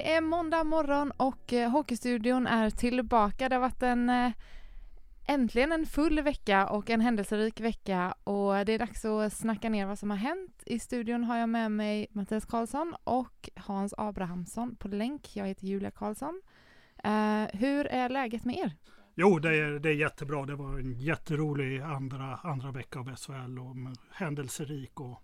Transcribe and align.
Det 0.00 0.12
är 0.12 0.20
måndag 0.20 0.64
morgon 0.64 1.12
och 1.16 1.52
eh, 1.52 1.70
Hockeystudion 1.70 2.46
är 2.46 2.70
tillbaka. 2.70 3.48
Det 3.48 3.54
har 3.54 3.60
varit 3.60 3.82
en 3.82 4.10
eh, 4.10 4.32
äntligen 5.26 5.72
en 5.72 5.86
full 5.86 6.20
vecka 6.20 6.66
och 6.66 6.90
en 6.90 7.00
händelserik 7.00 7.60
vecka 7.60 8.14
och 8.24 8.66
det 8.66 8.72
är 8.72 8.78
dags 8.78 9.04
att 9.04 9.32
snacka 9.32 9.68
ner 9.68 9.86
vad 9.86 9.98
som 9.98 10.10
har 10.10 10.16
hänt. 10.16 10.62
I 10.66 10.78
studion 10.78 11.24
har 11.24 11.36
jag 11.36 11.48
med 11.48 11.72
mig 11.72 12.06
Mattias 12.10 12.44
Karlsson 12.44 12.94
och 13.04 13.50
Hans 13.56 13.94
Abrahamsson 13.98 14.76
på 14.76 14.88
länk. 14.88 15.36
Jag 15.36 15.46
heter 15.46 15.66
Julia 15.66 15.90
Karlsson. 15.90 16.42
Eh, 17.04 17.46
hur 17.52 17.86
är 17.86 18.08
läget 18.08 18.44
med 18.44 18.56
er? 18.56 18.72
Jo, 19.14 19.38
det 19.38 19.48
är, 19.48 19.78
det 19.78 19.88
är 19.88 19.94
jättebra. 19.94 20.46
Det 20.46 20.54
var 20.54 20.78
en 20.78 20.92
jätterolig 20.92 21.80
andra, 21.80 22.36
andra 22.42 22.70
vecka 22.70 22.98
av 22.98 23.16
SHL 23.16 23.58
och 23.58 23.76
händelserik 24.12 25.00
och 25.00 25.22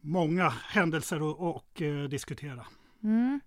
många 0.00 0.48
händelser 0.48 1.16
att 1.16 1.38
och, 1.38 1.82
diskutera. 2.10 2.66
Mm. 3.02 3.40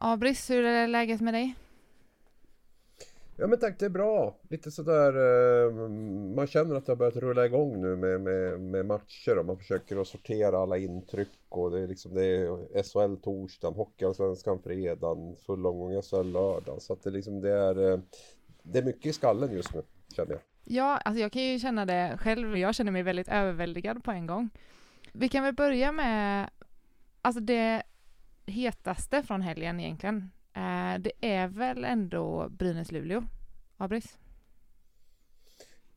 Abris, 0.00 0.50
hur 0.50 0.64
är 0.64 0.88
läget 0.88 1.20
med 1.20 1.34
dig? 1.34 1.54
Ja 3.36 3.46
men 3.46 3.58
tack, 3.58 3.78
det 3.78 3.84
är 3.84 3.90
bra. 3.90 4.36
Lite 4.48 4.70
sådär, 4.70 5.12
eh, 5.66 5.72
man 6.34 6.46
känner 6.46 6.74
att 6.74 6.86
det 6.86 6.92
har 6.92 6.96
börjat 6.96 7.16
rulla 7.16 7.46
igång 7.46 7.80
nu 7.80 7.96
med, 7.96 8.20
med, 8.20 8.60
med 8.60 8.86
matcher 8.86 9.38
och 9.38 9.46
man 9.46 9.58
försöker 9.58 10.00
att 10.00 10.08
sortera 10.08 10.58
alla 10.58 10.78
intryck 10.78 11.28
och 11.48 11.70
det 11.70 11.80
är 11.80 11.86
liksom 11.86 12.14
det 12.14 12.24
är 12.24 12.82
SHL 12.82 13.22
torsdagen, 13.22 13.74
Hockeyallsvenskan 13.74 14.62
fredagen, 14.62 15.36
full 15.46 15.66
omgång 15.66 16.02
SHL 16.02 16.32
lördag. 16.32 16.82
Så 16.82 16.92
att 16.92 17.02
det 17.02 17.10
liksom 17.10 17.40
det 17.40 17.52
är, 17.52 17.92
eh, 17.92 17.98
det 18.62 18.78
är 18.78 18.82
mycket 18.82 19.06
i 19.06 19.12
skallen 19.12 19.52
just 19.52 19.74
nu, 19.74 19.82
känner 20.16 20.32
jag. 20.32 20.40
Ja, 20.64 20.96
alltså 20.96 21.20
jag 21.20 21.32
kan 21.32 21.42
ju 21.42 21.58
känna 21.58 21.86
det 21.86 22.18
själv. 22.20 22.58
Jag 22.58 22.74
känner 22.74 22.92
mig 22.92 23.02
väldigt 23.02 23.28
överväldigad 23.28 24.04
på 24.04 24.10
en 24.10 24.26
gång. 24.26 24.50
Vi 25.12 25.28
kan 25.28 25.44
väl 25.44 25.54
börja 25.54 25.92
med, 25.92 26.50
alltså 27.22 27.40
det 27.40 27.82
hetaste 28.48 29.22
från 29.22 29.42
helgen 29.42 29.80
egentligen. 29.80 30.30
Eh, 30.54 31.00
det 31.00 31.12
är 31.20 31.48
väl 31.48 31.84
ändå 31.84 32.48
Brynäs-Luleå, 32.48 33.24
Abris? 33.76 34.18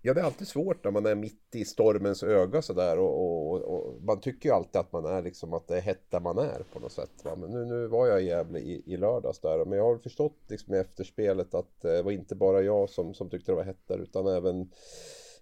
Ja, 0.03 0.13
det 0.13 0.21
är 0.21 0.25
alltid 0.25 0.47
svårt 0.47 0.83
när 0.83 0.91
man 0.91 1.05
är 1.05 1.16
mitt 1.16 1.55
i 1.55 1.66
stormens 1.66 2.23
öga 2.23 2.61
sådär 2.61 2.99
och, 2.99 3.52
och, 3.52 3.61
och, 3.61 4.03
man 4.03 4.19
tycker 4.19 4.49
ju 4.49 4.55
alltid 4.55 4.80
att 4.80 4.91
man 4.91 5.05
är 5.05 5.21
liksom 5.21 5.53
att 5.53 5.67
det 5.67 5.77
är 5.77 5.81
hett 5.81 6.11
där 6.11 6.19
man 6.19 6.38
är 6.38 6.63
på 6.73 6.80
något 6.80 6.91
sätt. 6.91 7.11
Va? 7.23 7.35
Men 7.35 7.49
nu, 7.49 7.66
nu 7.66 7.88
var 7.88 8.08
jag 8.08 8.21
i 8.21 8.25
Gävle 8.25 8.59
i, 8.59 8.83
i 8.86 8.97
lördags 8.97 9.39
där 9.39 9.65
men 9.65 9.77
jag 9.77 9.86
har 9.86 9.97
förstått 9.97 10.38
liksom 10.47 10.73
i 10.73 10.77
efterspelet 10.77 11.53
att 11.53 11.86
eh, 11.86 11.91
det 11.91 12.02
var 12.02 12.11
inte 12.11 12.36
bara 12.36 12.61
jag 12.61 12.89
som, 12.89 13.13
som 13.13 13.30
tyckte 13.30 13.52
det 13.52 13.55
var 13.55 13.63
hett 13.63 13.88
där 13.88 13.97
utan 13.97 14.27
även 14.27 14.71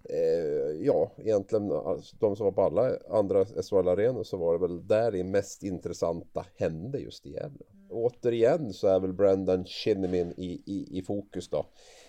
Eh, 0.04 0.84
ja, 0.86 1.10
egentligen 1.16 1.72
alltså, 1.72 2.16
de 2.20 2.36
som 2.36 2.44
var 2.44 2.52
på 2.52 2.62
alla 2.62 2.96
andra 3.08 3.44
SHL-arenor 3.44 4.22
så 4.22 4.36
var 4.36 4.52
det 4.52 4.58
väl 4.58 4.86
där 4.86 5.12
det 5.12 5.24
mest 5.24 5.62
intressanta 5.62 6.46
hände 6.56 6.98
just 6.98 7.26
i 7.26 7.30
Gävle. 7.32 7.64
Mm. 7.72 7.86
Återigen 7.90 8.72
så 8.72 8.88
är 8.88 9.00
väl 9.00 9.12
Brendan 9.12 9.64
Shinnimin 9.64 10.34
i, 10.36 10.62
i, 10.66 10.98
i 10.98 11.02
fokus 11.02 11.48
då. 11.48 11.66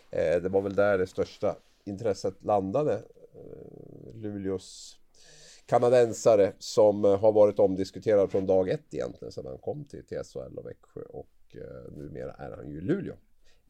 Eh, 0.10 0.42
det 0.42 0.50
var 0.50 0.62
väl 0.62 0.76
där 0.76 0.98
det 0.98 1.08
största 1.08 1.56
intresset 1.84 2.44
landade. 2.44 2.94
Eh, 3.34 4.16
Luleås 4.16 4.98
kanadensare 5.66 6.54
som 6.60 7.04
har 7.04 7.32
varit 7.32 7.60
omdiskuterad 7.60 8.32
från 8.32 8.46
dag 8.46 8.70
ett 8.70 8.94
egentligen 8.94 9.32
sedan 9.32 9.46
han 9.46 9.58
kom 9.58 9.86
till, 9.86 10.06
till 10.06 10.18
SHL 10.24 10.58
och 10.58 10.66
Växjö 10.66 11.02
och 11.02 11.56
eh, 11.56 11.92
numera 11.98 12.32
är 12.32 12.52
han 12.52 12.70
ju 12.70 12.78
i 12.78 12.82
Luleå. 12.82 13.16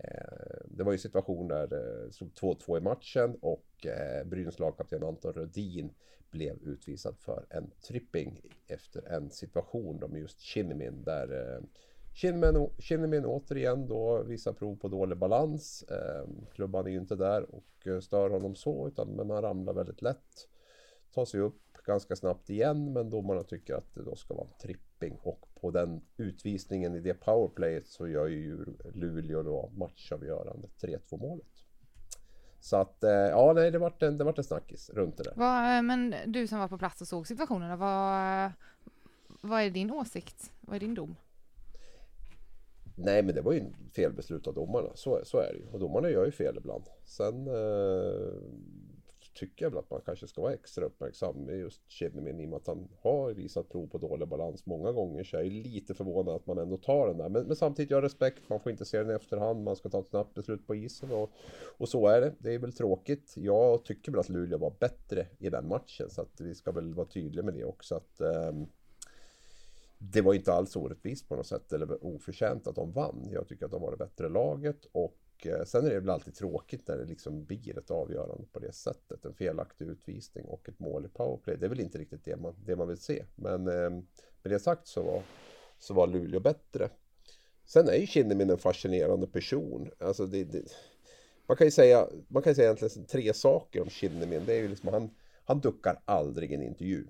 Eh, 0.03 0.57
det 0.65 0.83
var 0.83 0.91
ju 0.91 0.95
en 0.95 0.99
situation 0.99 1.47
där 1.47 1.67
det 1.67 2.11
stod 2.13 2.29
2-2 2.29 2.77
i 2.77 2.81
matchen 2.81 3.37
och 3.41 3.85
eh, 3.85 4.25
Brynäs 4.25 4.59
lagkapten 4.59 5.03
Anton 5.03 5.33
Rödin 5.33 5.93
blev 6.31 6.57
utvisad 6.63 7.17
för 7.19 7.45
en 7.49 7.71
tripping 7.87 8.41
efter 8.67 9.07
en 9.07 9.29
situation 9.29 10.03
med 10.09 10.21
just 10.21 10.39
Kinnimin 10.39 11.03
där 11.03 11.55
eh, 11.55 11.63
Kinnimin 12.77 13.25
återigen 13.25 13.87
då 13.87 14.23
visar 14.23 14.53
prov 14.53 14.75
på 14.75 14.87
dålig 14.87 15.17
balans. 15.17 15.83
Ehm, 15.89 16.45
klubban 16.53 16.87
är 16.87 16.91
ju 16.91 16.97
inte 16.97 17.15
där 17.15 17.55
och 17.55 18.03
stör 18.03 18.29
honom 18.29 18.55
så 18.55 18.87
utan 18.87 19.07
men 19.07 19.29
han 19.29 19.41
ramlar 19.41 19.73
väldigt 19.73 20.01
lätt. 20.01 20.47
Tar 21.13 21.25
sig 21.25 21.39
upp 21.39 21.61
ganska 21.85 22.15
snabbt 22.15 22.49
igen 22.49 22.93
men 22.93 23.09
domarna 23.09 23.43
tycker 23.43 23.75
att 23.75 23.93
det 23.93 24.03
då 24.03 24.15
ska 24.15 24.33
vara 24.33 24.47
en 24.47 24.57
tripping 24.61 25.19
och 25.23 25.50
på 25.61 25.71
den 25.71 26.01
utvisningen 26.17 26.95
i 26.95 26.99
det 26.99 27.13
powerplayet 27.13 27.87
så 27.87 28.07
gör 28.07 28.27
ju 28.27 28.65
Luleå 28.93 29.43
då 29.43 29.71
matchavgörande 29.75 30.67
3-2 30.81 31.17
målet. 31.17 31.45
Så 32.59 32.77
att 32.77 33.03
eh, 33.03 33.11
ja, 33.11 33.53
nej, 33.55 33.71
det 33.71 33.79
vart 33.79 34.03
en, 34.03 34.17
det 34.17 34.23
vart 34.23 34.37
en 34.37 34.43
snackis 34.43 34.89
runt 34.89 35.17
det 35.17 35.23
där. 35.23 35.33
Vad, 35.35 35.77
eh, 35.77 35.81
men 35.81 36.15
du 36.25 36.47
som 36.47 36.59
var 36.59 36.67
på 36.67 36.77
plats 36.77 37.01
och 37.01 37.07
såg 37.07 37.27
situationerna, 37.27 37.75
vad, 37.75 38.51
vad 39.41 39.61
är 39.61 39.69
din 39.69 39.91
åsikt? 39.91 40.51
Vad 40.61 40.75
är 40.75 40.79
din 40.79 40.95
dom? 40.95 41.15
Nej, 42.95 43.23
men 43.23 43.35
det 43.35 43.41
var 43.41 43.53
ju 43.53 43.65
felbeslut 43.95 44.47
av 44.47 44.53
domarna. 44.53 44.89
Så, 44.95 45.21
så 45.23 45.37
är 45.37 45.53
det 45.53 45.59
ju. 45.59 45.65
Och 45.71 45.79
domarna 45.79 46.09
gör 46.09 46.25
ju 46.25 46.31
fel 46.31 46.57
ibland. 46.57 46.83
Sen 47.05 47.47
eh, 47.47 48.33
tycker 49.33 49.65
jag 49.65 49.69
väl 49.69 49.79
att 49.79 49.89
man 49.89 50.01
kanske 50.05 50.27
ska 50.27 50.41
vara 50.41 50.53
extra 50.53 50.85
uppmärksam 50.85 51.35
med 51.35 51.59
just 51.59 51.91
Chedemin 51.91 52.39
i 52.39 52.45
och 52.45 52.49
med 52.49 52.57
att 52.57 52.67
han 52.67 52.87
har 53.01 53.33
visat 53.33 53.69
prov 53.69 53.87
på 53.87 53.97
dålig 53.97 54.27
balans 54.27 54.65
många 54.65 54.91
gånger 54.91 55.23
så 55.23 55.35
jag 55.35 55.45
är 55.45 55.49
lite 55.49 55.93
förvånad 55.93 56.35
att 56.35 56.47
man 56.47 56.57
ändå 56.57 56.77
tar 56.77 57.07
den 57.07 57.17
där. 57.17 57.29
Men, 57.29 57.47
men 57.47 57.55
samtidigt, 57.55 57.91
jag 57.91 57.97
har 57.97 58.01
respekt, 58.01 58.49
man 58.49 58.59
får 58.59 58.71
inte 58.71 58.85
se 58.85 58.97
den 58.97 59.11
i 59.11 59.13
efterhand, 59.13 59.63
man 59.63 59.75
ska 59.75 59.89
ta 59.89 59.99
ett 59.99 60.07
snabbt 60.07 60.33
beslut 60.33 60.67
på 60.67 60.75
isen 60.75 61.11
och, 61.11 61.31
och 61.77 61.89
så 61.89 62.07
är 62.07 62.21
det. 62.21 62.33
Det 62.39 62.53
är 62.53 62.59
väl 62.59 62.73
tråkigt. 62.73 63.33
Jag 63.37 63.85
tycker 63.85 64.11
väl 64.11 64.19
att 64.19 64.29
Luleå 64.29 64.57
var 64.57 64.73
bättre 64.79 65.27
i 65.39 65.49
den 65.49 65.67
matchen 65.67 66.09
så 66.09 66.21
att 66.21 66.41
vi 66.41 66.55
ska 66.55 66.71
väl 66.71 66.93
vara 66.93 67.07
tydliga 67.07 67.45
med 67.45 67.53
det 67.53 67.65
också 67.65 67.95
att 67.95 68.21
um, 68.21 68.67
det 69.97 70.21
var 70.21 70.33
inte 70.33 70.53
alls 70.53 70.75
orättvist 70.75 71.29
på 71.29 71.35
något 71.35 71.47
sätt 71.47 71.73
eller 71.73 72.05
oförtjänt 72.05 72.67
att 72.67 72.75
de 72.75 72.91
vann. 72.91 73.29
Jag 73.31 73.47
tycker 73.47 73.65
att 73.65 73.71
de 73.71 73.81
var 73.81 73.91
det 73.91 73.97
bättre 73.97 74.29
laget 74.29 74.85
och 74.91 75.20
Eh, 75.47 75.63
sen 75.63 75.85
är 75.85 75.89
det 75.89 75.99
väl 75.99 76.09
alltid 76.09 76.35
tråkigt 76.35 76.87
när 76.87 76.97
det 76.97 77.05
liksom 77.05 77.45
blir 77.45 77.77
ett 77.77 77.91
avgörande 77.91 78.45
på 78.51 78.59
det 78.59 78.71
sättet. 78.71 79.25
En 79.25 79.33
felaktig 79.33 79.87
utvisning 79.87 80.45
och 80.45 80.69
ett 80.69 80.79
mål 80.79 81.05
i 81.05 81.09
powerplay. 81.09 81.57
Det 81.57 81.65
är 81.65 81.69
väl 81.69 81.79
inte 81.79 81.97
riktigt 81.97 82.25
det 82.25 82.37
man, 82.37 82.55
det 82.65 82.75
man 82.75 82.87
vill 82.87 82.97
se. 82.97 83.23
Men 83.35 83.67
eh, 83.67 83.89
med 84.43 84.51
det 84.51 84.59
sagt 84.59 84.87
så 84.87 85.03
var, 85.03 85.23
så 85.79 85.93
var 85.93 86.07
Luleå 86.07 86.39
bättre. 86.39 86.89
Sen 87.65 87.87
är 87.87 87.95
ju 87.95 88.07
Kinnemin 88.07 88.49
en 88.49 88.57
fascinerande 88.57 89.27
person. 89.27 89.91
Alltså 89.99 90.25
det, 90.25 90.43
det, 90.43 90.61
man 91.47 91.57
kan 91.57 91.67
ju 91.67 91.71
säga, 91.71 92.07
man 92.27 92.43
kan 92.43 92.55
säga 92.55 92.65
egentligen 92.65 93.05
tre 93.05 93.33
saker 93.33 93.81
om 93.81 93.89
Kinnemin. 93.89 94.43
Det 94.45 94.53
är 94.53 94.61
ju 94.61 94.67
liksom 94.67 94.89
han, 94.93 95.09
han 95.43 95.59
duckar 95.59 96.01
aldrig 96.05 96.51
en 96.51 96.63
intervju 96.63 97.07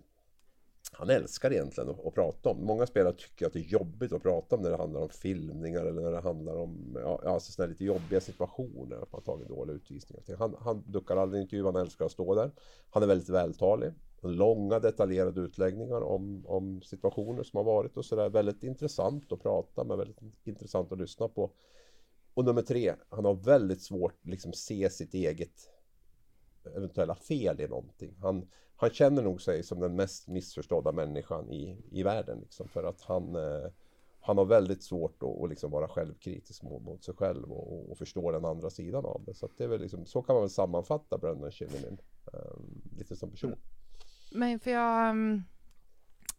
han 0.91 1.09
älskar 1.09 1.53
egentligen 1.53 1.89
att, 1.89 2.05
att, 2.05 2.13
prata 2.13 2.49
om. 2.49 2.65
Många 2.65 2.85
spelare 2.85 3.13
tycker 3.13 3.45
att 3.45 3.53
det 3.53 3.59
är 3.59 3.63
jobbigt 3.63 4.13
att 4.13 4.23
prata 4.23 4.55
om 4.55 4.61
när 4.61 4.69
det 4.69 4.77
handlar 4.77 5.01
om 5.01 5.09
filmningar 5.09 5.85
eller 5.85 6.01
när 6.01 6.11
det 6.11 6.21
handlar 6.21 6.55
om 6.55 6.97
ja, 7.01 7.21
alltså 7.25 7.51
sådana 7.51 7.69
lite 7.69 7.85
jobbiga 7.85 8.21
situationer. 8.21 8.97
Att 9.01 9.11
man 9.11 9.21
tagit 9.21 9.47
dåliga 9.47 9.75
utvisningar. 9.75 10.37
Han, 10.37 10.55
han 10.59 10.83
duckar 10.87 11.17
aldrig 11.17 11.41
intervju, 11.41 11.65
han 11.65 11.75
älskar 11.75 12.05
att 12.05 12.11
stå 12.11 12.35
där. 12.35 12.51
Han 12.89 13.03
är 13.03 13.07
väldigt 13.07 13.29
vältalig. 13.29 13.91
Långa 14.21 14.79
detaljerade 14.79 15.41
utläggningar 15.41 16.01
om, 16.01 16.45
om 16.45 16.81
situationer 16.81 17.43
som 17.43 17.57
har 17.57 17.63
varit 17.63 17.97
och 17.97 18.05
sådär. 18.05 18.29
Väldigt 18.29 18.63
intressant 18.63 19.31
att 19.31 19.43
prata 19.43 19.83
med, 19.83 19.97
väldigt 19.97 20.47
intressant 20.47 20.91
att 20.91 20.99
lyssna 20.99 21.27
på. 21.27 21.51
Och 22.33 22.45
nummer 22.45 22.61
tre, 22.61 22.93
han 23.09 23.25
har 23.25 23.33
väldigt 23.33 23.81
svårt 23.81 24.13
att 24.23 24.29
liksom 24.29 24.53
se 24.53 24.89
sitt 24.89 25.13
eget 25.13 25.69
eventuella 26.75 27.15
fel 27.15 27.61
i 27.61 27.67
någonting. 27.67 28.15
Han, 28.21 28.47
han 28.81 28.89
känner 28.89 29.21
nog 29.21 29.41
sig 29.41 29.63
som 29.63 29.79
den 29.79 29.95
mest 29.95 30.27
missförstådda 30.27 30.91
människan 30.91 31.49
i, 31.49 31.77
i 31.91 32.03
världen. 32.03 32.39
Liksom, 32.39 32.67
för 32.67 32.83
att 32.83 33.01
han, 33.01 33.35
eh, 33.35 33.71
han 34.21 34.37
har 34.37 34.45
väldigt 34.45 34.83
svårt 34.83 35.23
att, 35.23 35.43
att 35.43 35.49
liksom 35.49 35.71
vara 35.71 35.87
självkritisk 35.87 36.63
mot, 36.63 36.83
mot 36.83 37.03
sig 37.03 37.13
själv 37.13 37.51
och, 37.51 37.91
och, 37.91 37.97
förstå 37.97 38.31
den 38.31 38.45
andra 38.45 38.69
sidan 38.69 39.05
av 39.05 39.23
det. 39.25 39.33
Så, 39.33 39.49
det 39.57 39.63
är 39.63 39.67
väl 39.67 39.81
liksom, 39.81 40.05
så 40.05 40.21
kan 40.21 40.35
man 40.35 40.43
väl 40.43 40.49
sammanfatta 40.49 41.17
Brendan 41.17 41.51
Shillinin 41.51 41.97
eh, 42.33 42.39
lite 42.97 43.15
som 43.15 43.31
person. 43.31 43.49
Mm. 43.49 43.59
Men 44.31 44.59
för 44.59 44.71
jag... 44.71 45.09
Mm, 45.09 45.43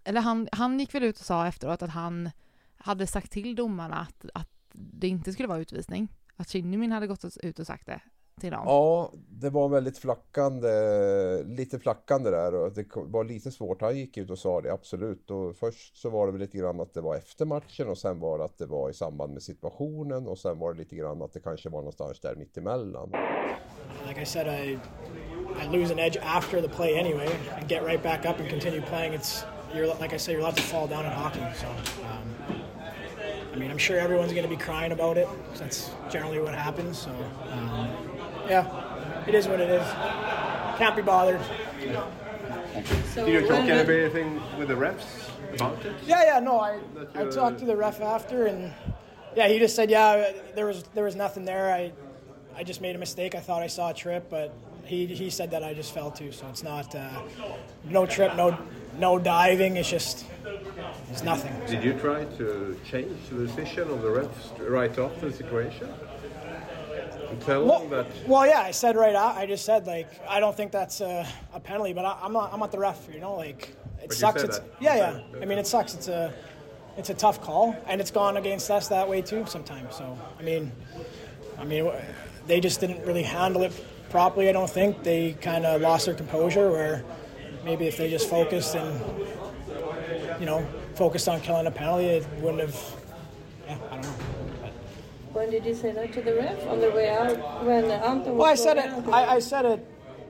eller 0.04 0.20
han, 0.20 0.48
han 0.52 0.80
gick 0.80 0.94
väl 0.94 1.02
ut 1.02 1.18
och 1.18 1.24
sa 1.24 1.46
efteråt 1.46 1.82
att 1.82 1.90
han 1.90 2.30
hade 2.76 3.06
sagt 3.06 3.32
till 3.32 3.54
domarna 3.54 3.96
att, 3.96 4.26
att 4.34 4.50
det 4.72 5.08
inte 5.08 5.32
skulle 5.32 5.48
vara 5.48 5.58
utvisning. 5.58 6.08
att 6.36 6.48
Kinnimin 6.48 6.92
hade 6.92 7.06
gått 7.06 7.36
ut 7.42 7.58
och 7.58 7.66
sagt 7.66 7.86
det 7.86 8.00
till 8.40 8.50
dem. 8.50 8.62
Ja, 8.67 9.12
det 9.29 9.50
var 9.50 9.69
väldigt 9.69 9.99
flackande, 9.99 10.69
lite 11.44 11.79
flackande 11.79 12.31
där 12.31 12.55
och 12.55 12.73
det 12.73 12.87
var 12.94 13.25
lite 13.25 13.50
svårt. 13.50 13.81
Han 13.81 13.96
gick 13.96 14.17
ut 14.17 14.31
och 14.31 14.38
sa 14.38 14.61
det, 14.61 14.73
absolut. 14.73 15.31
Och 15.31 15.56
först 15.56 15.96
så 15.96 16.11
var 16.11 16.26
det 16.26 16.32
väl 16.32 16.40
lite 16.40 16.58
grann 16.58 16.81
att 16.81 16.94
det 16.94 17.00
var 17.00 17.17
efter 17.17 17.44
matchen 17.44 17.88
och 17.88 17.99
sen 17.99 18.20
var 18.20 18.38
det 18.38 18.44
att 18.44 18.58
det 18.58 18.67
var 18.67 18.90
i 18.90 18.94
samband 18.94 19.32
med 19.32 19.43
situationen 19.43 20.26
och 20.26 20.38
sen 20.38 20.58
var 20.58 20.73
det 20.73 20.79
lite 20.79 20.96
grann 20.96 21.23
att 21.23 21.32
det 21.32 21.40
kanske 21.40 21.69
var 21.69 21.79
någonstans 21.79 22.20
där 22.20 22.34
mittemellan. 22.37 23.12
Like 24.08 24.23
I 24.23 24.26
said, 24.26 24.46
I, 24.46 24.78
I 25.62 25.78
lose 25.78 25.93
an 25.93 25.99
edge 25.99 26.17
after 26.23 26.61
the 26.62 26.69
play 26.69 26.99
anyway 26.99 27.28
and 27.56 27.69
get 27.69 27.85
right 27.85 28.02
back 28.02 28.26
up 28.26 28.40
and 28.40 28.49
continue 28.49 28.82
playing. 28.82 29.14
It's 29.14 29.44
you're 29.75 29.87
like 30.00 30.12
I 30.12 30.17
said, 30.17 30.32
you're 30.32 30.40
allowed 30.40 30.56
to 30.56 30.62
fall 30.62 30.87
down 30.87 31.05
in 31.05 31.11
hockey. 31.12 31.40
So, 31.56 31.69
um, 31.69 32.35
I 33.52 33.56
mean, 33.56 33.70
I'm 33.70 33.78
sure 33.78 33.99
everyone's 33.99 34.32
going 34.32 34.44
to 34.44 34.49
be 34.49 34.56
crying 34.56 34.93
about 34.93 35.17
it. 35.17 35.28
That's 35.56 35.90
generally 36.11 36.40
what 36.40 36.55
happens. 36.55 36.99
So, 36.99 37.11
um, 37.52 37.88
yeah, 38.52 39.25
it 39.26 39.34
is 39.34 39.49
what 39.49 39.60
it 39.60 39.70
is. 39.70 39.87
Can't 40.78 40.94
be 40.94 41.02
bothered. 41.02 41.40
So 43.14 43.26
Did 43.26 43.34
you 43.34 43.49
talk 43.49 43.64
about 43.64 43.88
anything 43.88 44.40
with 44.58 44.69
the 44.69 44.75
refs 44.75 45.31
about 45.54 45.84
it? 45.84 45.94
Yeah, 46.06 46.25
yeah, 46.25 46.40
no, 46.40 46.60
I, 46.60 46.81
I 47.14 47.25
talked 47.26 47.58
to 47.60 47.64
the 47.64 47.76
ref 47.76 48.00
after, 48.00 48.46
and 48.46 48.72
yeah, 49.34 49.49
he 49.49 49.58
just 49.58 49.75
said, 49.75 49.90
yeah, 49.90 50.32
there 50.54 50.66
was 50.66 50.84
there 50.94 51.04
was 51.04 51.16
nothing 51.16 51.44
there. 51.44 51.72
I 51.72 51.93
I 52.54 52.62
just 52.64 52.81
made 52.81 52.94
a 52.94 52.99
mistake. 52.99 53.34
I 53.34 53.40
thought 53.40 53.62
I 53.62 53.69
saw 53.69 53.90
a 53.90 53.94
trip, 53.94 54.28
but 54.28 54.54
he 54.84 55.06
he 55.06 55.31
said 55.31 55.50
that 55.52 55.62
I 55.62 55.72
just 55.75 55.94
fell 55.94 56.10
too. 56.10 56.32
So 56.32 56.46
it's 56.49 56.62
not 56.62 56.94
uh, 56.94 57.22
no 57.84 58.06
trip, 58.06 58.37
no 58.37 58.58
no 58.99 59.19
diving. 59.19 59.76
It's 59.76 59.90
just 59.90 60.26
it's 61.10 61.22
nothing. 61.22 61.54
Did 61.66 61.82
you 61.84 61.94
try 61.94 62.25
to 62.38 62.78
change 62.90 63.19
the 63.31 63.46
decision 63.46 63.90
of 63.90 64.02
the 64.02 64.08
refs 64.08 64.44
right 64.76 64.96
off 64.99 65.20
the 65.20 65.32
situation? 65.32 65.88
Well, 67.46 67.87
that. 67.88 68.06
Well, 68.26 68.46
yeah, 68.46 68.61
I 68.61 68.70
said 68.70 68.96
right 68.96 69.14
out. 69.14 69.37
I 69.37 69.46
just 69.46 69.64
said 69.64 69.87
like 69.87 70.08
I 70.29 70.40
don't 70.40 70.56
think 70.56 70.73
that's 70.73 71.00
a, 71.00 71.26
a 71.52 71.61
penalty, 71.61 71.93
but 71.93 72.05
I, 72.05 72.25
am 72.25 72.32
not. 72.32 72.52
I'm 72.52 72.61
not 72.61 72.73
the 72.73 72.79
ref. 72.79 73.08
You 73.12 73.20
know, 73.20 73.34
like 73.34 73.75
it 74.02 74.08
But 74.08 74.17
sucks. 74.17 74.43
It's, 74.43 74.58
that. 74.58 74.69
yeah, 74.81 74.96
yeah. 74.96 75.40
I 75.40 75.44
mean, 75.44 75.58
it 75.58 75.67
sucks. 75.67 75.94
It's 75.94 76.08
a 76.08 76.32
it's 76.96 77.11
a 77.11 77.14
tough 77.14 77.40
call, 77.40 77.76
and 77.87 78.00
it's 78.00 78.11
gone 78.11 78.37
against 78.37 78.70
us 78.70 78.88
that 78.88 79.08
way 79.08 79.23
too 79.23 79.46
sometimes. 79.46 79.96
So 79.96 80.19
I 80.38 80.43
mean, 80.43 80.73
I 81.58 81.64
mean, 81.64 81.90
they 82.46 82.61
just 82.61 82.81
didn't 82.81 83.05
really 83.06 83.23
handle 83.23 83.62
it 83.62 83.73
properly. 84.11 84.49
I 84.49 84.52
don't 84.52 84.70
think 84.70 85.02
they 85.02 85.32
kind 85.40 85.64
of 85.64 85.81
lost 85.81 86.06
their 86.06 86.14
composure. 86.14 86.70
Where 86.70 87.05
maybe 87.64 87.87
if 87.87 87.96
they 87.96 88.11
just 88.11 88.28
focused 88.28 88.75
and 88.75 89.00
you 90.38 90.46
know 90.46 90.67
focused 90.94 91.28
on 91.28 91.40
killing 91.40 91.67
a 91.67 91.70
penalty, 91.70 92.06
it 92.06 92.26
wouldn't 92.40 92.61
have. 92.61 92.94
Yeah, 93.67 93.78
I 93.90 93.94
don't 93.94 94.02
know. 94.02 94.21
When 95.32 95.50
did 95.50 95.64
you 95.64 95.75
say 95.75 95.93
that 95.93 96.12
to 96.12 96.23
the 96.23 96.34
ref 96.34 96.67
on 96.67 96.81
the 96.81 96.90
way 96.90 97.08
out 97.08 97.64
when 97.64 97.84
Anton 97.90 98.37
was 98.37 98.40
Well, 98.40 98.50
I 98.50 98.55
said 98.55 98.76
it. 98.79 99.08
I, 99.08 99.37
I 99.37 99.38
said 99.38 99.64
it 99.64 99.87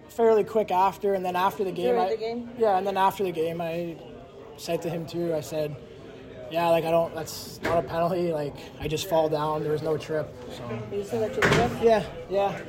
fairly 0.08 0.44
quick 0.44 0.70
after, 0.70 1.14
and 1.14 1.24
then 1.24 1.36
after 1.36 1.64
the 1.64 1.72
game. 1.72 1.94
During 1.94 2.00
I, 2.00 2.10
the 2.10 2.16
game? 2.16 2.50
Yeah, 2.58 2.78
and 2.78 2.86
then 2.86 2.96
after 2.96 3.24
the 3.24 3.32
game, 3.32 3.60
I 3.60 3.96
said 4.56 4.80
to 4.82 4.90
him 4.90 5.06
too. 5.06 5.34
I 5.34 5.40
said, 5.40 5.74
"Yeah, 6.50 6.68
like 6.68 6.84
I 6.84 6.90
don't. 6.90 7.14
That's 7.14 7.60
not 7.62 7.84
a 7.84 7.88
penalty. 7.88 8.32
Like 8.32 8.54
I 8.80 8.86
just 8.88 9.08
fall 9.08 9.28
down. 9.28 9.62
There 9.62 9.72
was 9.72 9.82
no 9.82 9.96
trip." 9.98 10.26
So 10.56 10.96
You 10.96 11.04
said 11.04 11.22
that 11.22 11.34
to 11.34 11.40
the 11.40 11.56
ref? 11.56 11.82
yeah, 11.82 12.04
yeah. 12.30 12.60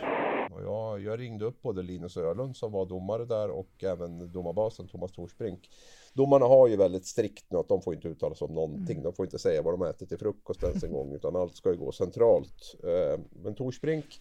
Och 0.51 0.63
jag, 0.63 0.99
jag 0.99 1.19
ringde 1.19 1.45
upp 1.45 1.61
både 1.61 1.81
Linus 1.81 2.17
Ölund 2.17 2.55
som 2.57 2.71
var 2.71 2.85
domare 2.85 3.25
där 3.25 3.49
och 3.49 3.83
även 3.83 4.31
domarbasen 4.31 4.87
Thomas 4.87 5.11
Torsbrink. 5.11 5.69
Domarna 6.13 6.45
har 6.45 6.67
ju 6.67 6.75
väldigt 6.75 7.05
strikt 7.05 7.45
nu 7.49 7.57
att 7.57 7.67
de 7.67 7.81
får 7.81 7.93
inte 7.93 8.07
uttala 8.07 8.35
sig 8.35 8.45
om 8.45 8.53
någonting. 8.53 9.03
De 9.03 9.13
får 9.13 9.25
inte 9.25 9.39
säga 9.39 9.61
vad 9.61 9.73
de 9.73 9.81
äter 9.81 10.05
till 10.05 10.17
frukost 10.17 10.63
ens 10.63 10.83
en 10.83 10.91
gång 10.91 11.13
utan 11.13 11.35
allt 11.35 11.55
ska 11.55 11.71
ju 11.71 11.77
gå 11.77 11.91
centralt. 11.91 12.75
Eh, 12.83 13.19
Men 13.43 13.55
Torsbrink 13.55 14.19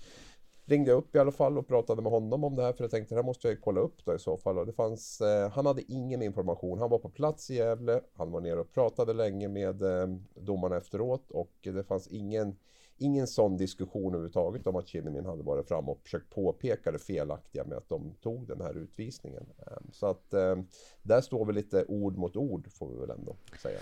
ringde 0.65 0.91
jag 0.91 0.99
upp 0.99 1.17
i 1.17 1.19
alla 1.19 1.33
fall 1.33 1.59
och 1.59 1.69
pratade 1.69 2.03
med 2.03 2.13
honom 2.13 2.45
om 2.45 2.57
det 2.57 2.63
här 2.63 2.73
för 2.73 2.85
jag 2.85 2.91
tänkte 2.91 3.15
det 3.15 3.19
här 3.19 3.27
måste 3.27 3.49
jag 3.49 3.61
kolla 3.61 3.81
upp 3.81 4.05
då 4.05 4.15
i 4.15 4.19
så 4.19 4.37
fall. 4.37 4.59
Och 4.59 4.67
det 4.67 4.73
fanns, 4.73 5.21
eh, 5.21 5.51
han 5.51 5.67
hade 5.67 5.93
ingen 5.93 6.23
information. 6.23 6.79
Han 6.79 6.91
var 6.91 6.99
på 6.99 7.09
plats 7.09 7.51
i 7.51 7.55
Gävle. 7.55 8.01
Han 8.15 8.31
var 8.31 8.41
nere 8.41 8.61
och 8.61 8.73
pratade 8.73 9.13
länge 9.13 9.49
med 9.49 9.83
eh, 9.83 10.07
domarna 10.35 10.77
efteråt 10.77 11.31
och 11.31 11.53
det 11.63 11.85
fanns 11.85 12.09
ingen 12.09 12.57
ingen 13.03 13.27
sån 13.27 13.57
diskussion 13.57 14.07
överhuvudtaget 14.15 14.67
om 14.67 14.77
att 14.77 14.89
Kinnimin 14.89 15.27
hade 15.27 15.43
varit 15.43 15.69
fram 15.69 15.89
och 15.89 16.01
försökt 16.03 16.31
påpeka 16.31 16.93
det 16.93 16.99
felaktiga 16.99 17.65
med 17.65 17.79
att 17.79 17.89
de 17.89 18.15
tog 18.23 18.47
den 18.49 18.61
här 18.61 18.75
utvisningen. 18.79 19.47
Ehm, 19.67 19.91
Så 19.93 20.07
att 20.07 20.35
ehm, 20.35 20.67
där 21.03 21.21
står 21.21 21.45
vi 21.45 21.53
lite 21.53 21.85
ord 21.85 22.17
mot 22.17 22.37
ord 22.37 22.73
får 22.73 22.89
vi 22.89 23.01
väl 23.01 23.11
ändå 23.11 23.37
säga. 23.63 23.79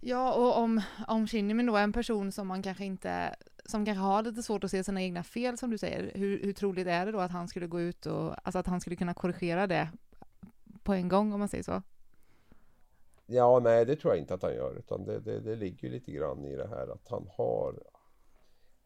Ja, 0.00 0.34
och 0.34 0.62
om, 0.62 0.80
om 1.08 1.26
Kinnimin 1.26 1.66
då 1.66 1.76
är 1.76 1.82
en 1.82 1.92
person 1.92 2.32
som 2.32 2.46
man 2.46 2.62
kanske 2.62 2.84
inte, 2.84 3.36
som 3.64 3.84
kanske 3.84 4.00
har 4.02 4.22
lite 4.22 4.42
svårt 4.42 4.64
att 4.64 4.70
se 4.70 4.84
sina 4.84 5.02
egna 5.02 5.22
fel 5.22 5.58
som 5.58 5.70
du 5.70 5.78
säger, 5.78 6.12
hur, 6.14 6.42
hur 6.42 6.52
troligt 6.52 6.86
är 6.86 7.06
det 7.06 7.12
då 7.12 7.20
att 7.20 7.30
han 7.30 7.48
skulle 7.48 7.66
gå 7.66 7.80
ut 7.80 8.06
och, 8.06 8.46
alltså 8.46 8.58
att 8.58 8.66
han 8.66 8.80
skulle 8.80 8.96
kunna 8.96 9.14
korrigera 9.14 9.66
det 9.66 9.88
på 10.82 10.94
en 10.94 11.08
gång 11.08 11.32
om 11.32 11.38
man 11.38 11.48
säger 11.48 11.64
så? 11.64 11.82
Ja, 13.26 13.60
nej 13.62 13.84
det 13.84 13.96
tror 13.96 14.12
jag 14.12 14.20
inte 14.20 14.34
att 14.34 14.42
han 14.42 14.54
gör 14.54 14.78
utan 14.78 15.04
det, 15.04 15.20
det, 15.20 15.40
det 15.40 15.56
ligger 15.56 15.88
ju 15.88 15.94
lite 15.94 16.12
grann 16.12 16.44
i 16.44 16.56
det 16.56 16.68
här 16.68 16.92
att 16.92 17.08
han 17.08 17.28
har 17.36 17.74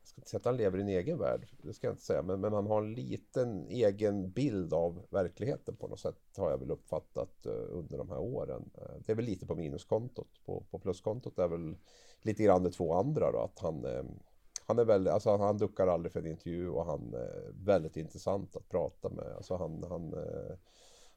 jag 0.04 0.08
ska 0.08 0.20
inte 0.20 0.30
säga 0.30 0.38
att 0.38 0.44
han 0.44 0.56
lever 0.56 0.78
i 0.78 0.80
en 0.80 0.88
egen 0.88 1.18
värld, 1.18 1.46
det 1.62 1.72
ska 1.72 1.86
jag 1.86 1.94
inte 1.94 2.04
säga, 2.04 2.22
men, 2.22 2.40
men 2.40 2.52
han 2.52 2.66
har 2.66 2.82
en 2.82 2.94
liten 2.94 3.66
egen 3.68 4.30
bild 4.30 4.74
av 4.74 5.06
verkligheten 5.10 5.76
på 5.76 5.88
något 5.88 6.00
sätt 6.00 6.16
har 6.36 6.50
jag 6.50 6.58
väl 6.58 6.70
uppfattat 6.70 7.46
eh, 7.46 7.52
under 7.52 7.98
de 7.98 8.08
här 8.08 8.18
åren. 8.18 8.70
Eh, 8.74 8.96
det 9.06 9.12
är 9.12 9.16
väl 9.16 9.24
lite 9.24 9.46
på 9.46 9.54
minuskontot, 9.54 10.28
på, 10.44 10.62
på 10.70 10.78
pluskontot 10.78 11.38
är 11.38 11.48
väl 11.48 11.76
lite 12.22 12.42
grann 12.42 12.62
de 12.62 12.70
två 12.70 12.94
andra 12.94 13.32
då, 13.32 13.38
att 13.38 13.58
han, 13.58 13.84
eh, 13.84 14.04
han 14.66 14.78
är 14.78 14.84
väldigt, 14.84 15.12
alltså 15.12 15.36
han 15.36 15.58
duckar 15.58 15.86
aldrig 15.86 16.12
för 16.12 16.20
en 16.20 16.26
intervju 16.26 16.68
och 16.68 16.86
han 16.86 17.14
är 17.14 17.52
väldigt 17.64 17.96
intressant 17.96 18.56
att 18.56 18.68
prata 18.68 19.08
med. 19.08 19.32
Alltså 19.36 19.56
han, 19.56 19.84
han, 19.88 20.14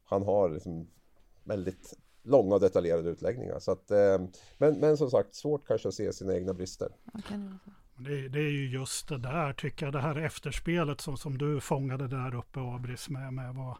han 0.03 0.23
har 0.23 0.49
liksom 0.49 0.87
väldigt 1.43 1.93
långa 2.23 2.55
och 2.55 2.61
detaljerade 2.61 3.09
utläggningar. 3.09 3.59
Så 3.59 3.71
att, 3.71 3.89
men, 4.57 4.79
men 4.79 4.97
som 4.97 5.09
sagt, 5.09 5.35
svårt 5.35 5.67
kanske 5.67 5.87
att 5.87 5.93
se 5.93 6.13
sina 6.13 6.35
egna 6.35 6.53
brister. 6.53 6.95
Okay 7.13 7.37
det. 7.97 8.21
Det, 8.21 8.29
det 8.29 8.39
är 8.39 8.51
ju 8.51 8.67
just 8.67 9.07
det 9.07 9.17
där 9.17 9.53
tycker 9.53 9.85
jag, 9.85 9.94
det 9.94 10.01
här 10.01 10.15
efterspelet 10.15 11.01
som, 11.01 11.17
som 11.17 11.38
du 11.38 11.59
fångade 11.59 12.07
där 12.07 12.35
uppe 12.35 12.59
Abris 12.59 13.09
med, 13.09 13.33
med 13.33 13.55
vad 13.55 13.77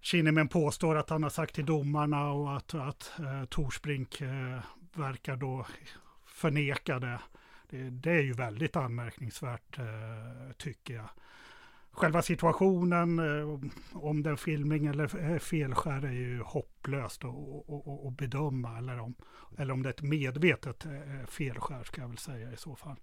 Kinnimen 0.00 0.48
påstår 0.48 0.96
att 0.96 1.10
han 1.10 1.22
har 1.22 1.30
sagt 1.30 1.54
till 1.54 1.66
domarna 1.66 2.30
och 2.30 2.56
att, 2.56 2.74
att 2.74 3.12
eh, 3.18 3.44
Torsbrink 3.44 4.20
eh, 4.20 4.58
verkar 4.92 5.36
då 5.36 5.66
förneka 6.26 6.98
det. 6.98 7.20
det. 7.70 7.90
Det 7.90 8.10
är 8.10 8.22
ju 8.22 8.32
väldigt 8.32 8.76
anmärkningsvärt 8.76 9.78
eh, 9.78 10.52
tycker 10.56 10.94
jag. 10.94 11.08
Själva 11.94 12.22
situationen, 12.22 13.18
eh, 13.18 13.60
om 13.92 14.22
det 14.22 14.30
är 14.30 14.36
filmning 14.36 14.86
eller 14.86 15.32
eh, 15.32 15.38
felskär 15.38 16.04
är 16.04 16.12
ju 16.12 16.42
hopplöst 16.42 17.24
att, 17.24 17.30
att, 17.70 18.06
att, 18.06 18.16
bedöma. 18.16 18.78
Eller 18.78 19.00
om, 19.00 19.14
eller 19.58 19.74
om 19.74 19.82
det 19.82 19.88
är 19.88 19.92
ett 19.92 20.02
medvetet 20.02 20.86
eh, 20.86 21.26
felskär 21.26 21.84
ska 21.84 22.00
jag 22.00 22.08
väl 22.08 22.18
säga 22.18 22.52
i 22.52 22.56
så 22.56 22.76
fall. 22.76 22.96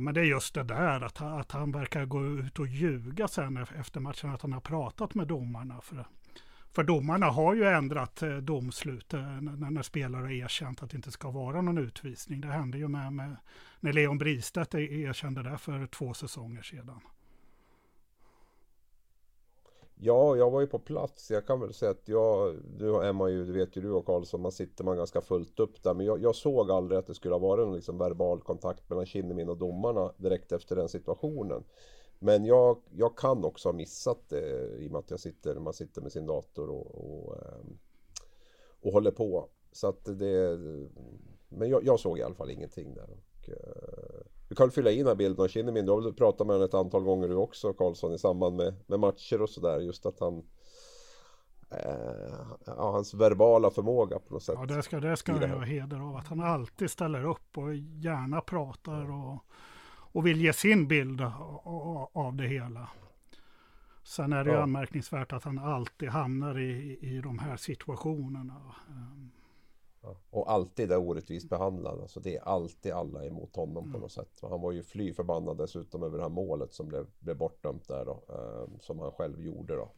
Men 0.00 0.14
det 0.14 0.20
är 0.20 0.24
just 0.24 0.54
det 0.54 0.62
där 0.62 1.00
att, 1.00 1.18
han- 1.18 1.40
att 1.40 1.52
han 1.52 1.72
verkar 1.72 2.04
gå 2.04 2.26
ut 2.26 2.58
och 2.58 2.66
ljuga 2.66 3.28
sen 3.28 3.56
efter 3.56 4.00
matchen 4.00 4.30
att 4.30 4.42
han 4.42 4.52
har 4.52 4.60
pratat 4.60 5.14
med 5.14 5.26
domarna. 5.28 5.80
För, 5.80 6.06
för 6.72 6.84
domarna 6.84 7.26
har 7.26 7.54
ju 7.54 7.64
ändrat 7.64 8.22
domslut 8.42 9.12
när, 9.12 9.70
när 9.70 9.82
spelare 9.82 10.22
har 10.22 10.30
erkänt 10.30 10.82
att 10.82 10.90
det 10.90 10.96
inte 10.96 11.10
ska 11.10 11.30
vara 11.30 11.60
någon 11.60 11.78
utvisning. 11.78 12.40
Det 12.40 12.48
hände 12.48 12.78
ju 12.78 12.88
med, 12.88 13.12
med 13.12 13.36
när 13.80 13.92
Leon 13.92 14.18
Bristedt 14.18 14.74
e-, 14.74 14.78
erkände 14.78 15.42
det 15.42 15.58
för 15.58 15.86
två 15.86 16.14
säsonger 16.14 16.62
sedan. 16.62 17.00
Ja, 20.04 20.36
jag 20.36 20.50
var 20.50 20.60
ju 20.60 20.66
på 20.66 20.78
plats. 20.78 21.30
Jag 21.30 21.46
kan 21.46 21.60
väl 21.60 21.72
säga 21.72 21.90
att 21.90 22.08
jag, 22.08 22.56
nu 22.78 22.94
är 22.94 23.12
man 23.12 23.32
ju, 23.32 23.44
det 23.44 23.52
vet 23.52 23.76
ju 23.76 23.80
du 23.80 23.90
och 23.90 24.06
Karlsson, 24.06 24.40
man 24.40 24.52
sitter 24.52 24.84
man 24.84 24.96
ganska 24.96 25.20
fullt 25.20 25.60
upp 25.60 25.82
där. 25.82 25.94
Men 25.94 26.06
jag, 26.06 26.22
jag 26.22 26.34
såg 26.34 26.70
aldrig 26.70 26.98
att 26.98 27.06
det 27.06 27.14
skulle 27.14 27.34
ha 27.34 27.38
varit 27.38 27.66
någon 27.66 27.76
liksom 27.76 27.98
verbal 27.98 28.40
kontakt 28.40 28.90
mellan 28.90 29.06
Kinnemin 29.06 29.48
och 29.48 29.56
domarna 29.56 30.12
direkt 30.16 30.52
efter 30.52 30.76
den 30.76 30.88
situationen. 30.88 31.64
Men 32.18 32.44
jag, 32.44 32.82
jag 32.90 33.16
kan 33.16 33.44
också 33.44 33.68
ha 33.68 33.72
missat 33.72 34.28
det 34.28 34.68
i 34.78 34.88
och 34.88 34.92
med 34.92 34.98
att 34.98 35.10
jag 35.10 35.20
sitter, 35.20 35.54
man 35.54 35.72
sitter 35.72 36.02
med 36.02 36.12
sin 36.12 36.26
dator 36.26 36.70
och, 36.70 36.86
och, 36.94 37.36
ehm, 37.36 37.78
och 38.80 38.92
håller 38.92 39.10
på. 39.10 39.48
Så 39.72 39.86
att 39.86 40.04
det, 40.04 40.58
men 41.48 41.68
jag, 41.68 41.84
jag 41.84 42.00
såg 42.00 42.18
i 42.18 42.22
alla 42.22 42.34
fall 42.34 42.50
ingenting 42.50 42.94
där. 42.94 43.10
Och, 43.10 43.48
eh, 43.48 44.21
du 44.52 44.56
kan 44.56 44.70
fylla 44.70 44.90
i 44.90 44.96
den 44.98 45.06
här 45.06 45.14
bilden 45.14 45.44
av 45.44 45.48
Kinnemin. 45.48 45.86
Du 45.86 45.92
har 45.92 46.00
väl 46.00 46.12
pratat 46.14 46.46
med 46.46 46.54
honom 46.54 46.68
ett 46.68 46.74
antal 46.74 47.02
gånger 47.02 47.28
du 47.28 47.34
också 47.34 47.72
Karlsson 47.72 48.14
i 48.14 48.18
samband 48.18 48.56
med, 48.56 48.74
med 48.86 49.00
matcher 49.00 49.42
och 49.42 49.50
sådär. 49.50 49.80
Just 49.80 50.06
att 50.06 50.20
han 50.20 50.42
eh, 51.70 52.34
ja, 52.66 52.90
hans 52.90 53.14
verbala 53.14 53.70
förmåga 53.70 54.18
på 54.18 54.34
något 54.34 54.42
sätt. 54.42 54.54
Ja, 54.58 54.66
det 54.66 54.82
ska, 54.82 55.00
det 55.00 55.16
ska 55.16 55.32
här. 55.32 55.48
ha 55.48 55.64
heder 55.64 56.00
av. 56.00 56.16
Att 56.16 56.28
han 56.28 56.40
alltid 56.40 56.90
ställer 56.90 57.24
upp 57.24 57.58
och 57.58 57.74
gärna 57.74 58.40
pratar 58.40 59.10
och, 59.10 59.44
och 60.12 60.26
vill 60.26 60.40
ge 60.40 60.52
sin 60.52 60.88
bild 60.88 61.20
av, 62.14 62.34
det 62.34 62.46
hela. 62.46 62.88
Sen 64.02 64.32
är 64.32 64.44
det 64.44 64.50
ju 64.50 64.56
Ja. 64.56 64.62
anmärkningsvärt 64.62 65.32
att 65.32 65.44
han 65.44 65.58
alltid 65.58 66.08
hamnar 66.08 66.58
i, 66.58 66.98
i 67.00 67.20
de 67.20 67.38
här 67.38 67.56
situationerna. 67.56 68.74
Och 70.30 70.50
alltid 70.50 70.92
är 70.92 70.96
orättvist 70.96 71.48
behandlad. 71.48 72.00
Alltså 72.00 72.20
det 72.20 72.36
är 72.36 72.40
alltid 72.40 72.92
alla 72.92 73.24
emot 73.24 73.56
honom 73.56 73.84
mm. 73.84 73.92
på 73.92 73.98
något 73.98 74.12
sätt. 74.12 74.38
Han 74.40 74.60
var 74.60 74.72
ju 74.72 74.82
fly 74.82 75.12
förbannad 75.12 75.58
dessutom 75.58 76.02
över 76.02 76.16
det 76.16 76.22
här 76.22 76.30
målet 76.30 76.74
som 76.74 76.88
blev, 76.88 77.06
blev 77.18 77.36
bortdömt 77.36 77.88
där 77.88 78.04
då. 78.04 78.22
Eh, 78.28 78.78
som 78.80 78.98
han 78.98 79.12
själv 79.12 79.42
gjorde 79.42 79.76
då. 79.76 79.90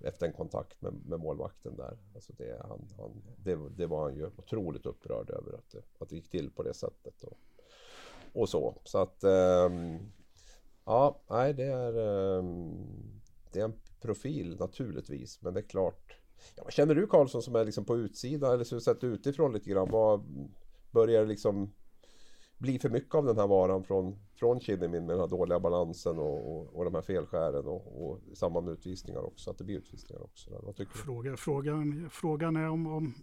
Efter 0.00 0.26
en 0.26 0.32
kontakt 0.32 0.82
med, 0.82 0.94
med 1.06 1.20
målvakten 1.20 1.76
där. 1.76 1.98
Alltså 2.14 2.32
det, 2.36 2.62
han, 2.68 2.88
han, 2.98 3.22
det, 3.36 3.58
det, 3.76 3.86
var 3.86 4.02
han 4.02 4.14
ju 4.14 4.26
otroligt 4.26 4.86
upprörd 4.86 5.30
över 5.30 5.52
att 5.52 5.70
det, 5.70 5.82
att 5.98 6.08
det 6.08 6.16
gick 6.16 6.30
till 6.30 6.50
på 6.50 6.62
det 6.62 6.74
sättet. 6.74 7.22
Och, 7.22 7.38
och 8.32 8.48
så. 8.48 8.74
Så 8.84 8.98
att... 8.98 9.24
Eh, 9.24 9.70
ja, 10.84 11.20
nej 11.28 11.54
det 11.54 11.64
är... 11.64 11.96
Eh, 12.38 12.44
det 13.52 13.60
är 13.60 13.64
en 13.64 13.80
profil 14.00 14.56
naturligtvis. 14.58 15.42
Men 15.42 15.54
det 15.54 15.60
är 15.60 15.68
klart 15.68 16.16
Ja, 16.56 16.62
vad 16.64 16.72
känner 16.72 16.94
du 16.94 17.06
Karlsson 17.06 17.42
som 17.42 17.54
är 17.54 17.64
liksom 17.64 17.84
på 17.84 17.96
utsidan 17.96 18.52
eller 18.54 18.64
som 18.64 18.80
sett 18.80 19.04
utifrån 19.04 19.52
lite 19.52 19.70
grann? 19.70 19.88
Vad 19.90 20.24
börjar 20.90 21.20
det 21.20 21.28
liksom 21.28 21.72
bli 22.58 22.78
för 22.78 22.88
mycket 22.88 23.14
av 23.14 23.24
den 23.24 23.38
här 23.38 23.46
varan 23.46 23.84
från, 23.84 24.18
från 24.34 24.60
Kinnimin 24.60 25.06
med 25.06 25.08
den 25.16 25.20
här 25.20 25.28
dåliga 25.28 25.60
balansen 25.60 26.18
och, 26.18 26.56
och, 26.56 26.76
och 26.76 26.84
de 26.84 26.94
här 26.94 27.02
felskären 27.02 27.66
och, 27.66 28.04
och 28.04 28.20
i 28.32 28.36
samband 28.36 28.66
med 28.66 28.72
utvisningar 28.72 29.20
också, 29.20 29.50
att 29.50 29.58
det 29.58 29.64
blir 29.64 29.78
utvisningar 29.78 30.22
också. 30.22 30.50
Vad 30.62 30.76
tycker 30.76 30.92
Fråga, 30.92 31.36
frågan, 31.36 32.10
frågan 32.10 32.56
är 32.56 32.68
om, 32.68 32.86
om, 32.86 33.14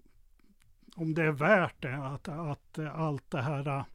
om 0.96 1.13
det 1.13 1.24
är 1.24 1.32
värt 1.32 1.82
det, 1.82 1.96
att, 1.96 2.27
att 2.27 2.80
allt 2.80 3.32
det 3.32 3.41
här 3.41 3.86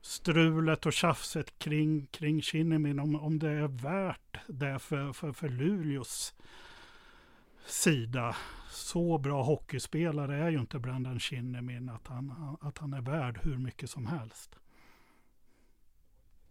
strulet 0.00 0.86
och 0.86 0.92
tjafset 0.92 1.58
kring, 1.58 2.06
kring 2.06 2.42
Kinnimin, 2.42 2.98
om, 2.98 3.16
om 3.16 3.38
det 3.38 3.50
är 3.50 3.68
värt 3.68 4.36
det 4.48 4.78
för, 4.78 5.12
för, 5.12 5.32
för 5.32 5.48
Luleås 5.48 6.34
sida. 7.70 8.36
Så 8.70 9.18
bra 9.18 9.42
hockeyspelare 9.42 10.36
är 10.36 10.50
ju 10.50 10.60
inte 10.60 10.78
Brandon 10.78 11.20
Shinnimin 11.20 11.88
att 11.88 12.06
han, 12.06 12.56
att 12.60 12.78
han 12.78 12.92
är 12.92 13.00
värd 13.00 13.40
hur 13.42 13.58
mycket 13.58 13.90
som 13.90 14.06
helst. 14.06 14.56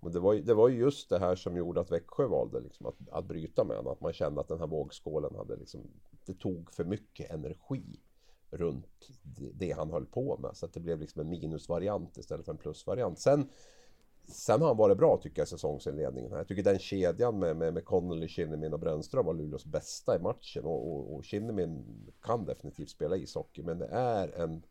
Men 0.01 0.11
det 0.11 0.19
var, 0.19 0.35
det 0.35 0.53
var 0.53 0.69
ju 0.69 0.77
just 0.77 1.09
det 1.09 1.19
här 1.19 1.35
som 1.35 1.57
gjorde 1.57 1.81
att 1.81 1.91
Växjö 1.91 2.27
valde 2.27 2.59
liksom 2.59 2.85
att, 2.85 2.95
att 3.11 3.25
bryta 3.25 3.63
med 3.63 3.77
honom. 3.77 3.93
Att 3.93 4.01
man 4.01 4.13
kände 4.13 4.41
att 4.41 4.47
den 4.47 4.59
här 4.59 4.67
vågskålen 4.67 5.35
hade 5.35 5.55
liksom, 5.55 5.81
det 6.25 6.33
tog 6.33 6.71
för 6.71 6.83
mycket 6.83 7.31
energi 7.31 7.99
runt 8.51 9.09
det, 9.23 9.51
det 9.53 9.71
han 9.71 9.91
höll 9.91 10.05
på 10.05 10.37
med. 10.37 10.57
Så 10.57 10.65
att 10.65 10.73
det 10.73 10.79
blev 10.79 10.99
liksom 10.99 11.21
en 11.21 11.29
minusvariant 11.29 12.17
istället 12.17 12.45
för 12.45 12.51
en 12.51 12.57
plusvariant. 12.57 13.19
Sen 13.19 13.49
Sen 14.29 14.61
har 14.61 14.67
han 14.67 14.77
varit 14.77 14.97
bra 14.97 15.17
tycker 15.17 15.41
jag 15.41 15.47
säsongsinledningen. 15.47 16.31
Jag 16.31 16.47
tycker 16.47 16.63
den 16.63 16.79
kedjan 16.79 17.39
med, 17.39 17.57
med, 17.57 17.73
med 17.73 17.85
Connolly, 17.85 18.27
Kinnemin 18.27 18.73
och 18.73 18.79
Brännström 18.79 19.25
var 19.25 19.33
Luleås 19.33 19.65
bästa 19.65 20.15
i 20.15 20.19
matchen. 20.19 20.65
Och, 20.65 20.91
och, 20.91 21.15
och 21.15 21.23
Kinnemin 21.23 21.85
kan 22.21 22.45
definitivt 22.45 22.89
spela 22.89 23.15
ishockey 23.15 23.63
men 23.63 23.77
det 23.79 23.87
är 23.87 24.27
en 24.27 24.63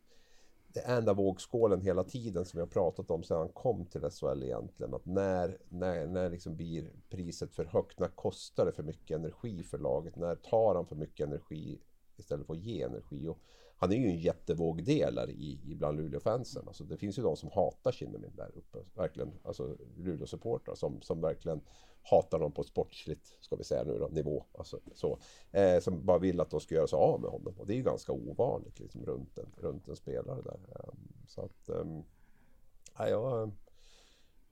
det 0.73 0.79
är 0.79 0.95
den 0.95 1.05
där 1.05 1.13
vågskålen 1.13 1.81
hela 1.81 2.03
tiden 2.03 2.45
som 2.45 2.57
vi 2.57 2.61
har 2.61 2.67
pratat 2.67 3.11
om 3.11 3.23
sedan 3.23 3.37
han 3.37 3.49
kom 3.49 3.85
till 3.85 4.01
SHL 4.01 4.43
egentligen. 4.43 4.93
Att 4.93 5.05
när, 5.05 5.57
när, 5.69 6.07
när 6.07 6.29
liksom 6.29 6.55
blir 6.55 6.91
priset 7.09 7.53
för 7.53 7.65
högt? 7.65 7.99
När 7.99 8.07
kostar 8.07 8.65
det 8.65 8.71
för 8.71 8.83
mycket 8.83 9.17
energi 9.17 9.63
för 9.63 9.77
laget? 9.77 10.15
När 10.15 10.35
tar 10.35 10.75
han 10.75 10.85
för 10.85 10.95
mycket 10.95 11.27
energi 11.27 11.79
istället 12.17 12.47
för 12.47 12.53
att 12.53 12.59
ge 12.59 12.81
energi? 12.81 13.27
Och 13.27 13.39
han 13.79 13.91
är 13.91 13.95
ju 13.95 14.07
en 14.07 14.19
jättevågdelare 14.19 15.31
i, 15.31 15.59
i 15.65 15.75
bland 15.75 15.97
Luleå-fansen. 15.97 16.67
Alltså 16.67 16.83
det 16.83 16.97
finns 16.97 17.19
ju 17.19 17.23
de 17.23 17.35
som 17.35 17.49
hatar 17.49 17.91
Kinnemin 17.91 18.35
där 18.35 18.51
uppe. 18.55 18.79
Verkligen. 18.93 19.31
Alltså 19.43 19.77
Luleå-supportrar 19.97 20.75
som, 20.75 21.01
som 21.01 21.21
verkligen 21.21 21.61
hatar 22.01 22.39
dem 22.39 22.51
på 22.51 22.63
sportsligt, 22.63 23.37
ska 23.39 23.55
vi 23.55 23.63
säga 23.63 23.83
nu 23.83 23.97
då, 23.99 24.07
nivå. 24.07 24.45
Alltså, 24.57 24.79
så, 24.93 25.19
eh, 25.51 25.79
som 25.79 26.05
bara 26.05 26.17
vill 26.17 26.39
att 26.39 26.49
de 26.49 26.59
ska 26.59 26.75
göra 26.75 26.87
sig 26.87 26.97
av 26.97 27.21
med 27.21 27.31
honom. 27.31 27.53
Och 27.57 27.67
det 27.67 27.73
är 27.73 27.77
ju 27.77 27.83
ganska 27.83 28.11
ovanligt 28.11 28.79
liksom, 28.79 29.05
runt, 29.05 29.37
en, 29.37 29.51
runt 29.57 29.87
en 29.87 29.95
spelare 29.95 30.41
där. 30.41 30.59
Eh, 30.75 30.93
så 31.27 31.41
att... 31.41 31.69
Eh, 31.69 31.85
ja, 32.97 33.09
jag, 33.09 33.51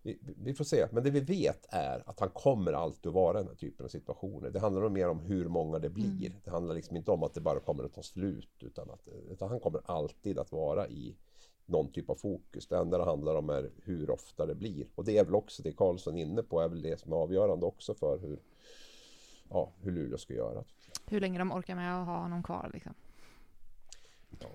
vi, 0.08 0.34
vi, 0.44 0.54
får 0.54 0.64
se. 0.64 0.88
Men 0.92 1.04
det 1.04 1.10
vi 1.10 1.20
vet 1.20 1.66
är 1.70 2.04
att 2.06 2.20
han 2.20 2.30
kommer 2.30 2.74
alltid 2.74 3.08
att 3.08 3.14
vara 3.14 3.40
i 3.40 3.42
den 3.42 3.48
här 3.48 3.56
typen 3.56 3.86
av 3.86 3.90
situationer. 3.90 4.50
Det 4.50 4.60
handlar 4.60 4.82
nog 4.82 4.92
mer 4.92 5.10
om 5.10 5.20
hur 5.20 5.48
många 5.48 5.80
det 5.80 5.90
blir. 5.90 6.28
Mm. 6.28 6.34
Det 6.44 6.52
handlar 6.52 6.76
liksom 6.76 6.98
inte 6.98 7.12
om 7.12 7.24
att 7.24 7.34
det 7.34 7.42
bara 7.42 7.60
kommer 7.60 7.84
att 7.84 7.94
ta 7.94 8.04
slut. 8.04 8.50
Utan, 8.60 8.90
att, 8.90 9.08
utan 9.30 9.50
han 9.50 9.60
kommer 9.60 9.82
alltid 9.86 10.40
att 10.40 10.52
vara 10.52 10.88
i 10.88 11.16
någon 11.66 11.92
typ 11.92 12.10
av 12.10 12.16
fokus. 12.16 12.68
Det 12.68 12.78
enda 12.78 12.98
det 12.98 13.04
handlar 13.04 13.36
om 13.36 13.50
är 13.50 13.72
hur 13.84 14.10
ofta 14.10 14.46
det 14.46 14.56
blir. 14.56 14.88
Och 14.96 15.06
det 15.06 15.18
är 15.18 15.26
väl 15.26 15.36
också 15.36 15.64
det 15.64 15.72
Karlsson 15.72 16.18
är 16.18 16.22
inne 16.22 16.44
på, 16.44 16.62
är 16.62 16.70
väl 16.70 16.82
det 16.82 17.00
som 17.00 17.12
är 17.12 17.18
avgörande 17.18 17.66
också 17.66 17.94
för 17.94 18.20
hur, 18.20 18.40
ja, 19.50 19.72
hur 19.82 19.92
Luleå 19.92 20.18
ska 20.18 20.34
göra. 20.34 20.64
Hur 21.06 21.22
länge 21.22 21.40
de 21.40 21.52
orkar 21.52 21.76
med 21.76 22.02
att 22.02 22.08
ha 22.08 22.22
honom 22.22 22.44
kvar 22.44 22.70
liksom. 22.74 22.94
Ja. 24.40 24.48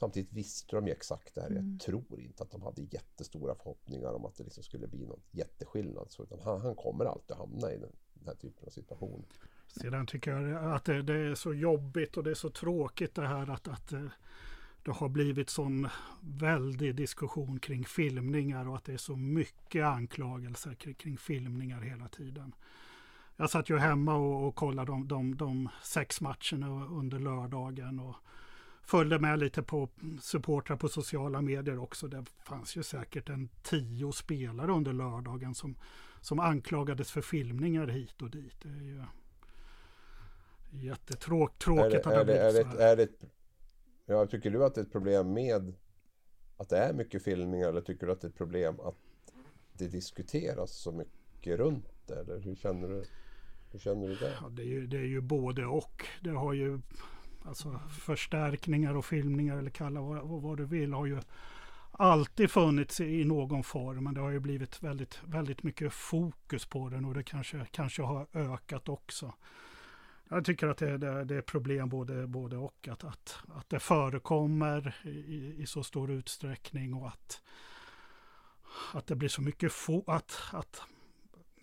Samtidigt 0.00 0.32
visste 0.32 0.76
de 0.76 0.86
ju 0.86 0.92
exakt 0.92 1.34
det 1.34 1.40
här. 1.40 1.50
Mm. 1.50 1.70
Jag 1.70 1.80
tror 1.80 2.20
inte 2.20 2.42
att 2.42 2.50
de 2.50 2.62
hade 2.62 2.82
jättestora 2.82 3.54
förhoppningar 3.54 4.12
om 4.12 4.24
att 4.24 4.36
det 4.36 4.44
liksom 4.44 4.62
skulle 4.62 4.86
bli 4.86 5.06
någon 5.06 5.20
jätteskillnad. 5.30 6.06
Så, 6.10 6.22
utan 6.22 6.40
han, 6.40 6.60
han 6.60 6.74
kommer 6.74 7.04
alltid 7.04 7.36
hamna 7.36 7.72
i 7.72 7.78
den, 7.78 7.92
den 8.14 8.26
här 8.26 8.34
typen 8.34 8.66
av 8.66 8.70
situation. 8.70 9.24
Sedan 9.66 10.06
tycker 10.06 10.30
jag 10.30 10.74
att 10.74 10.84
det, 10.84 11.02
det, 11.02 11.14
är 11.14 11.34
så 11.34 11.54
jobbigt 11.54 12.16
och 12.16 12.24
det 12.24 12.30
är 12.30 12.34
så 12.34 12.50
tråkigt 12.50 13.14
det 13.14 13.26
här 13.26 13.50
att, 13.50 13.68
att 13.68 13.92
eh, 13.92 14.06
det 14.82 14.90
har 14.90 15.08
blivit 15.08 15.50
sån 15.50 15.88
väldig 16.20 16.94
diskussion 16.94 17.60
kring 17.60 17.84
filmningar 17.84 18.68
och 18.68 18.76
att 18.76 18.84
det 18.84 18.92
är 18.92 18.96
så 18.96 19.16
mycket 19.16 19.84
anklagelser 19.84 20.74
kring, 20.74 20.94
kring 20.94 21.18
filmningar 21.18 21.80
hela 21.80 22.08
tiden. 22.08 22.54
Jag 23.36 23.50
satt 23.50 23.70
ju 23.70 23.78
hemma 23.78 24.14
och, 24.14 24.48
och 24.48 24.54
kollade 24.54 24.92
de, 24.92 25.08
de, 25.08 25.36
de 25.36 25.68
sex 25.82 26.20
matcherna 26.20 26.86
under 26.86 27.18
lördagen. 27.18 28.00
och 28.00 28.16
följde 28.82 29.18
med 29.18 29.38
lite 29.38 29.62
på 29.62 29.88
supportrar 30.20 30.76
på 30.76 30.88
sociala 30.88 31.42
medier 31.42 31.78
också. 31.78 32.08
Det 32.08 32.24
fanns 32.44 32.76
ju 32.76 32.82
säkert 32.82 33.28
en 33.28 33.48
tio 33.62 34.12
spelare 34.12 34.72
under 34.72 34.92
lördagen 34.92 35.54
som, 35.54 35.76
som 36.20 36.40
anklagades 36.40 37.10
för 37.10 37.20
filmningar 37.20 37.86
hit 37.86 38.22
och 38.22 38.30
dit. 38.30 38.56
Det 38.62 38.68
är 38.68 38.82
ju 38.82 39.04
jättetråkigt 40.70 41.68
är 41.68 41.90
det, 41.90 41.96
att 41.96 42.04
det 42.04 42.16
har 42.16 42.24
blivit 42.24 42.42
är 42.42 42.76
det, 42.76 42.84
är 42.84 42.96
det, 42.96 43.08
ja, 44.06 44.26
Tycker 44.26 44.50
du 44.50 44.64
att 44.64 44.74
det 44.74 44.80
är 44.80 44.84
ett 44.84 44.92
problem 44.92 45.32
med 45.32 45.74
att 46.56 46.68
det 46.68 46.78
är 46.78 46.92
mycket 46.92 47.24
filmningar 47.24 47.68
eller 47.68 47.80
tycker 47.80 48.06
du 48.06 48.12
att 48.12 48.20
det 48.20 48.26
är 48.26 48.28
ett 48.28 48.36
problem 48.36 48.80
att 48.80 48.96
det 49.72 49.88
diskuteras 49.88 50.70
så 50.70 50.92
mycket 50.92 51.58
runt 51.58 52.06
det? 52.06 52.14
Eller 52.14 52.38
hur 52.38 52.54
känner 52.54 52.88
du, 52.88 53.04
hur 53.72 53.78
känner 53.78 54.08
du 54.08 54.14
det? 54.14 54.32
Ja, 54.40 54.48
det, 54.48 54.62
är 54.62 54.66
ju, 54.66 54.86
det 54.86 54.96
är 54.96 55.06
ju 55.06 55.20
både 55.20 55.66
och. 55.66 56.06
Det 56.20 56.30
har 56.30 56.52
ju 56.52 56.80
alltså 57.44 57.80
förstärkningar 58.00 58.94
och 58.94 59.04
filmningar 59.04 59.56
eller 59.56 59.70
kalla 59.70 60.00
vad, 60.00 60.42
vad 60.42 60.56
du 60.56 60.64
vill 60.64 60.92
har 60.92 61.06
ju 61.06 61.20
alltid 61.92 62.50
funnits 62.50 63.00
i 63.00 63.24
någon 63.24 63.64
form. 63.64 64.04
Men 64.04 64.14
det 64.14 64.20
har 64.20 64.30
ju 64.30 64.40
blivit 64.40 64.82
väldigt, 64.82 65.20
väldigt 65.24 65.62
mycket 65.62 65.92
fokus 65.92 66.66
på 66.66 66.88
den 66.88 67.04
och 67.04 67.14
det 67.14 67.22
kanske, 67.22 67.66
kanske 67.70 68.02
har 68.02 68.26
ökat 68.32 68.88
också. 68.88 69.34
Jag 70.28 70.44
tycker 70.44 70.68
att 70.68 70.78
det, 70.78 70.98
det, 70.98 71.24
det 71.24 71.36
är 71.36 71.42
problem 71.42 71.88
både, 71.88 72.26
både 72.26 72.56
och. 72.56 72.88
Att, 72.90 73.04
att, 73.04 73.38
att 73.48 73.70
det 73.70 73.80
förekommer 73.80 74.96
i, 75.04 75.54
i 75.58 75.66
så 75.66 75.82
stor 75.82 76.10
utsträckning 76.10 76.94
och 76.94 77.08
att, 77.08 77.42
att 78.92 79.06
det 79.06 79.16
blir 79.16 79.28
så 79.28 79.42
mycket 79.42 79.72
fo 79.72 80.04
att, 80.06 80.42
att 80.52 80.82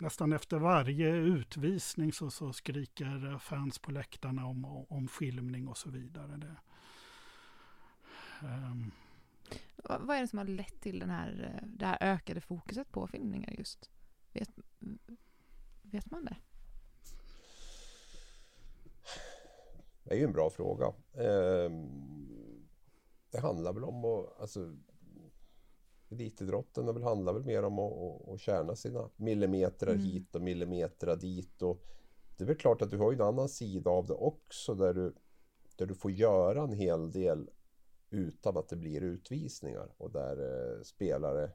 nästan 0.00 0.32
efter 0.32 0.58
varje 0.58 1.10
utvisning 1.10 2.12
så, 2.12 2.30
så 2.30 2.52
skriker 2.52 3.38
fans 3.38 3.78
på 3.78 3.90
läktarna 3.90 4.46
om, 4.46 4.64
om 4.88 5.08
filmning 5.08 5.68
och 5.68 5.76
så 5.76 5.90
vidare. 5.90 6.36
Det, 6.36 6.56
um. 8.46 8.92
Vad 9.84 10.16
är 10.16 10.20
det 10.20 10.28
som 10.28 10.38
har 10.38 10.46
lett 10.46 10.80
till 10.80 10.98
den 10.98 11.10
här, 11.10 11.60
det 11.66 11.86
här 11.86 11.98
ökade 12.00 12.40
fokuset 12.40 12.92
på 12.92 13.06
filmningar 13.06 13.54
just? 13.58 13.90
Vet, 14.32 14.50
vet 15.82 16.10
man 16.10 16.24
det? 16.24 16.36
Det 20.02 20.14
är 20.14 20.18
ju 20.18 20.24
en 20.24 20.32
bra 20.32 20.50
fråga. 20.50 20.92
Ehm, 21.14 22.68
det 23.30 23.40
handlar 23.40 23.72
väl 23.72 23.84
om 23.84 24.04
att, 24.04 24.40
alltså, 24.40 24.76
elitidrotten 26.10 26.86
väl 26.86 27.02
handlar 27.02 27.32
väl 27.32 27.44
mer 27.44 27.62
om 27.62 27.78
att, 27.78 27.92
att, 27.92 28.28
att 28.28 28.40
tjäna 28.40 28.76
sina 28.76 29.10
millimeter 29.16 29.86
mm. 29.86 30.00
hit 30.00 30.34
och 30.34 30.42
millimeter 30.42 31.16
dit. 31.16 31.62
Och 31.62 31.82
det 32.36 32.44
är 32.44 32.46
väl 32.46 32.56
klart 32.56 32.82
att 32.82 32.90
du 32.90 32.98
har 32.98 33.12
en 33.12 33.20
annan 33.20 33.48
sida 33.48 33.90
av 33.90 34.06
det 34.06 34.14
också 34.14 34.74
där 34.74 34.94
du, 34.94 35.14
där 35.76 35.86
du 35.86 35.94
får 35.94 36.10
göra 36.10 36.62
en 36.62 36.72
hel 36.72 37.10
del 37.10 37.50
utan 38.10 38.56
att 38.56 38.68
det 38.68 38.76
blir 38.76 39.00
utvisningar 39.00 39.94
och 39.96 40.10
där 40.10 40.36
eh, 40.36 40.82
spelare 40.82 41.50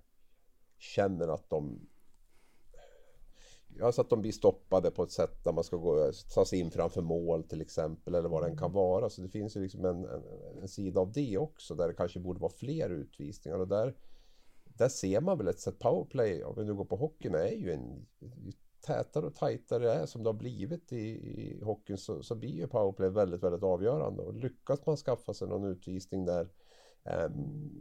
känner 0.77 1.27
att 1.27 1.49
de 1.49 1.87
Alltså 3.81 4.01
att 4.01 4.09
de 4.09 4.21
blir 4.21 4.31
stoppade 4.31 4.91
på 4.91 5.03
ett 5.03 5.11
sätt 5.11 5.43
där 5.43 5.53
man 5.53 5.63
ska 5.63 5.77
gå, 5.77 6.11
ta 6.33 6.45
sig 6.45 6.59
in 6.59 6.71
framför 6.71 7.01
mål 7.01 7.43
till 7.43 7.61
exempel 7.61 8.15
eller 8.15 8.29
vad 8.29 8.43
den 8.43 8.57
kan 8.57 8.71
vara. 8.71 9.09
Så 9.09 9.21
det 9.21 9.29
finns 9.29 9.57
ju 9.57 9.61
liksom 9.61 9.85
en, 9.85 10.05
en, 10.05 10.23
en 10.61 10.67
sida 10.67 11.01
av 11.01 11.11
det 11.11 11.37
också 11.37 11.75
där 11.75 11.87
det 11.87 11.93
kanske 11.93 12.19
borde 12.19 12.39
vara 12.39 12.51
fler 12.51 12.89
utvisningar 12.89 13.59
och 13.59 13.67
där 13.67 13.95
där 14.77 14.89
ser 14.89 15.21
man 15.21 15.37
väl 15.37 15.47
ett 15.47 15.59
sätt 15.59 15.79
powerplay, 15.79 16.43
om 16.43 16.55
vi 16.57 16.65
nu 16.65 16.73
går 16.73 16.85
på 16.85 16.95
hockeyn, 16.95 17.35
är 17.35 17.51
ju 17.51 17.71
en 17.73 18.05
ju 18.19 18.51
tätare 18.85 19.25
och 19.25 19.35
tajtare 19.35 19.83
det 19.83 19.93
är 19.93 20.05
som 20.05 20.23
det 20.23 20.29
har 20.29 20.33
blivit 20.33 20.93
i, 20.93 20.97
i 20.97 21.63
hockeyn 21.63 21.97
så, 21.97 22.23
så 22.23 22.35
blir 22.35 22.49
ju 22.49 22.67
powerplay 22.67 23.09
väldigt, 23.09 23.43
väldigt 23.43 23.63
avgörande. 23.63 24.23
Och 24.23 24.33
lyckas 24.33 24.85
man 24.85 24.97
skaffa 24.97 25.33
sig 25.33 25.47
någon 25.47 25.71
utvisning 25.71 26.25
där 26.25 26.49
um, 27.03 27.71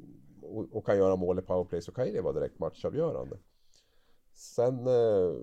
och, 0.43 0.77
och, 0.77 0.87
kan 0.87 0.97
göra 0.97 1.17
mål 1.17 1.39
i 1.39 1.43
powerplay 1.43 1.83
så 1.83 1.93
kan 1.93 2.07
ju 2.07 2.13
det 2.13 2.21
vara 2.21 2.33
direkt 2.33 2.59
matchavgörande. 2.59 3.39
Sen 4.35 4.87
uh, 4.89 5.37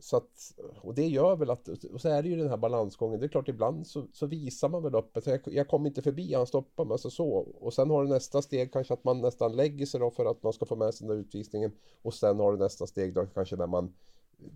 så 0.00 0.16
att, 0.16 0.54
och 0.80 0.94
det 0.94 1.06
gör 1.06 1.36
väl 1.36 1.50
att, 1.50 1.68
och 1.68 2.00
så 2.00 2.08
är 2.08 2.22
det 2.22 2.28
ju 2.28 2.36
den 2.36 2.48
här 2.48 2.56
balansgången. 2.56 3.20
Det 3.20 3.26
är 3.26 3.28
klart 3.28 3.48
ibland 3.48 3.86
så, 3.86 4.06
så 4.12 4.26
visar 4.26 4.68
man 4.68 4.82
väl 4.82 4.94
upp 4.94 5.18
jag, 5.24 5.40
jag 5.44 5.68
kom 5.68 5.86
inte 5.86 6.02
förbi, 6.02 6.34
han 6.34 6.46
stoppade 6.46 6.88
mig, 6.88 6.94
alltså 6.94 7.10
så. 7.10 7.28
Och 7.60 7.74
sen 7.74 7.90
har 7.90 8.02
du 8.02 8.08
nästa 8.08 8.42
steg 8.42 8.72
kanske 8.72 8.94
att 8.94 9.04
man 9.04 9.20
nästan 9.20 9.56
lägger 9.56 9.86
sig 9.86 10.00
då 10.00 10.10
för 10.10 10.24
att 10.24 10.42
man 10.42 10.52
ska 10.52 10.66
få 10.66 10.76
med 10.76 10.94
sig 10.94 11.06
den 11.06 11.16
där 11.16 11.22
utvisningen. 11.22 11.72
Och 12.02 12.14
sen 12.14 12.38
har 12.38 12.52
du 12.52 12.58
nästa 12.58 12.86
steg 12.86 13.14
då 13.14 13.26
kanske 13.26 13.56
när 13.56 13.66
man 13.66 13.94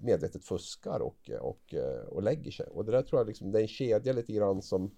medvetet 0.00 0.44
fuskar 0.44 1.00
och, 1.00 1.30
och, 1.40 1.74
och 2.08 2.22
lägger 2.22 2.50
sig. 2.50 2.66
Och 2.66 2.84
det 2.84 2.92
där 2.92 3.02
tror 3.02 3.20
jag 3.20 3.26
liksom, 3.26 3.52
det 3.52 3.58
är 3.58 3.62
en 3.62 3.68
kedja 3.68 4.12
lite 4.12 4.32
grann 4.32 4.62
som 4.62 4.90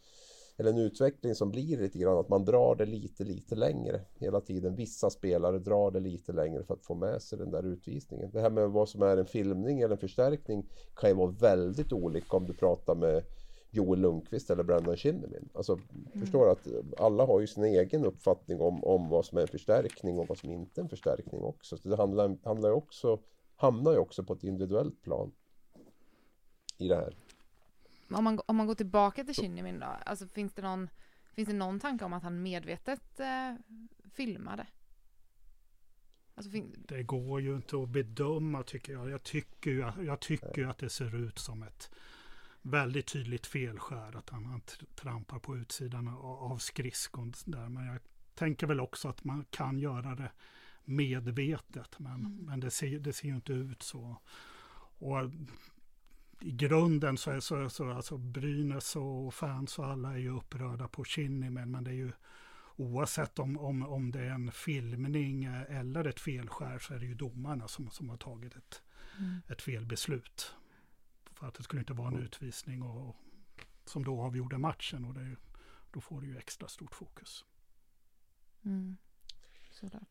eller 0.56 0.71
en 0.71 0.78
utveckling 0.78 1.35
som 1.35 1.50
blir 1.50 1.78
lite 1.78 1.99
grann 1.99 2.18
att 2.18 2.28
man 2.28 2.44
drar 2.44 2.75
det 2.75 2.87
lite, 2.87 3.25
lite 3.25 3.54
längre 3.54 4.00
hela 4.14 4.40
tiden. 4.40 4.75
Vissa 4.75 5.11
spelare 5.11 5.59
drar 5.59 5.90
det 5.90 6.00
lite 6.00 6.32
längre 6.32 6.64
för 6.64 6.75
att 6.75 6.85
få 6.85 6.94
med 6.94 7.23
sig 7.23 7.38
den 7.38 7.50
där 7.50 7.66
utvisningen. 7.66 8.30
Det 8.32 8.40
här 8.40 8.50
med 8.50 8.71
vad 8.71 8.88
som 8.88 9.02
är 9.02 9.16
en 9.16 9.26
filmning 9.26 9.80
eller 9.80 9.94
en 9.94 9.99
förstärkning 9.99 10.66
kan 10.94 11.11
ju 11.11 11.16
vara 11.16 11.30
väldigt 11.30 11.92
olika 11.92 12.37
om 12.37 12.47
du 12.47 12.52
pratar 12.52 12.94
med 12.94 13.23
Joel 13.71 14.00
Lundqvist 14.00 14.50
eller 14.50 14.62
Brandon 14.62 14.97
Kinnamin. 14.97 15.49
Alltså, 15.54 15.73
mm. 15.73 16.21
förstår 16.21 16.50
att 16.50 16.68
alla 16.99 17.26
har 17.26 17.40
ju 17.40 17.47
sin 17.47 17.64
egen 17.64 18.04
uppfattning 18.04 18.61
om, 18.61 18.85
om 18.85 19.09
vad 19.09 19.25
som 19.25 19.38
är 19.38 19.42
en 19.42 19.49
förstärkning 19.49 20.18
och 20.18 20.28
vad 20.28 20.38
som 20.38 20.50
inte 20.50 20.80
är 20.80 20.82
en 20.82 20.88
förstärkning 20.88 21.42
också. 21.42 21.76
Så 21.76 21.88
det 21.88 21.97
handlar, 21.97 22.38
handlar 22.44 22.71
också, 22.71 23.18
hamnar 23.56 23.92
ju 23.92 23.99
också 23.99 24.25
på 24.25 24.32
ett 24.32 24.44
individuellt 24.44 25.02
plan 25.02 25.32
i 26.78 26.88
det 26.88 26.97
här 26.97 27.16
om 28.14 28.25
man, 28.25 28.40
om 28.47 28.57
man 28.57 28.66
går 28.66 28.75
tillbaka 28.75 29.25
till 29.25 29.35
Kinnimin 29.35 29.81
då, 29.81 29.87
alltså 29.87 30.28
finns 30.28 30.54
det 30.54 30.62
någon, 30.62 30.88
finns 31.35 31.49
det 31.49 31.54
någon 31.54 31.81
tanke 31.81 32.04
om 32.04 32.12
att 32.12 32.23
han 32.23 32.42
medvetet 32.42 33.21
eh, 33.21 33.54
filmade? 34.14 34.66
Alltså, 36.35 36.50
det 36.88 37.02
går 37.02 37.40
ju 37.40 37.57
inte 37.57 37.83
att 37.83 37.88
bedöma 37.88 38.62
tycker 38.62 38.92
jag. 38.92 39.11
Jag 39.11 39.23
tycker 39.23 39.71
ju, 39.71 40.04
jag 40.04 40.21
tycker 40.21 40.66
att 40.66 40.78
det 40.78 40.90
ser 40.90 41.16
ut 41.16 41.38
som 41.38 41.62
ett 41.62 41.90
väldigt 42.62 43.07
tydligt 43.07 43.47
felskär. 43.47 44.16
Att 44.16 44.31
han, 44.31 44.45
han 44.45 44.61
trampar 44.95 45.38
på 45.38 45.57
utsidan 45.57 46.09
av 46.25 46.59
skridskon 46.59 47.33
där. 47.45 47.69
Men 47.69 47.87
jag 47.87 47.99
tänker 48.35 48.66
väl 48.66 48.81
också 48.81 49.09
att 49.09 49.25
man 49.25 49.45
kan 49.50 49.78
göra 49.78 50.14
det 50.14 50.33
medvetet. 50.85 51.99
Men, 51.99 52.14
mm. 52.14 52.37
men 52.37 52.61
det, 52.61 52.71
ser, 52.71 52.99
det 52.99 53.12
ser 53.12 53.28
ju 53.28 53.35
inte 53.35 53.52
ut 53.52 53.83
så. 53.83 54.16
Och 54.99 55.31
i 56.44 56.50
grunden 56.50 57.16
så 57.16 57.30
är 57.30 57.40
så, 57.40 57.70
så 57.70 57.90
alltså 57.90 58.18
Brynäs 58.18 58.96
och 58.96 59.34
fans 59.34 59.78
och 59.78 59.87
alla 59.87 60.12
är 60.12 60.18
ju 60.18 60.37
upprörda 60.37 60.88
på 60.88 61.04
Kinnimen 61.04 61.70
men 61.70 61.84
det 61.84 61.90
är 61.90 61.94
ju 61.94 62.12
oavsett 62.76 63.38
om, 63.38 63.58
om, 63.58 63.82
om 63.82 64.12
det 64.12 64.20
är 64.20 64.30
en 64.30 64.52
filmning 64.52 65.44
eller 65.68 66.04
ett 66.04 66.20
felskär 66.20 66.78
så 66.78 66.94
är 66.94 66.99
det 66.99 67.06
ju 67.06 67.14
domarna 67.14 67.68
som, 67.68 67.90
som 67.90 68.08
har 68.08 68.16
tagit 68.16 68.56
ett, 68.56 68.82
mm. 69.18 69.40
ett 69.49 69.62
felbeslut. 69.62 70.54
För 71.32 71.46
att 71.46 71.54
det 71.54 71.62
skulle 71.62 71.80
inte 71.80 71.92
vara 71.92 72.08
en 72.08 72.18
utvisning 72.18 72.82
och, 72.82 73.16
som 73.84 74.04
då 74.04 74.20
avgjorde 74.20 74.58
matchen 74.58 75.04
och 75.04 75.14
det, 75.14 75.37
då 75.90 76.00
får 76.00 76.20
det 76.20 76.26
ju 76.26 76.38
extra 76.38 76.68
stort 76.68 76.94
fokus. 76.94 77.44
Mm. 78.64 78.96
Sådär. 79.70 80.06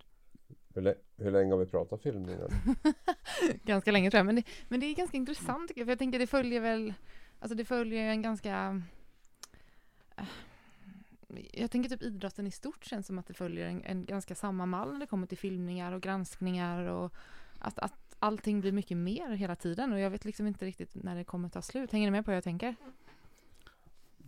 Hur, 0.74 0.96
hur 1.18 1.32
länge 1.32 1.52
har 1.52 1.60
vi 1.60 1.66
pratat 1.66 2.02
film 2.02 2.24
nu? 2.24 2.48
ganska 3.64 3.92
länge 3.92 4.12
tror 4.12 4.20
jag, 4.20 4.26
men 4.26 4.36
det, 4.36 4.44
men 4.68 4.80
det 4.80 4.86
är 4.86 4.96
ganska 4.96 5.18
intressant 5.18 5.68
tycker 5.68 5.82
jag, 5.82 5.86
för 5.86 5.92
jag 5.92 6.00
tänker 6.00 6.20
det 6.20 6.28
följer 6.28 6.62
väl, 6.62 6.94
alltså 7.40 7.56
det 7.56 7.66
följer 7.66 8.10
en 8.10 8.22
ganska 8.22 8.82
äh, 10.18 10.26
jag 11.52 11.72
tänker 11.72 11.90
typ 11.90 12.02
idrotten 12.02 12.48
i 12.48 12.52
stort 12.52 12.86
känns 12.86 13.08
som 13.08 13.20
att 13.20 13.28
det 13.28 13.34
följer 13.34 13.68
en, 13.68 13.84
en, 13.84 14.06
ganska 14.06 14.36
samma 14.36 14.66
mall 14.66 14.94
när 14.94 15.00
det 15.00 15.06
kommer 15.06 15.28
till 15.28 15.38
filmningar 15.38 15.92
och 15.92 16.02
granskningar 16.02 16.86
och 16.86 17.14
att, 17.60 17.80
att 17.80 18.16
allting 18.20 18.62
blir 18.62 18.72
mycket 18.72 18.98
mer 18.98 19.32
hela 19.32 19.56
tiden 19.56 19.94
och 19.94 20.00
jag 20.00 20.10
vet 20.10 20.26
liksom 20.26 20.48
inte 20.48 20.66
riktigt 20.66 20.96
när 20.96 21.16
det 21.16 21.24
kommer 21.24 21.50
ta 21.50 21.62
slut. 21.62 21.92
Hänger 21.92 22.08
ni 22.08 22.12
med 22.12 22.26
på 22.26 22.32
hur 22.32 22.36
jag 22.36 22.44
tänker? 22.44 22.76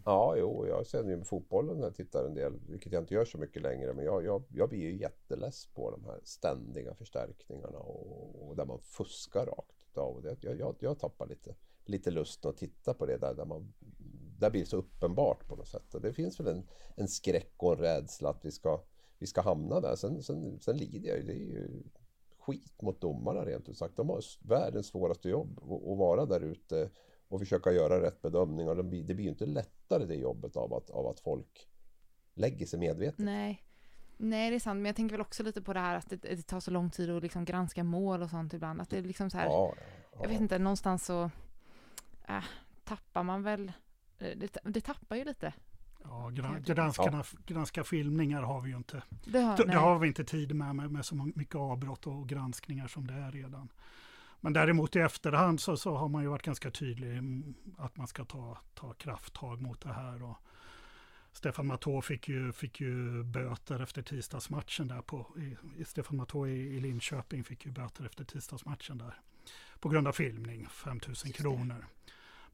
Ja, 0.05 0.35
jo, 0.37 0.67
jag 0.67 0.87
känner 0.87 1.09
ju 1.09 1.17
med 1.17 1.27
fotbollen 1.27 1.77
när 1.77 1.83
jag 1.83 1.95
tittar 1.95 2.25
en 2.25 2.33
del, 2.33 2.59
vilket 2.67 2.93
jag 2.93 3.03
inte 3.03 3.13
gör 3.13 3.25
så 3.25 3.37
mycket 3.37 3.61
längre. 3.61 3.93
Men 3.93 4.05
jag, 4.05 4.25
jag, 4.25 4.43
jag 4.49 4.69
blir 4.69 4.79
ju 4.79 4.97
jätteless 4.97 5.65
på 5.65 5.91
de 5.91 6.05
här 6.05 6.19
ständiga 6.23 6.95
förstärkningarna 6.95 7.79
och, 7.79 8.47
och 8.47 8.55
där 8.55 8.65
man 8.65 8.79
fuskar 8.79 9.45
rakt 9.45 9.97
av. 9.97 10.21
Det, 10.21 10.37
jag, 10.41 10.59
jag, 10.59 10.75
jag 10.79 10.99
tappar 10.99 11.27
lite, 11.27 11.55
lite 11.85 12.11
lusten 12.11 12.49
att 12.49 12.57
titta 12.57 12.93
på 12.93 13.05
det 13.05 13.17
där, 13.17 13.33
där 13.33 13.45
man 13.45 13.73
där 14.39 14.49
blir 14.49 14.61
det 14.61 14.67
så 14.67 14.77
uppenbart 14.77 15.47
på 15.47 15.55
något 15.55 15.67
sätt. 15.67 15.93
Och 15.93 16.01
det 16.01 16.13
finns 16.13 16.39
väl 16.39 16.47
en, 16.47 16.67
en 16.95 17.07
skräck 17.07 17.53
och 17.57 17.73
en 17.73 17.79
rädsla 17.79 18.29
att 18.29 18.45
vi 18.45 18.51
ska, 18.51 18.81
vi 19.19 19.27
ska 19.27 19.41
hamna 19.41 19.79
där. 19.79 19.95
Sen, 19.95 20.23
sen, 20.23 20.59
sen 20.59 20.77
lider 20.77 21.09
jag 21.09 21.17
ju, 21.17 21.23
det 21.23 21.33
är 21.33 21.37
ju 21.37 21.83
skit 22.39 22.81
mot 22.81 23.01
domarna 23.01 23.45
rent 23.45 23.69
ut 23.69 23.77
sagt. 23.77 23.95
De 23.95 24.09
har 24.09 24.21
världens 24.47 24.87
svåraste 24.87 25.29
jobb 25.29 25.59
att 25.59 25.97
vara 25.97 26.25
där 26.25 26.41
ute 26.41 26.89
och 27.33 27.39
försöka 27.39 27.71
göra 27.71 28.01
rätt 28.01 28.21
bedömningar. 28.21 28.75
Det 28.75 28.83
blir, 28.83 29.03
det 29.03 29.13
blir 29.13 29.25
ju 29.25 29.31
inte 29.31 29.45
lättare 29.45 30.05
det 30.05 30.15
jobbet 30.15 30.55
av 30.55 30.73
att, 30.73 30.89
av 30.89 31.07
att 31.07 31.19
folk 31.19 31.67
lägger 32.33 32.65
sig 32.65 32.79
medvetet. 32.79 33.19
Nej. 33.19 33.63
Nej, 34.17 34.49
det 34.49 34.55
är 34.55 34.59
sant, 34.59 34.77
men 34.77 34.85
jag 34.85 34.95
tänker 34.95 35.13
väl 35.13 35.21
också 35.21 35.43
lite 35.43 35.61
på 35.61 35.73
det 35.73 35.79
här 35.79 35.95
att 35.95 36.09
det, 36.09 36.15
det 36.15 36.47
tar 36.47 36.59
så 36.59 36.71
lång 36.71 36.89
tid 36.89 37.09
att 37.09 37.23
liksom 37.23 37.45
granska 37.45 37.83
mål 37.83 38.21
och 38.21 38.29
sånt 38.29 38.53
ibland. 38.53 38.81
Att 38.81 38.89
det 38.89 38.97
är 38.97 39.01
liksom 39.01 39.29
så 39.29 39.37
här, 39.37 39.45
ja, 39.45 39.73
ja. 40.11 40.19
jag 40.21 40.29
vet 40.29 40.41
inte, 40.41 40.59
någonstans 40.59 41.05
så 41.05 41.31
äh, 42.27 42.43
tappar 42.83 43.23
man 43.23 43.43
väl, 43.43 43.71
eh, 44.19 44.37
det, 44.37 44.57
det 44.63 44.81
tappar 44.81 45.15
ju 45.15 45.25
lite. 45.25 45.53
Ja, 46.03 46.29
granskarna, 46.65 47.23
granska 47.45 47.83
filmningar 47.83 48.41
har 48.41 48.61
vi 48.61 48.69
ju 48.69 48.77
inte. 48.77 49.03
Det 49.25 49.39
har, 49.39 49.65
det 49.65 49.77
har 49.77 49.99
vi 49.99 50.07
inte 50.07 50.23
tid 50.23 50.55
med, 50.55 50.75
med, 50.75 50.91
med 50.91 51.05
så 51.05 51.15
mycket 51.15 51.55
avbrott 51.55 52.07
och 52.07 52.29
granskningar 52.29 52.87
som 52.87 53.07
det 53.07 53.13
är 53.13 53.31
redan. 53.31 53.69
Men 54.43 54.53
däremot 54.53 54.95
i 54.95 54.99
efterhand 54.99 55.61
så, 55.61 55.77
så 55.77 55.95
har 55.95 56.09
man 56.09 56.23
ju 56.23 56.29
varit 56.29 56.43
ganska 56.43 56.71
tydlig 56.71 57.21
att 57.77 57.97
man 57.97 58.07
ska 58.07 58.25
ta, 58.25 58.57
ta 58.73 58.93
krafttag 58.93 59.61
mot 59.61 59.81
det 59.81 59.93
här. 59.93 60.23
Och 60.23 60.37
Stefan 61.31 61.67
Matå 61.67 62.01
fick 62.01 62.27
ju, 62.29 62.51
fick 62.51 62.81
ju 62.81 63.23
böter 63.23 63.79
efter 63.79 64.01
tisdagsmatchen 64.01 64.87
där 64.87 65.01
på, 65.01 65.27
i, 65.77 65.85
Stefan 65.85 66.17
Matå 66.17 66.47
i, 66.47 66.51
i 66.51 66.79
Linköping 66.79 67.43
fick 67.43 67.65
ju 67.65 67.71
böter 67.71 68.05
efter 68.05 68.23
tisdagsmatchen 68.23 68.97
där. 68.97 69.21
På 69.79 69.89
grund 69.89 70.07
av 70.07 70.11
filmning, 70.11 70.67
5000 70.69 71.31
kronor. 71.31 71.85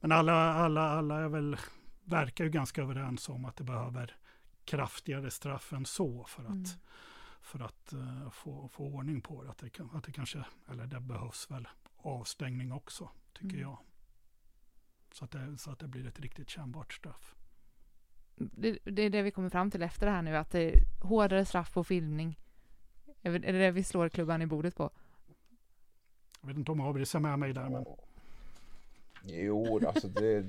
Men 0.00 0.12
alla, 0.12 0.54
alla, 0.54 0.90
alla 0.90 1.20
är 1.20 1.28
väl, 1.28 1.56
verkar 2.04 2.44
ju 2.44 2.50
ganska 2.50 2.82
överens 2.82 3.28
om 3.28 3.44
att 3.44 3.56
det 3.56 3.64
behöver 3.64 4.16
kraftigare 4.64 5.30
straff 5.30 5.72
än 5.72 5.86
så 5.86 6.24
för 6.24 6.42
att 6.42 6.48
mm 6.48 6.64
för 7.40 7.60
att 7.60 7.92
uh, 7.92 8.30
få, 8.30 8.68
få 8.68 8.84
ordning 8.84 9.20
på 9.20 9.42
det. 9.42 9.50
Att 9.50 9.58
det, 9.58 9.80
att 9.92 10.04
det 10.04 10.12
kanske, 10.12 10.44
eller 10.70 10.86
det 10.86 11.00
behövs 11.00 11.50
väl 11.50 11.68
avstängning 11.96 12.72
också, 12.72 13.10
tycker 13.32 13.56
mm. 13.56 13.60
jag. 13.60 13.78
Så 15.12 15.24
att, 15.24 15.30
det, 15.30 15.58
så 15.58 15.70
att 15.70 15.78
det 15.78 15.88
blir 15.88 16.06
ett 16.06 16.20
riktigt 16.20 16.50
kännbart 16.50 16.92
straff. 16.92 17.34
Det, 18.34 18.78
det, 18.84 19.02
är 19.02 19.10
det 19.10 19.22
vi 19.22 19.30
kommer 19.30 19.50
fram 19.50 19.70
till 19.70 19.82
efter 19.82 20.06
det 20.06 20.12
här 20.12 20.22
nu, 20.22 20.36
att 20.36 20.50
det 20.50 20.60
är 20.60 20.82
hårdare 21.02 21.44
straff 21.44 21.74
på 21.74 21.84
filmning. 21.84 22.38
Är 23.22 23.38
det 23.38 23.52
det 23.52 23.70
vi 23.70 23.84
slår 23.84 24.08
klubban 24.08 24.42
i 24.42 24.46
bordet 24.46 24.76
på? 24.76 24.90
Jag 26.40 26.48
vet 26.48 26.56
inte 26.56 26.72
om 26.72 26.80
Abris 26.80 27.14
är 27.14 27.20
med 27.20 27.38
mig 27.38 27.52
där, 27.52 27.68
men... 27.68 27.84
Jo, 29.24 29.80
alltså 29.86 30.08
det, 30.08 30.44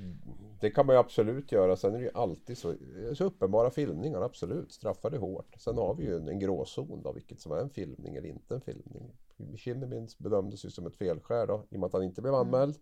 det, 0.59 0.71
kan 0.71 0.85
man 0.85 0.95
ju 0.95 0.99
absolut 0.99 1.51
göra. 1.51 1.75
Sen 1.75 1.95
är 1.95 1.99
det 1.99 2.03
ju 2.03 2.11
alltid 2.13 2.57
så, 2.57 2.75
så 3.13 3.23
uppenbara 3.23 3.69
filmningar, 3.69 4.21
absolut. 4.21 4.71
Straffar 4.71 5.09
det 5.09 5.17
hårt. 5.17 5.55
Sen 5.59 5.77
har 5.77 5.95
vi 5.95 6.03
ju 6.03 6.15
en, 6.15 6.27
en 6.27 6.39
gråzon 6.39 7.01
då, 7.03 7.11
vilket 7.11 7.39
som 7.39 7.51
är 7.51 7.57
en 7.57 7.69
filmning 7.69 8.15
eller 8.15 8.29
inte 8.29 8.55
en 8.55 8.61
filmning. 8.61 9.11
Kinnemins 9.55 10.17
bedömdes 10.17 10.65
ju 10.65 10.69
som 10.69 10.85
ett 10.85 10.95
felskär 10.95 11.47
då, 11.47 11.63
i 11.69 11.75
och 11.75 11.79
med 11.79 11.87
att 11.87 11.93
han 11.93 12.03
inte 12.03 12.21
blev 12.21 12.35
anmäld. 12.35 12.75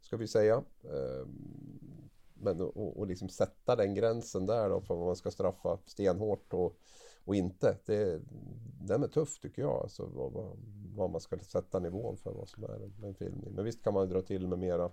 Ska 0.00 0.16
vi 0.16 0.26
säga. 0.26 0.62
Ehm, 0.84 1.86
men 2.34 2.60
och, 2.60 2.98
och 2.98 3.06
liksom 3.06 3.28
sätta 3.28 3.76
den 3.76 3.94
gränsen 3.94 4.46
där 4.46 4.68
då 4.68 4.80
för 4.80 4.94
vad 4.94 5.06
man 5.06 5.16
ska 5.16 5.30
straffa 5.30 5.78
stenhårt 5.86 6.52
och, 6.52 6.76
och 7.24 7.34
inte. 7.34 7.78
Det, 7.86 8.20
den 8.80 9.02
är 9.02 9.08
tuff 9.08 9.38
tycker 9.40 9.62
jag. 9.62 9.82
Alltså 9.82 10.06
vad, 10.06 10.56
vad, 10.94 11.10
man 11.10 11.20
ska 11.20 11.38
sätta 11.38 11.78
nivån 11.78 12.16
för 12.16 12.32
vad 12.32 12.48
som 12.48 12.64
är 12.64 12.68
en, 12.68 13.04
en 13.04 13.14
filmning. 13.14 13.54
Men 13.54 13.64
visst 13.64 13.82
kan 13.82 13.94
man 13.94 14.08
dra 14.08 14.22
till 14.22 14.48
med 14.48 14.58
mera 14.58 14.90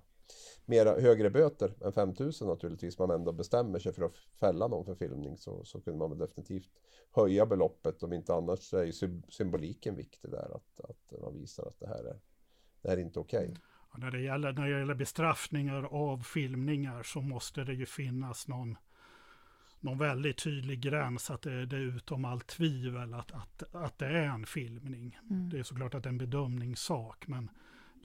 mera 0.65 1.01
högre 1.01 1.29
böter 1.29 1.73
än 1.81 1.93
5000 1.93 2.47
naturligtvis 2.47 2.99
man 2.99 3.11
ändå 3.11 3.31
bestämmer 3.31 3.79
sig 3.79 3.93
för 3.93 4.03
att 4.03 4.15
fälla 4.39 4.67
någon 4.67 4.85
för 4.85 4.95
filmning 4.95 5.37
så, 5.37 5.65
så 5.65 5.81
kunde 5.81 5.99
man 5.99 6.09
väl 6.09 6.19
definitivt 6.19 6.69
höja 7.11 7.45
beloppet 7.45 8.03
om 8.03 8.13
inte 8.13 8.33
annars 8.33 8.59
så 8.59 8.77
är 8.77 8.83
ju 8.83 9.21
symboliken 9.29 9.95
viktig 9.95 10.31
där 10.31 10.55
att, 10.55 10.89
att 10.89 11.21
man 11.21 11.33
visar 11.33 11.63
att 11.67 11.79
det 11.79 11.87
här 11.87 12.03
är, 12.03 12.19
det 12.81 12.89
här 12.89 12.97
är 12.97 13.01
inte 13.01 13.19
okej. 13.19 13.49
Okay. 13.49 13.55
Ja, 13.91 13.97
när, 13.99 14.11
det 14.11 14.21
gäller, 14.21 14.53
när 14.53 14.69
det 14.69 14.79
gäller 14.79 14.95
bestraffningar 14.95 15.83
av 15.83 16.23
filmningar 16.23 17.03
så 17.03 17.21
måste 17.21 17.63
det 17.63 17.73
ju 17.73 17.85
finnas 17.85 18.47
någon 18.47 18.77
någon 19.83 19.97
väldigt 19.97 20.43
tydlig 20.43 20.81
gräns 20.81 21.31
att 21.31 21.41
det, 21.41 21.65
det 21.65 21.75
är 21.75 21.79
utom 21.79 22.25
allt 22.25 22.47
tvivel 22.47 23.13
att, 23.13 23.31
att, 23.31 23.75
att 23.75 23.97
det 23.97 24.05
är 24.05 24.27
en 24.27 24.45
filmning. 24.45 25.19
Mm. 25.29 25.49
Det 25.49 25.59
är 25.59 25.63
såklart 25.63 25.93
att 25.93 26.03
det 26.03 26.07
är 26.07 26.11
en 26.11 26.17
bedömningssak 26.17 27.27
men 27.27 27.49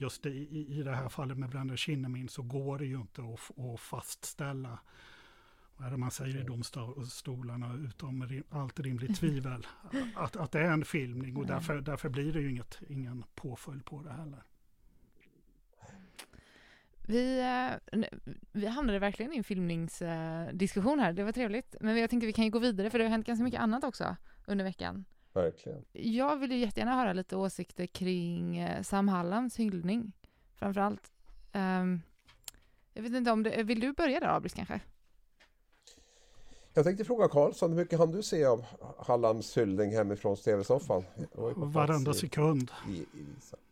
just 0.01 0.25
i, 0.25 0.65
i 0.69 0.83
det 0.83 0.95
här 0.95 1.09
fallet 1.09 1.37
med 1.37 1.49
Brandon 1.49 1.77
Kinnamin 1.77 2.29
så 2.29 2.41
går 2.41 2.77
det 2.77 2.85
ju 2.85 2.95
inte 2.95 3.21
att, 3.21 3.59
att 3.59 3.79
fastställa 3.79 4.79
vad 5.77 5.87
är 5.87 5.91
det 5.91 5.97
man 5.97 6.11
säger 6.11 6.41
i 6.41 6.43
domstolarna 6.43 7.73
utom 7.73 8.27
rim, 8.27 8.43
allt 8.49 8.79
rimligt 8.79 9.19
tvivel, 9.19 9.67
att, 10.15 10.35
att 10.35 10.51
det 10.51 10.59
är 10.59 10.71
en 10.71 10.85
filmning 10.85 11.37
och 11.37 11.45
därför, 11.45 11.81
därför 11.81 12.09
blir 12.09 12.33
det 12.33 12.41
ju 12.41 12.49
inget, 12.49 12.79
ingen 12.89 13.23
påföljd 13.35 13.85
på 13.85 14.01
det 14.01 14.11
heller. 14.11 14.43
Vi, 17.07 17.39
eh, 17.39 17.99
vi 18.51 18.67
hamnade 18.67 18.99
verkligen 18.99 19.33
i 19.33 19.37
en 19.37 19.43
filmningsdiskussion 19.43 20.99
här, 20.99 21.13
det 21.13 21.23
var 21.23 21.31
trevligt. 21.31 21.75
Men 21.81 21.97
jag 21.97 22.09
tänkte 22.09 22.27
vi 22.27 22.33
kan 22.33 22.45
ju 22.45 22.51
gå 22.51 22.59
vidare 22.59 22.89
för 22.89 22.99
det 22.99 23.05
har 23.05 23.09
hänt 23.09 23.27
ganska 23.27 23.43
mycket 23.43 23.59
annat 23.59 23.83
också 23.83 24.15
under 24.47 24.65
veckan. 24.65 25.05
Verkligen. 25.33 25.85
Jag 25.91 26.37
vill 26.37 26.51
ju 26.51 26.57
jättegärna 26.57 26.95
höra 26.95 27.13
lite 27.13 27.35
åsikter 27.35 27.85
kring 27.85 28.57
eh, 28.57 28.81
Sam 28.81 29.07
Hallams 29.07 29.59
hyllning, 29.59 30.11
framförallt. 30.55 31.11
Um, 31.53 32.01
jag 32.93 33.03
vet 33.03 33.13
inte 33.13 33.31
om 33.31 33.43
det, 33.43 33.63
vill 33.63 33.79
du 33.79 33.93
börja 33.93 34.19
där 34.19 34.27
Abris 34.27 34.53
kanske? 34.53 34.81
Jag 36.73 36.85
tänkte 36.85 37.05
fråga 37.05 37.27
Karlsson, 37.27 37.69
hur 37.69 37.77
mycket 37.77 37.99
hann 37.99 38.11
du 38.11 38.23
se 38.23 38.45
av 38.45 38.65
Hallams 38.97 39.57
hyllning 39.57 39.91
hemifrån 39.91 40.37
tv-soffan? 40.37 41.03
Varenda 41.55 42.13
sekund. 42.13 42.71
I, 42.89 42.91
i 42.91 43.07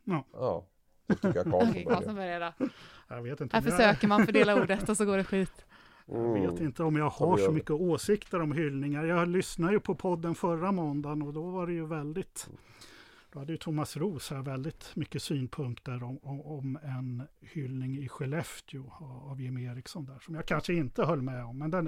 ja. 0.04 0.24
ja. 0.34 0.66
tycker 1.08 1.36
jag 1.36 1.44
Karlsson 1.44 1.70
Okej, 1.70 1.86
Karlsson 1.86 2.16
börjar 2.16 2.40
då. 2.40 2.68
Jag 3.08 3.22
vet 3.22 3.42
inte. 3.42 3.56
Här 3.56 3.64
försöker 3.64 4.08
man 4.08 4.26
fördela 4.26 4.62
ordet 4.62 4.90
och 4.90 4.98
så 4.98 5.06
går 5.06 5.18
det 5.18 5.24
skit. 5.24 5.66
Jag 6.12 6.34
vet 6.34 6.60
inte 6.60 6.84
om 6.84 6.96
jag 6.96 7.10
har 7.10 7.38
så 7.38 7.52
mycket 7.52 7.72
åsikter 7.72 8.42
om 8.42 8.52
hyllningar. 8.52 9.06
Jag 9.06 9.28
lyssnade 9.28 9.74
ju 9.74 9.80
på 9.80 9.96
podden 9.96 10.36
förra 10.36 10.72
måndagen 10.72 11.22
och 11.22 11.34
då 11.34 11.50
var 11.50 11.68
det 11.68 11.74
ju 11.74 11.86
väldigt 11.86 12.50
då 13.32 13.40
hade 13.40 13.52
ju 13.52 13.58
Thomas 13.58 13.98
Ros 13.98 14.30
här 14.30 14.42
väldigt 14.42 14.96
mycket 14.96 15.24
synpunkter 15.24 16.04
om, 16.04 16.20
om, 16.24 16.80
en 16.84 17.24
hyllning 17.42 17.98
i 17.98 18.10
Skellefteå 18.10 18.94
av 19.30 19.42
Jim 19.42 19.58
Eriksson 19.58 20.06
där 20.06 20.20
som 20.20 20.36
jag 20.36 20.46
kanske 20.46 20.74
inte 20.74 21.06
höll 21.06 21.22
med 21.22 21.46
om. 21.46 21.58
Men 21.58 21.72
den, 21.72 21.88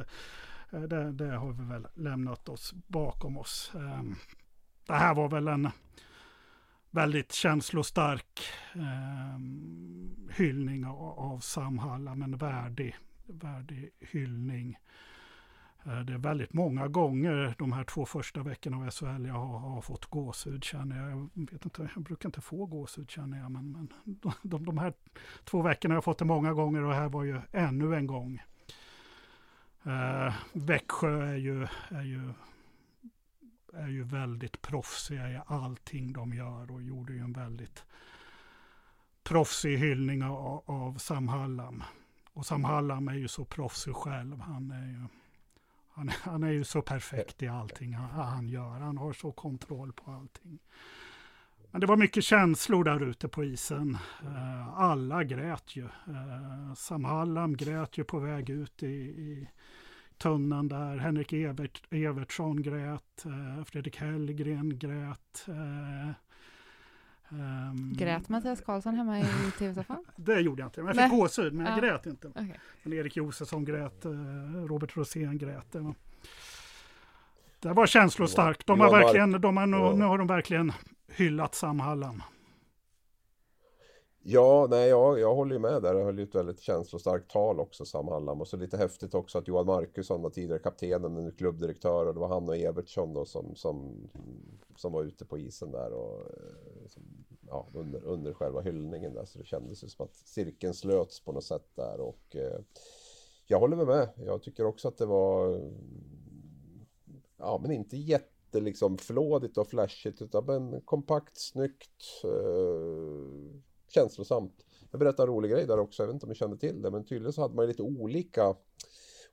eh, 0.71 0.81
det, 0.81 1.11
det 1.11 1.35
har 1.35 1.51
vi 1.51 1.65
väl 1.65 1.87
lämnat 1.93 2.49
oss 2.49 2.73
bakom 2.87 3.37
oss. 3.37 3.71
Ehm, 3.75 4.15
det 4.87 4.93
här 4.93 5.15
var 5.15 5.29
väl 5.29 5.47
en 5.47 5.69
väldigt 6.91 7.31
känslostark 7.31 8.39
eh, 8.73 9.39
hyllning 10.35 10.85
av, 10.85 11.19
av 11.19 11.39
Sam 11.39 11.77
Hallam, 11.77 12.21
en 12.21 12.37
värdig, 12.37 12.95
värdig 13.29 13.89
hyllning. 13.99 14.77
Eh, 15.85 15.99
det 15.99 16.13
är 16.13 16.17
väldigt 16.17 16.53
många 16.53 16.87
gånger 16.87 17.55
de 17.57 17.71
här 17.71 17.83
två 17.83 18.05
första 18.05 18.43
veckorna 18.43 18.77
av 18.77 18.89
SHL 18.91 19.25
jag 19.25 19.33
har, 19.33 19.59
har 19.59 19.81
fått 19.81 20.05
gåshud 20.05 20.63
känner 20.63 20.97
jag. 20.97 21.11
Jag, 21.11 21.29
vet 21.51 21.65
inte, 21.65 21.89
jag 21.95 22.03
brukar 22.03 22.29
inte 22.29 22.41
få 22.41 22.65
gåshud 22.65 23.11
känner 23.11 23.37
jag, 23.37 23.51
men, 23.51 23.71
men 23.71 23.93
de, 24.03 24.33
de, 24.41 24.65
de 24.65 24.77
här 24.77 24.93
två 25.43 25.61
veckorna 25.61 25.93
har 25.93 25.97
jag 25.97 26.03
fått 26.03 26.17
det 26.17 26.25
många 26.25 26.53
gånger 26.53 26.83
och 26.83 26.93
här 26.93 27.09
var 27.09 27.23
ju 27.23 27.41
ännu 27.51 27.95
en 27.95 28.07
gång. 28.07 28.41
Eh, 29.83 30.33
Växjö 30.53 31.25
är 31.25 31.37
ju, 31.37 31.67
är 31.89 32.03
ju 32.03 32.33
är 33.73 33.87
ju 33.87 34.03
väldigt 34.03 34.61
proffsiga 34.61 35.29
i 35.31 35.39
allting 35.45 36.13
de 36.13 36.33
gör 36.33 36.71
och 36.71 36.81
gjorde 36.81 37.13
ju 37.13 37.19
en 37.19 37.33
väldigt 37.33 37.83
proffsig 39.23 39.77
hyllning 39.77 40.23
av, 40.23 40.63
av 40.65 40.97
Sam 40.97 41.27
Hallam. 41.27 41.83
Och 42.39 42.45
Sam 42.45 42.63
Hallam 42.63 43.07
är 43.07 43.13
ju 43.13 43.27
så 43.27 43.45
proffsig 43.45 43.95
själv. 43.95 44.39
Han 44.39 44.71
är 44.71 44.87
ju, 44.87 45.03
han, 45.89 46.09
han 46.09 46.43
är 46.43 46.51
ju 46.51 46.63
så 46.63 46.81
perfekt 46.81 47.43
i 47.43 47.47
allting 47.47 47.93
han, 47.93 48.09
han, 48.09 48.49
gör. 48.49 48.79
Han 48.79 48.97
har 48.97 49.13
så 49.13 49.31
kontroll 49.31 49.93
på 49.93 50.11
allting. 50.11 50.59
Men 51.71 51.81
det 51.81 51.87
var 51.87 51.97
mycket 51.97 52.23
känslor 52.23 52.83
där 52.83 53.03
ute 53.03 53.27
på 53.27 53.43
isen. 53.43 53.97
Eh, 54.23 54.67
alla 54.79 55.23
grät 55.23 55.75
ju. 55.75 55.83
Eh, 55.85 56.73
Sam 56.75 57.05
Hallam 57.05 57.57
grät 57.57 57.97
ju 57.97 58.03
på 58.03 58.19
väg 58.19 58.49
ut 58.49 58.83
i, 58.83 58.87
i 58.87 59.49
tunnan 60.17 60.67
där. 60.67 60.97
Henrik 60.97 61.33
Evert, 61.33 61.81
Evertsson 61.89 62.61
grät, 62.61 63.25
eh, 63.25 63.63
Fredrik 63.65 63.97
Hellgren 63.97 64.79
grät. 64.79 65.45
Um, 67.31 67.93
grät 67.93 68.29
Mattias 68.29 68.61
Karlsson 68.61 68.95
hemma 68.95 69.19
i 69.19 69.25
tv-soffan? 69.59 70.05
det 70.15 70.39
gjorde 70.39 70.61
jag 70.61 70.67
inte, 70.67 70.83
men 70.83 70.97
jag 70.97 71.09
fick 71.09 71.19
gåshud, 71.19 71.53
men 71.53 71.65
jag 71.65 71.77
ja. 71.77 71.81
grät 71.81 72.05
inte. 72.05 72.27
Okay. 72.27 72.45
Men 72.83 72.93
Erik 72.93 73.17
Josefsson 73.17 73.65
grät, 73.65 74.05
eh, 74.05 74.11
Robert 74.67 74.97
Rosén 74.97 75.37
grät. 75.37 75.71
Det 75.71 75.79
var, 75.79 75.95
det 77.59 77.73
var 77.73 77.87
känslostarkt. 77.87 78.67
De 78.67 78.79
har 78.79 78.91
verkligen, 78.91 79.41
de 79.41 79.57
har, 79.57 79.65
nu, 79.65 79.97
nu 79.97 80.05
har 80.05 80.17
de 80.17 80.27
verkligen 80.27 80.71
hyllat 81.07 81.55
Sam 81.55 81.79
Hallam. 81.79 82.23
Ja, 84.31 84.67
nej, 84.69 84.89
jag, 84.89 85.19
jag 85.19 85.35
håller 85.35 85.53
ju 85.55 85.59
med 85.59 85.81
där. 85.81 85.93
Det 85.93 86.03
höll 86.03 86.17
ju 86.19 86.23
ett 86.23 86.35
väldigt 86.35 86.59
känslostarkt 86.59 87.31
tal 87.31 87.59
också, 87.59 87.85
Sam 87.85 88.07
Hallam. 88.07 88.41
Och 88.41 88.47
så 88.47 88.57
lite 88.57 88.77
häftigt 88.77 89.13
också 89.13 89.37
att 89.37 89.47
Johan 89.47 89.65
Markusson 89.65 90.21
var 90.21 90.29
tidigare 90.29 90.59
kaptenen, 90.59 91.13
nu 91.13 91.31
klubbdirektör. 91.31 92.05
Och 92.05 92.13
det 92.13 92.19
var 92.19 92.27
han 92.27 92.49
och 92.49 92.57
Evertsson 92.57 93.13
då 93.13 93.25
som, 93.25 93.55
som, 93.55 94.09
som 94.75 94.93
var 94.93 95.03
ute 95.03 95.25
på 95.25 95.37
isen 95.37 95.71
där 95.71 95.93
och 95.93 96.19
eh, 96.19 96.87
som, 96.87 97.03
ja, 97.47 97.67
under, 97.73 98.03
under 98.03 98.33
själva 98.33 98.61
hyllningen 98.61 99.13
där. 99.13 99.25
Så 99.25 99.39
det 99.39 99.45
kändes 99.45 99.83
ju 99.83 99.87
som 99.87 100.05
att 100.05 100.15
cirkeln 100.15 100.73
slöts 100.73 101.25
på 101.25 101.31
något 101.31 101.43
sätt 101.43 101.69
där. 101.75 101.99
Och 101.99 102.35
eh, 102.35 102.59
jag 103.47 103.59
håller 103.59 103.77
med, 103.77 103.87
med. 103.87 104.09
Jag 104.15 104.41
tycker 104.43 104.65
också 104.65 104.87
att 104.87 104.97
det 104.97 105.05
var, 105.05 105.61
ja 107.37 107.59
men 107.61 107.71
inte 107.71 107.97
jätte 107.97 108.59
liksom 108.59 108.97
flådigt 108.97 109.57
och 109.57 109.67
flashigt 109.67 110.21
utan 110.21 110.81
kompakt, 110.85 111.37
snyggt. 111.37 112.23
Eh, 112.23 113.59
känslosamt. 113.91 114.65
Jag 114.91 114.99
berättade 114.99 115.23
en 115.23 115.35
rolig 115.35 115.51
grej 115.51 115.67
där 115.67 115.79
också, 115.79 116.03
jag 116.03 116.07
vet 116.07 116.13
inte 116.13 116.25
om 116.25 116.29
ni 116.29 116.35
kände 116.35 116.57
till 116.57 116.81
det, 116.81 116.91
men 116.91 117.05
tydligen 117.05 117.33
så 117.33 117.41
hade 117.41 117.55
man 117.55 117.67
lite 117.67 117.83
olika 117.83 118.55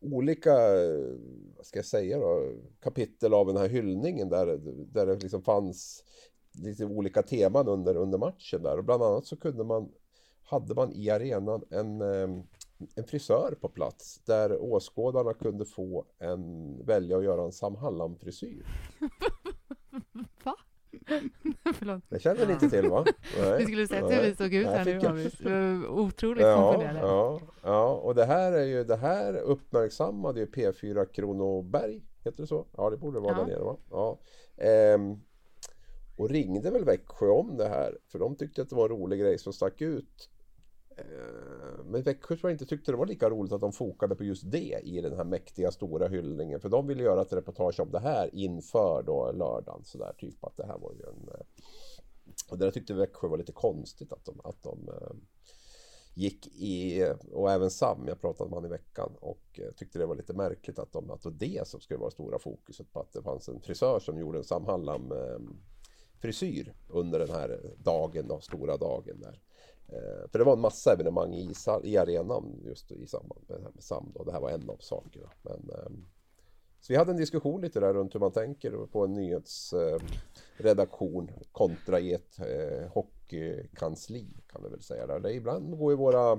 olika, 0.00 0.52
eh, 0.52 1.16
vad 1.56 1.66
ska 1.66 1.78
jag 1.78 1.86
säga 1.86 2.18
då, 2.18 2.52
kapitel 2.80 3.34
av 3.34 3.46
den 3.46 3.56
här 3.56 3.68
hyllningen 3.68 4.28
där, 4.28 4.46
där 4.92 5.06
det 5.06 5.16
liksom 5.16 5.42
fanns 5.42 6.04
lite 6.52 6.84
olika 6.84 7.22
teman 7.22 7.68
under, 7.68 7.96
under 7.96 8.18
matchen 8.18 8.62
där 8.62 8.78
och 8.78 8.84
bland 8.84 9.02
annat 9.02 9.26
så 9.26 9.36
kunde 9.36 9.64
man, 9.64 9.92
hade 10.44 10.74
man 10.74 10.92
i 10.92 11.10
arenan 11.10 11.62
en, 11.70 12.00
eh, 12.00 12.28
en 12.94 13.04
frisör 13.06 13.56
på 13.60 13.68
plats 13.68 14.20
där 14.24 14.62
åskådarna 14.62 15.34
kunde 15.34 15.64
få 15.64 16.04
en, 16.18 16.76
välja 16.86 17.18
att 17.18 17.24
göra 17.24 17.44
en 17.44 17.52
Sam 17.52 17.76
Hallam-frisyr. 17.76 18.66
Förlåt. 21.74 22.02
Det 22.08 22.18
känner 22.18 22.46
ni 22.46 22.52
inte 22.52 22.70
till 22.70 22.88
va? 22.88 23.04
Nej. 23.40 23.58
Vi 23.58 23.64
skulle 23.64 23.86
sett 23.86 24.04
hur 24.04 24.22
vi 24.22 24.34
såg 24.34 24.54
ut 24.54 24.66
här 24.66 24.84
nu. 24.84 24.90
Jag... 24.90 25.98
Otroligt 25.98 26.42
ja, 26.42 26.82
ja, 26.94 27.40
ja, 27.62 27.94
och 27.94 28.14
det 28.14 28.24
här 28.24 28.52
är 28.52 28.64
ju, 28.64 28.84
det 28.84 28.96
här 28.96 29.36
uppmärksammade 29.36 30.40
ju 30.40 30.46
P4 30.46 31.12
Kronoberg. 31.12 32.02
Heter 32.24 32.42
det 32.42 32.46
så? 32.46 32.66
Ja, 32.76 32.90
det 32.90 32.96
borde 32.96 33.20
vara 33.20 33.32
ja. 33.32 33.38
där 33.38 33.46
nere 33.46 33.64
va? 33.64 33.76
Ja. 33.90 34.18
Ehm, 34.56 35.20
och 36.16 36.30
ringde 36.30 36.70
väl 36.70 36.84
Växjö 36.84 37.28
om 37.28 37.56
det 37.56 37.68
här. 37.68 37.98
För 38.08 38.18
de 38.18 38.36
tyckte 38.36 38.62
att 38.62 38.70
det 38.70 38.76
var 38.76 38.84
en 38.84 38.96
rolig 38.96 39.20
grej 39.20 39.38
som 39.38 39.52
stack 39.52 39.80
ut. 39.80 40.30
Eh, 40.96 41.84
men 41.84 42.02
Växjö 42.02 42.36
tror 42.36 42.50
jag 42.50 42.54
inte 42.54 42.66
tyckte 42.66 42.92
det 42.92 42.96
var 42.96 43.06
lika 43.06 43.30
roligt 43.30 43.52
att 43.52 43.60
de 43.60 43.72
fokade 43.72 44.14
på 44.14 44.24
just 44.24 44.50
det 44.50 44.80
i 44.82 45.00
den 45.00 45.16
här 45.16 45.24
mäktiga 45.24 45.70
stora 45.70 46.08
hyllningen. 46.08 46.60
För 46.60 46.68
de 46.68 46.86
ville 46.86 47.02
göra 47.02 47.22
ett 47.22 47.32
reportage 47.32 47.80
om 47.80 47.90
det 47.90 47.98
här 47.98 48.34
inför 48.34 49.02
då 49.02 49.32
lördagen. 49.32 49.84
Så 49.84 49.98
där, 49.98 50.12
typ 50.18 50.44
att 50.44 50.56
det 50.56 50.66
här 50.66 50.78
var 50.78 50.92
ju 50.92 51.02
en... 51.02 51.28
Eh, 51.28 51.46
och 52.50 52.58
det 52.58 52.64
där 52.64 52.72
tyckte 52.72 52.94
Växjö 52.94 53.28
var 53.28 53.38
lite 53.38 53.52
konstigt 53.52 54.12
att 54.12 54.24
de, 54.24 54.40
att 54.44 54.62
de 54.62 54.88
eh, 54.88 55.16
gick 56.14 56.46
i, 56.46 57.04
och 57.32 57.52
även 57.52 57.70
Sam, 57.70 58.04
jag 58.08 58.20
pratade 58.20 58.50
med 58.50 58.56
honom 58.56 58.70
i 58.70 58.76
veckan 58.76 59.12
och 59.20 59.60
tyckte 59.76 59.98
det 59.98 60.06
var 60.06 60.16
lite 60.16 60.32
märkligt 60.32 60.78
att, 60.78 60.92
de, 60.92 61.10
att 61.10 61.22
det 61.22 61.28
var 61.28 61.36
det 61.38 61.68
som 61.68 61.80
skulle 61.80 62.00
vara 62.00 62.10
stora 62.10 62.38
fokuset 62.38 62.92
på 62.92 63.00
att 63.00 63.12
det 63.12 63.22
fanns 63.22 63.48
en 63.48 63.60
frisör 63.60 64.00
som 64.00 64.18
gjorde 64.18 64.38
en 64.38 64.44
Sam 64.44 64.64
Hallam 64.64 65.12
frisyr 66.20 66.74
under 66.88 67.18
den 67.18 67.30
här 67.30 67.74
dagen, 67.78 68.28
då, 68.28 68.40
stora 68.40 68.76
dagen 68.76 69.20
där. 69.20 69.40
Eh, 69.88 70.28
för 70.30 70.38
det 70.38 70.44
var 70.44 70.52
en 70.52 70.60
massa 70.60 70.92
evenemang 70.92 71.34
i, 71.34 71.52
i 71.82 71.96
arenan 71.96 72.60
just 72.64 72.92
i 72.92 73.06
samband 73.06 73.40
med 73.48 73.60
med 73.60 73.72
SAM. 73.78 74.12
Då. 74.14 74.24
Det 74.24 74.32
här 74.32 74.40
var 74.40 74.50
en 74.50 74.70
av 74.70 74.76
sakerna. 74.80 75.30
Men, 75.42 75.70
ehm, 75.70 76.06
så 76.80 76.92
vi 76.92 76.96
hade 76.96 77.10
en 77.10 77.16
diskussion 77.16 77.60
lite 77.60 77.80
där 77.80 77.94
runt 77.94 78.14
hur 78.14 78.20
man 78.20 78.32
tänker 78.32 78.86
på 78.86 79.04
en 79.04 79.12
nyhetsredaktion 79.12 81.28
ehm, 81.28 81.34
kontra 81.52 82.00
i 82.00 82.12
ett 82.12 82.38
eh, 82.38 82.88
hockeykansli 82.92 84.26
kan 84.46 84.62
vi 84.62 84.68
väl 84.68 84.82
säga. 84.82 85.06
Där. 85.06 85.20
Det 85.20 85.32
ibland 85.32 85.78
går 85.78 85.92
ju 85.92 85.96
våra 85.96 86.38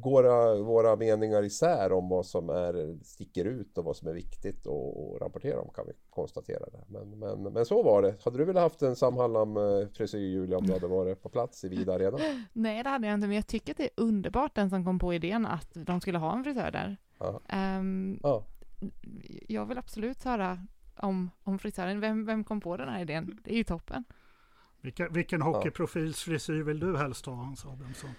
går 0.00 0.62
våra 0.62 0.96
meningar 0.96 1.42
isär 1.42 1.92
om 1.92 2.08
vad 2.08 2.26
som 2.26 2.50
är, 2.50 3.04
sticker 3.04 3.44
ut 3.44 3.78
och 3.78 3.84
vad 3.84 3.96
som 3.96 4.08
är 4.08 4.12
viktigt 4.12 4.66
att 4.66 5.22
rapportera 5.22 5.60
om 5.60 5.70
kan 5.74 5.86
vi 5.86 5.92
konstatera. 6.10 6.64
Det. 6.72 6.84
Men, 6.86 7.18
men, 7.18 7.42
men 7.52 7.66
så 7.66 7.82
var 7.82 8.02
det. 8.02 8.14
Hade 8.24 8.38
du 8.38 8.44
velat 8.44 8.62
haft 8.62 8.82
en 8.82 8.96
Sam 8.96 9.16
Hallam 9.16 9.56
eh, 9.56 9.88
frisyr 9.94 10.18
Julia 10.18 10.58
om 10.58 10.66
du 10.66 10.72
hade 10.72 10.86
varit 10.86 11.22
på 11.22 11.28
plats 11.28 11.64
i 11.64 11.68
Vida 11.68 11.94
Arena? 11.94 12.18
Nej 12.52 12.82
det 12.82 12.90
hade 12.90 13.06
jag 13.06 13.14
inte 13.14 13.26
men 13.26 13.36
jag 13.36 13.46
tycker 13.46 13.72
att 13.72 13.78
det 13.78 13.84
är 13.84 13.90
underbart 13.96 14.54
den 14.54 14.70
som 14.70 14.84
kom 14.84 14.98
på 14.98 15.14
idén 15.14 15.46
att 15.46 15.70
de 15.74 16.00
skulle 16.00 16.18
ha 16.18 16.36
en 16.36 16.44
frisör 16.44 16.70
där. 16.70 16.96
Ja. 17.18 17.40
Um, 17.78 18.20
ja. 18.22 18.44
Jag 19.48 19.66
vill 19.66 19.78
absolut 19.78 20.24
höra 20.24 20.66
om, 20.96 21.30
om 21.42 21.58
frisören. 21.58 22.00
Vem, 22.00 22.26
vem 22.26 22.44
kom 22.44 22.60
på 22.60 22.76
den 22.76 22.88
här 22.88 23.00
idén? 23.00 23.40
Det 23.44 23.52
är 23.52 23.56
ju 23.56 23.64
toppen. 23.64 24.04
Vilka, 24.80 25.08
vilken 25.08 25.42
hockeyprofils 25.42 26.22
frisyr 26.22 26.62
vill 26.62 26.80
du 26.80 26.96
helst 26.96 27.26
ha 27.26 27.34
Hans 27.34 27.66
Adamsson? 27.66 28.10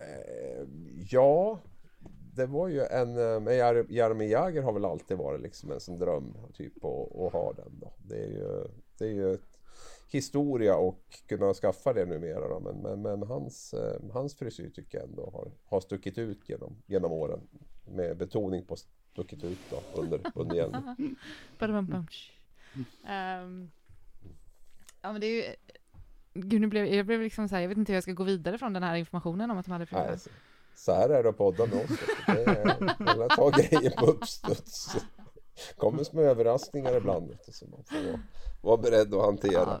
Eh, 0.00 0.66
ja, 1.10 1.58
det 2.34 2.46
var 2.46 2.68
ju 2.68 2.80
en... 2.80 3.08
eh, 3.18 3.40
Men 3.40 3.54
Jar- 3.56 3.86
Jaromir 3.88 4.28
Jagr 4.28 4.62
har 4.62 4.72
väl 4.72 4.84
alltid 4.84 5.16
varit 5.16 5.40
liksom 5.40 5.70
en 5.72 5.80
sån 5.80 5.98
dröm 5.98 6.36
typ 6.54 6.84
att, 6.84 7.16
att 7.16 7.32
ha 7.32 7.52
den 7.52 7.78
då. 7.80 7.92
Det 8.08 8.16
är 8.24 8.28
ju, 8.28 8.64
det 8.98 9.04
är 9.04 9.12
ju 9.12 9.34
ett 9.34 9.58
historia 10.08 10.76
och 10.76 11.04
kunna 11.26 11.54
skaffa 11.54 11.92
det 11.92 12.04
numera 12.06 12.48
då. 12.48 12.60
Men, 12.60 12.76
men, 12.76 13.02
men 13.02 13.22
hans, 13.28 13.74
eh, 13.74 14.00
hans 14.12 14.34
frisyr 14.34 14.70
tycker 14.70 14.98
jag 14.98 15.08
ändå 15.08 15.30
har, 15.30 15.50
har 15.64 15.80
stuckit 15.80 16.18
ut 16.18 16.48
genom, 16.48 16.76
genom 16.86 17.12
åren. 17.12 17.40
Med 17.86 18.16
betoning 18.16 18.64
på 18.64 18.76
stuckit 19.12 19.44
ut 19.44 19.58
då 19.70 20.00
under, 20.02 20.20
under 20.34 20.56
hjälmen. 20.56 21.16
Badabam-bam. 21.58 22.06
Ehm, 23.08 23.70
ja 25.02 25.12
men 25.12 25.20
det 25.20 25.26
är 25.26 25.48
ju 25.48 25.54
Gud, 26.34 26.60
nu 26.60 26.66
blev, 26.66 26.86
jag 26.86 27.06
blev 27.06 27.20
liksom 27.20 27.48
så 27.48 27.54
här, 27.54 27.62
jag 27.62 27.68
vet 27.68 27.78
inte 27.78 27.92
hur 27.92 27.96
jag 27.96 28.02
ska 28.02 28.12
gå 28.12 28.24
vidare 28.24 28.58
från 28.58 28.72
den 28.72 28.82
här 28.82 28.94
informationen 28.96 29.50
om 29.50 29.58
att 29.58 29.66
de 29.66 29.72
hade 29.72 29.86
Nej, 29.90 30.08
fyra. 30.08 30.32
så, 30.74 30.92
här 30.92 31.08
är 31.08 31.22
det 31.22 31.28
att 31.28 31.38
podda 31.38 31.66
med 31.66 31.84
oss. 31.84 31.90
Det 32.26 32.44
är, 32.44 32.80
man 33.18 33.28
tar 33.28 33.50
grejer 33.50 33.90
på 33.90 34.06
uppstuds. 34.06 34.96
kommer 35.76 36.04
små 36.04 36.20
överraskningar 36.20 36.96
ibland. 36.96 37.38
Så 37.48 37.66
man 37.66 37.84
får 37.84 38.20
vara, 38.60 38.76
beredd 38.76 39.14
att 39.14 39.24
hantera. 39.24 39.80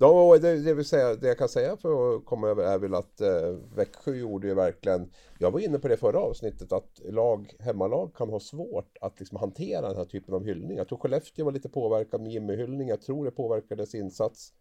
Ja, 0.00 0.38
det, 0.38 0.62
det, 0.62 0.74
vill 0.74 0.84
säga, 0.84 1.14
det 1.14 1.28
jag 1.28 1.38
kan 1.38 1.48
säga 1.48 1.76
för 1.76 2.16
att 2.16 2.24
komma 2.24 2.48
över 2.48 2.64
är 2.64 2.78
väl 2.78 2.94
att 2.94 3.20
eh, 3.20 3.56
Växjö 3.74 4.14
gjorde 4.14 4.46
ju 4.46 4.54
verkligen 4.54 5.10
Jag 5.38 5.50
var 5.50 5.60
inne 5.60 5.78
på 5.78 5.88
det 5.88 5.96
förra 5.96 6.18
avsnittet 6.18 6.72
att 6.72 7.00
lag, 7.04 7.54
hemmalag 7.58 8.14
kan 8.14 8.28
ha 8.28 8.40
svårt 8.40 8.98
att 9.00 9.18
liksom 9.20 9.38
hantera 9.38 9.88
den 9.88 9.96
här 9.96 10.04
typen 10.04 10.34
av 10.34 10.44
hyllning. 10.44 10.76
Jag 10.76 10.88
tror 10.88 10.98
Skellefteå 10.98 11.44
var 11.44 11.52
lite 11.52 11.68
påverkad 11.68 12.20
med 12.20 12.32
Jimmy-hyllning. 12.32 12.88
Jag 12.88 13.00
tror 13.00 13.24
det 13.24 13.30
påverkade 13.30 13.82
dess 13.82 13.94
insats. 13.94 14.52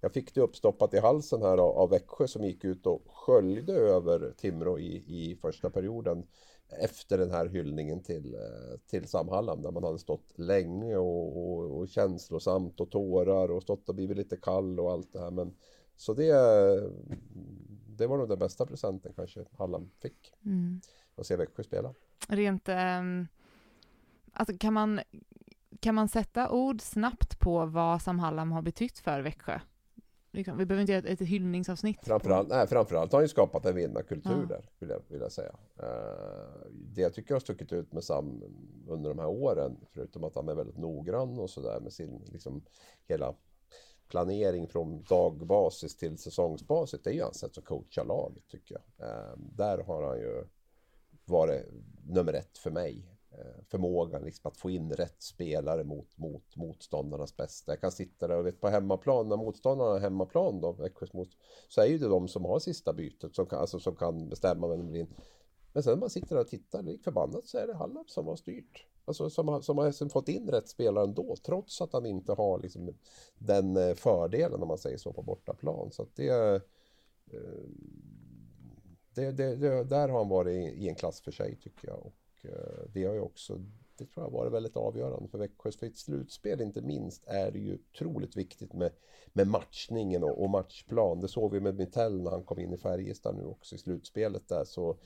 Jag 0.00 0.12
fick 0.12 0.34
det 0.34 0.40
uppstoppat 0.40 0.94
i 0.94 0.98
halsen 0.98 1.42
här 1.42 1.58
av, 1.58 1.78
av 1.78 1.90
Växjö 1.90 2.28
som 2.28 2.44
gick 2.44 2.64
ut 2.64 2.86
och 2.86 3.02
sköljde 3.06 3.72
över 3.72 4.32
Timrå 4.36 4.78
i, 4.78 4.96
i 5.06 5.38
första 5.42 5.70
perioden 5.70 6.26
efter 6.68 7.18
den 7.18 7.30
här 7.30 7.46
hyllningen 7.46 8.02
till, 8.02 8.34
eh, 8.34 8.78
till 8.86 9.08
Sam 9.08 9.28
Hallam 9.28 9.62
där 9.62 9.70
man 9.70 9.84
hade 9.84 9.98
stått 9.98 10.38
länge 10.38 10.96
och, 10.96 11.36
och, 11.36 11.78
och 11.78 11.88
känslosamt 11.88 12.80
och 12.80 12.90
tårar 12.90 13.50
och 13.50 13.62
stått 13.62 13.88
och 13.88 13.94
blivit 13.94 14.16
lite 14.16 14.36
kall 14.36 14.80
och 14.80 14.92
allt 14.92 15.12
det 15.12 15.20
här. 15.20 15.30
Men, 15.30 15.54
så 15.96 16.14
det, 16.14 16.32
det 17.86 18.06
var 18.06 18.18
nog 18.18 18.28
den 18.28 18.38
bästa 18.38 18.66
presenten 18.66 19.12
kanske 19.16 19.44
Hallam 19.58 19.90
fick. 19.98 20.32
Mm. 20.44 20.80
Att 21.16 21.26
se 21.26 21.36
Växjö 21.36 21.62
spela. 21.62 21.94
Rent, 22.28 22.68
ehm, 22.68 23.26
alltså 24.32 24.56
kan 24.58 24.72
man, 24.72 25.00
kan 25.80 25.94
man 25.94 26.08
sätta 26.08 26.50
ord 26.50 26.80
snabbt 26.80 27.40
på 27.40 27.66
vad 27.66 28.02
Sam 28.02 28.18
Hallam 28.18 28.52
har 28.52 28.62
betytt 28.62 28.98
för 28.98 29.20
Växjö? 29.20 29.60
Liksom, 30.36 30.58
vi 30.58 30.66
behöver 30.66 30.80
inte 30.80 30.92
göra 30.92 31.08
ett, 31.08 31.20
ett 31.20 31.28
hyllningsavsnitt. 31.28 31.98
Framförallt, 32.02 32.48
nej, 32.48 32.66
framförallt 32.66 33.12
har 33.12 33.18
han 33.18 33.24
ju 33.24 33.28
skapat 33.28 33.66
en 33.66 33.74
vinnarkultur 33.74 34.32
Ja. 34.40 34.46
där, 34.48 34.70
vill 34.78 34.90
jag, 34.90 35.02
vill 35.08 35.20
jag 35.20 35.32
säga. 35.32 35.54
Eh, 35.78 36.70
det 36.70 37.00
jag 37.00 37.14
tycker 37.14 37.34
har 37.34 37.40
stuckit 37.40 37.72
ut 37.72 37.92
med 37.92 38.04
Sam 38.04 38.42
under 38.88 39.10
de 39.10 39.18
här 39.18 39.28
åren, 39.28 39.76
förutom 39.92 40.24
att 40.24 40.34
han 40.34 40.48
är 40.48 40.54
väldigt 40.54 40.78
noggrann 40.78 41.38
och 41.38 41.50
sådär 41.50 41.80
med 41.80 41.92
sin, 41.92 42.22
liksom, 42.32 42.64
hela 43.04 43.34
planering 44.08 44.68
från 44.68 45.02
dagbasis 45.02 45.96
till 45.96 46.18
säsongsbasis, 46.18 47.00
det 47.02 47.10
är 47.10 47.14
ju 47.14 47.22
hans 47.22 47.38
sätt 47.38 47.58
att 47.58 47.64
coacha 47.64 48.02
laget 48.04 48.48
tycker 48.48 48.74
jag. 48.74 49.08
Eh, 49.08 49.36
där 49.36 49.78
har 49.78 50.02
han 50.02 50.18
ju 50.18 50.44
varit 51.24 51.66
nummer 52.06 52.32
ett 52.32 52.58
för 52.58 52.70
mig. 52.70 53.15
Eh, 53.38 53.62
förmågan 53.70 54.22
liksom 54.22 54.48
att 54.48 54.56
få 54.56 54.70
in 54.70 54.92
rätt 54.92 55.22
spelare 55.22 55.84
mot, 55.84 56.16
mot 56.16 56.56
motståndarnas 56.56 57.36
bästa. 57.36 57.72
Jag 57.72 57.80
kan 57.80 57.92
sitta 57.92 58.28
där 58.28 58.36
och 58.36 58.46
vet 58.46 58.60
på 58.60 58.68
hemmaplan, 58.68 59.28
när 59.28 59.36
motståndarna 59.36 59.90
har 59.90 60.00
hemmaplan 60.00 60.60
då, 60.60 60.72
Växjös 60.72 61.12
mot, 61.12 61.28
så 61.68 61.80
är 61.80 61.86
ju 61.86 61.98
det 61.98 62.08
de 62.08 62.28
som 62.28 62.44
har 62.44 62.58
sista 62.58 62.92
bytet 62.92 63.34
som 63.34 63.46
kan, 63.46 63.58
alltså, 63.58 63.80
som 63.80 63.96
kan 63.96 64.28
bestämma 64.28 64.68
vem 64.68 64.78
det 64.78 64.84
blir 64.84 65.00
in. 65.00 65.14
Men 65.72 65.82
sen 65.82 65.92
när 65.92 66.00
man 66.00 66.10
sitter 66.10 66.34
där 66.34 66.42
och 66.42 66.48
tittar, 66.48 66.82
lik 66.82 67.04
förbannat 67.04 67.46
så 67.46 67.58
är 67.58 67.66
det 67.66 67.74
Halland 67.74 68.10
som 68.10 68.26
har 68.26 68.36
styrt. 68.36 68.86
Alltså 69.04 69.30
som 69.30 69.48
har, 69.48 69.60
som 69.60 69.78
har 69.78 69.86
liksom 69.86 70.10
fått 70.10 70.28
in 70.28 70.48
rätt 70.48 70.68
spelare 70.68 71.04
ändå, 71.04 71.36
trots 71.46 71.80
att 71.80 71.92
han 71.92 72.06
inte 72.06 72.32
har 72.32 72.58
liksom 72.58 72.94
den 73.38 73.76
eh, 73.76 73.94
fördelen 73.94 74.62
om 74.62 74.68
man 74.68 74.78
säger 74.78 74.98
så 74.98 75.12
på 75.12 75.22
bortaplan. 75.22 75.90
Så 75.92 76.02
att 76.02 76.16
det, 76.16 76.28
eh, 76.28 76.60
det, 79.14 79.32
det, 79.32 79.56
det, 79.56 79.84
där 79.84 80.08
har 80.08 80.18
han 80.18 80.28
varit 80.28 80.52
i, 80.52 80.84
i 80.84 80.88
en 80.88 80.94
klass 80.94 81.20
för 81.20 81.32
sig 81.32 81.56
tycker 81.56 81.88
jag. 81.88 82.12
Eh, 82.52 82.84
det 82.92 83.04
har 83.04 83.14
ju 83.14 83.20
också, 83.20 83.60
det 83.98 84.06
tror 84.06 84.26
jag 84.26 84.30
varit 84.30 84.52
väldigt 84.52 84.76
avgörande 84.76 85.28
för 85.28 85.38
Växjö. 85.38 85.72
För 85.72 85.86
ett 85.86 85.96
slutspel 85.96 86.60
inte 86.60 86.80
minst 86.80 87.24
är 87.26 87.50
det 87.50 87.58
ju 87.58 87.74
otroligt 87.74 88.36
viktigt 88.36 88.72
med, 88.72 88.92
med 89.32 89.46
matchningen 89.46 90.24
och, 90.24 90.42
och 90.42 90.50
matchplan. 90.50 91.20
Det 91.20 91.28
såg 91.28 91.52
vi 91.52 91.60
med 91.60 91.74
Mitell 91.74 92.22
när 92.22 92.30
han 92.30 92.44
kom 92.44 92.60
in 92.60 92.72
i 92.72 92.76
Färjestad 92.76 93.36
nu 93.36 93.44
också 93.44 93.74
i 93.74 93.78
slutspelet 93.78 94.48
där. 94.48 94.64
Så, 94.64 94.96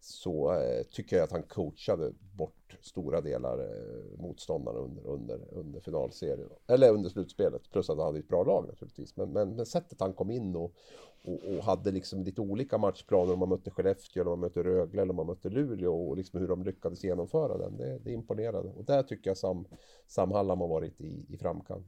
så 0.00 0.52
eh, 0.52 0.82
tycker 0.82 1.16
jag 1.16 1.24
att 1.24 1.32
han 1.32 1.42
coachade 1.42 2.12
bort 2.32 2.76
stora 2.80 3.20
delar 3.20 3.58
eh, 3.58 4.20
motståndarna 4.22 4.78
under, 4.78 5.06
under, 5.06 5.54
under 5.54 5.80
finalserien. 5.80 6.48
Eller 6.66 6.92
under 6.92 7.10
slutspelet. 7.10 7.70
Plus 7.70 7.90
att 7.90 7.96
han 7.96 8.06
hade 8.06 8.18
ett 8.18 8.28
bra 8.28 8.44
lag 8.44 8.66
naturligtvis. 8.68 9.16
Men, 9.16 9.32
men, 9.32 9.56
men 9.56 9.66
sättet 9.66 10.00
han 10.00 10.12
kom 10.12 10.30
in 10.30 10.56
och, 10.56 10.74
och, 11.22 11.44
och 11.44 11.64
hade 11.64 11.90
liksom 11.90 12.22
lite 12.22 12.40
olika 12.40 12.78
matchplaner 12.78 13.32
om 13.32 13.38
man 13.38 13.48
mötte 13.48 13.70
Skellefteå 13.70 14.20
eller 14.20 14.32
om 14.32 14.40
man 14.40 14.46
mötte 14.48 14.62
Rögle 14.62 15.02
eller 15.02 15.10
om 15.10 15.16
man 15.16 15.26
mötte 15.26 15.50
Luleå 15.50 16.08
och 16.08 16.16
liksom 16.16 16.40
hur 16.40 16.48
de 16.48 16.62
lyckades 16.62 17.04
genomföra 17.04 17.58
den. 17.58 17.76
Det, 17.76 17.98
det 17.98 18.12
imponerade. 18.12 18.68
Och 18.68 18.84
där 18.84 19.02
tycker 19.02 19.30
jag 19.30 19.36
Sam, 19.38 19.64
Sam 20.06 20.32
Hallam 20.32 20.60
har 20.60 20.68
varit 20.68 21.00
i, 21.00 21.26
i 21.28 21.38
framkant. 21.38 21.86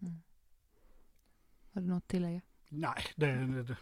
Har 1.75 1.81
du 1.81 1.89
något 1.89 1.97
att 1.97 2.09
tillägga? 2.09 2.41
Nej, 2.69 3.03
det, 3.17 3.27
det, 3.27 3.63
det 3.63 3.77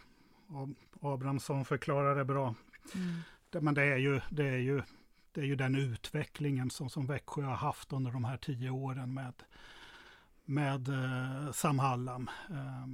Ab- 0.49 0.75
Abrahamsson 1.01 1.65
förklarar 1.65 2.15
det 2.15 2.25
bra. 2.25 2.55
Mm. 2.95 3.19
Det, 3.51 3.61
men 3.61 3.73
det 3.73 3.83
är 3.83 3.97
ju, 3.97 4.21
det 4.29 4.47
är 4.47 4.57
ju, 4.57 4.81
det 5.31 5.41
är 5.41 5.45
ju 5.45 5.55
den 5.55 5.75
utvecklingen 5.75 6.69
som, 6.69 6.89
som 6.89 7.05
Växjö 7.05 7.41
har 7.41 7.55
haft 7.55 7.93
under 7.93 8.11
de 8.11 8.23
här 8.23 8.37
tio 8.37 8.69
åren 8.69 9.13
med, 9.13 9.33
med 10.45 10.89
eh, 10.89 11.51
Sam 11.51 11.79
Hallam. 11.79 12.29
Eh, 12.49 12.87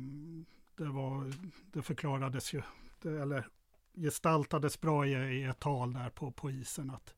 det, 0.77 0.89
var, 0.89 1.33
det 1.73 1.81
förklarades 1.81 2.53
ju, 2.53 2.61
det, 3.01 3.21
eller 3.21 3.47
gestaltades 3.95 4.81
bra 4.81 5.07
i, 5.07 5.11
i 5.11 5.43
ett 5.43 5.59
tal 5.59 5.93
där 5.93 6.09
på, 6.09 6.31
på 6.31 6.51
isen 6.51 6.91
att 6.91 7.13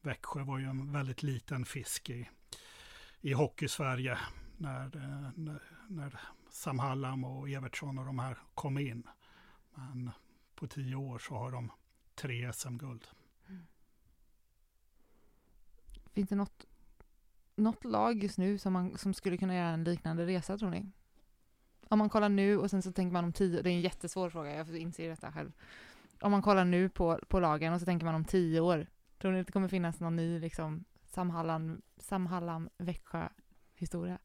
Växjö 0.00 0.42
var 0.42 0.58
ju 0.58 0.64
en 0.64 0.92
väldigt 0.92 1.22
liten 1.22 1.64
fisk 1.64 2.10
i, 2.10 2.28
i 3.20 3.32
Hockey-Sverige 3.32 4.18
när, 4.56 4.96
eh, 4.96 5.30
när, 5.34 5.62
när 5.88 6.20
Sam 6.50 6.78
Hallam 6.78 7.24
och 7.24 7.50
Evertsson 7.50 7.98
och 7.98 8.06
de 8.06 8.18
här 8.18 8.38
kom 8.54 8.78
in. 8.78 9.08
Men 9.74 10.10
på 10.54 10.66
tio 10.66 10.96
år 10.96 11.18
så 11.18 11.34
har 11.34 11.50
de 11.50 11.70
tre 12.22 12.52
SM-guld. 12.52 13.06
Finns 16.12 16.28
det 16.28 16.36
något, 16.36 16.66
något 17.56 17.84
lag 17.84 18.22
just 18.22 18.38
nu 18.38 18.58
som, 18.58 18.72
man, 18.72 18.98
som 18.98 19.14
skulle 19.14 19.36
kunna 19.36 19.54
göra 19.54 19.68
en 19.68 19.84
liknande 19.84 20.26
resa 20.26 20.58
tror 20.58 20.70
ni? 20.70 20.86
Om 21.88 21.98
man 21.98 22.08
kollar 22.08 22.28
nu 22.28 22.58
och 22.58 22.70
sen 22.70 22.82
så 22.82 22.92
tänker 22.92 23.12
man 23.12 23.24
om 23.24 23.32
tio, 23.32 23.62
det 23.62 23.70
är 23.70 23.74
en 23.74 23.80
jättesvår 23.80 24.30
fråga, 24.30 24.54
jag 24.54 24.76
inser 24.76 25.08
detta 25.08 25.32
själv. 25.32 25.52
Om 26.20 26.30
man 26.30 26.42
kollar 26.42 26.64
nu 26.64 26.88
på, 26.88 27.20
på 27.28 27.40
lagen 27.40 27.72
och 27.72 27.80
så 27.80 27.84
tänker 27.84 28.06
man 28.06 28.14
om 28.14 28.24
tio 28.24 28.60
år, 28.60 28.86
tror 29.18 29.32
ni 29.32 29.40
att 29.40 29.46
det 29.46 29.52
kommer 29.52 29.68
finnas 29.68 30.00
någon 30.00 30.16
ny 30.16 30.38
liksom 30.38 30.84
Sam 31.04 31.30
Hallam, 31.30 31.82
Sam 31.96 32.26
Hallam 32.26 32.68
Växjö 32.78 33.28
historia? 33.74 34.18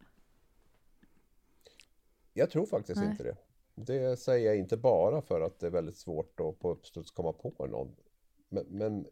Jag 2.33 2.49
tror 2.49 2.65
faktiskt 2.65 3.01
Nej. 3.01 3.09
inte 3.11 3.23
det. 3.23 3.37
Det 3.79 4.17
säger 4.17 4.47
jag 4.47 4.57
inte 4.57 4.77
bara 4.77 5.21
för 5.21 5.41
att 5.41 5.59
det 5.59 5.67
är 5.67 5.71
väldigt 5.71 5.97
svårt 5.97 6.39
att 6.39 6.59
på 6.59 6.71
uppstuds 6.71 7.11
komma 7.11 7.33
på 7.33 7.67
någon. 7.67 7.95
Men, 8.49 8.65
men 8.69 9.07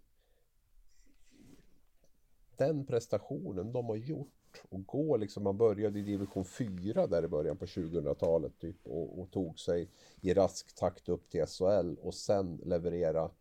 den 2.58 2.86
prestationen 2.86 3.72
de 3.72 3.86
har 3.86 3.96
gjort 3.96 4.64
och 4.70 4.86
gå 4.86 5.18
liksom, 5.18 5.44
man 5.44 5.58
började 5.58 6.00
i 6.00 6.02
division 6.02 6.46
4 6.46 7.08
där 7.08 7.24
i 7.24 7.28
början 7.28 7.58
på 7.58 7.66
2000-talet 7.66 8.60
typ 8.60 8.88
och, 8.88 9.22
och 9.22 9.32
tog 9.32 9.60
sig 9.60 9.90
i 10.22 10.34
rask 10.34 10.76
takt 10.76 11.10
upp 11.10 11.30
till 11.30 11.46
SHL 11.46 11.96
och 12.02 12.14
sen 12.14 12.62
leverera 12.66 13.32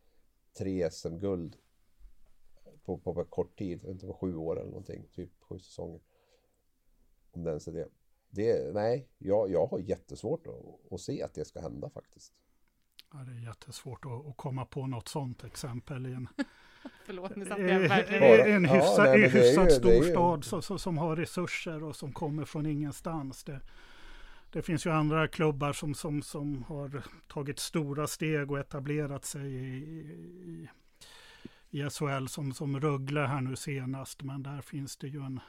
tre 0.52 0.90
SM-guld 0.90 1.56
på, 2.84 2.98
på, 2.98 3.14
på 3.14 3.24
kort 3.24 3.58
tid, 3.58 3.84
inte 3.84 4.06
på 4.06 4.14
sju 4.14 4.37
år 4.37 4.56
eller 4.60 4.70
någonting, 4.70 5.08
typ 5.14 5.30
sju 5.40 5.58
säsonger. 5.58 6.00
Om 7.30 7.44
det 7.44 7.50
ens 7.50 7.68
är 7.68 7.72
det 7.72 7.88
det, 8.35 8.75
nej, 8.75 9.09
jag, 9.18 9.51
jag 9.51 9.66
har 9.66 9.79
jättesvårt 9.79 10.47
att, 10.47 10.92
att 10.92 11.01
se 11.01 11.23
att 11.23 11.35
det 11.35 11.44
ska 11.44 11.61
hända 11.61 11.90
faktiskt. 11.90 12.33
Ja, 13.12 13.18
det 13.18 13.33
är 13.33 13.47
jättesvårt 13.47 14.05
att, 14.05 14.27
att 14.27 14.37
komma 14.37 14.64
på 14.64 14.87
något 14.87 15.09
sånt 15.09 15.44
exempel 15.44 16.07
i 16.07 16.12
en, 16.12 16.29
Förlåt, 17.07 17.37
nu 17.37 17.44
i, 17.44 17.49
satte 17.49 17.62
jag 17.62 17.81
verkligen... 17.81 18.55
en 18.55 18.64
Ja, 18.64 18.75
hyfsad, 18.75 19.07
är 19.07 19.18
hyfsad 19.29 19.64
ju- 19.64 19.70
ju- 19.70 20.03
storstad 20.03 20.44
så, 20.44 20.62
så, 20.62 20.79
som 20.79 20.99
har 20.99 21.16
resurser 21.16 21.83
och 21.85 21.97
som 21.97 22.12
kommer 22.12 22.44
från 22.44 22.66
ingenstans. 22.66 23.44
Det, 23.44 23.61
det 24.53 24.62
finns 24.62 24.87
ju 24.87 24.90
andra 24.90 25.29
klubbar 25.29 25.73
som, 25.73 25.94
som, 25.94 26.23
som 26.23 26.62
har 26.62 27.03
tagit 27.29 27.59
stora 27.59 28.07
steg 28.07 28.51
och 28.51 28.59
etablerat 28.59 29.25
sig 29.25 29.55
i, 29.55 29.79
i, 29.79 30.68
i 31.70 31.90
SHL 31.90 32.27
som, 32.27 32.53
som 32.53 32.81
Rögle 32.81 33.20
här 33.20 33.40
nu 33.40 33.57
senast. 33.57 34.23
Men 34.23 34.42
där 34.42 34.61
finns 34.61 34.97
det 34.97 35.09
ju 35.09 35.20
en 35.20 35.40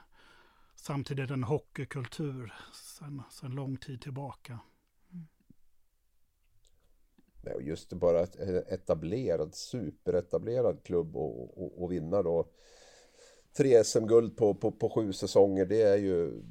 samtidigt 0.88 1.32
en 1.32 1.44
hockeykultur 1.44 2.54
sedan, 2.74 3.22
sedan 3.32 3.52
lång 3.52 3.78
tid 3.78 4.02
tillbaka. 4.02 4.60
Och 7.56 7.62
just 7.62 7.94
bara 7.94 8.24
ett 8.24 8.36
etablerad, 8.70 9.56
superetablerad 9.56 10.84
klubb 10.84 11.16
och, 11.16 11.64
och, 11.64 11.84
och 11.84 11.92
vinna 11.92 12.24
då 12.24 12.50
tre 13.58 13.84
SM-guld 13.84 14.38
på, 14.38 14.56
på, 14.56 14.72
på 14.72 14.90
sju 14.90 15.14
säsonger, 15.14 15.66
det 15.66 15.82
är 15.82 15.98
ju 15.98 16.44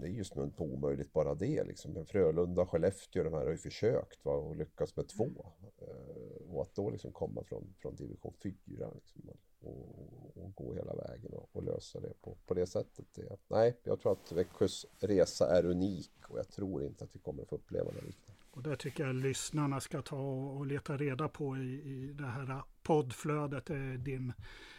det 0.00 0.06
är 0.06 0.10
just 0.10 0.34
nu 0.34 0.50
på 0.56 0.64
omöjligt 0.64 1.12
bara 1.12 1.34
det 1.34 1.64
liksom. 1.64 2.06
Frölunda, 2.06 2.66
Skellefteå, 2.66 3.24
de 3.24 3.32
här 3.32 3.44
har 3.44 3.50
ju 3.50 3.58
försökt 3.58 4.24
va, 4.24 4.32
och 4.32 4.56
lyckats 4.56 4.96
med 4.96 5.08
två. 5.08 5.52
Eh, 5.78 6.50
och 6.50 6.62
att 6.62 6.74
då 6.74 6.90
liksom 6.90 7.12
komma 7.12 7.44
från, 7.44 7.74
från 7.78 7.96
division 7.96 8.34
4 8.42 8.90
liksom, 8.94 9.22
och, 9.60 10.36
och 10.36 10.54
gå 10.54 10.74
hela 10.74 10.94
vägen 10.94 11.32
och, 11.32 11.48
och 11.52 11.62
lösa 11.62 12.00
det 12.00 12.12
på, 12.22 12.36
på 12.46 12.54
det 12.54 12.66
sättet. 12.66 13.06
Det, 13.14 13.36
nej, 13.48 13.76
jag 13.82 14.00
tror 14.00 14.12
att 14.12 14.32
Växjös 14.32 14.86
resa 14.98 15.58
är 15.58 15.64
unik 15.64 16.12
och 16.28 16.38
jag 16.38 16.48
tror 16.48 16.82
inte 16.82 17.04
att 17.04 17.16
vi 17.16 17.18
kommer 17.18 17.42
att 17.42 17.48
få 17.48 17.56
uppleva 17.56 17.84
något 17.84 18.04
liknande. 18.04 18.40
Och 18.50 18.62
det 18.62 18.76
tycker 18.76 19.06
jag 19.06 19.14
lyssnarna 19.14 19.80
ska 19.80 20.02
ta 20.02 20.20
och 20.20 20.66
leta 20.66 20.96
reda 20.96 21.28
på 21.28 21.56
i, 21.56 21.82
i 21.82 22.12
det 22.12 22.26
här 22.26 22.62
poddflödet. 22.82 23.66
Din 24.04 24.32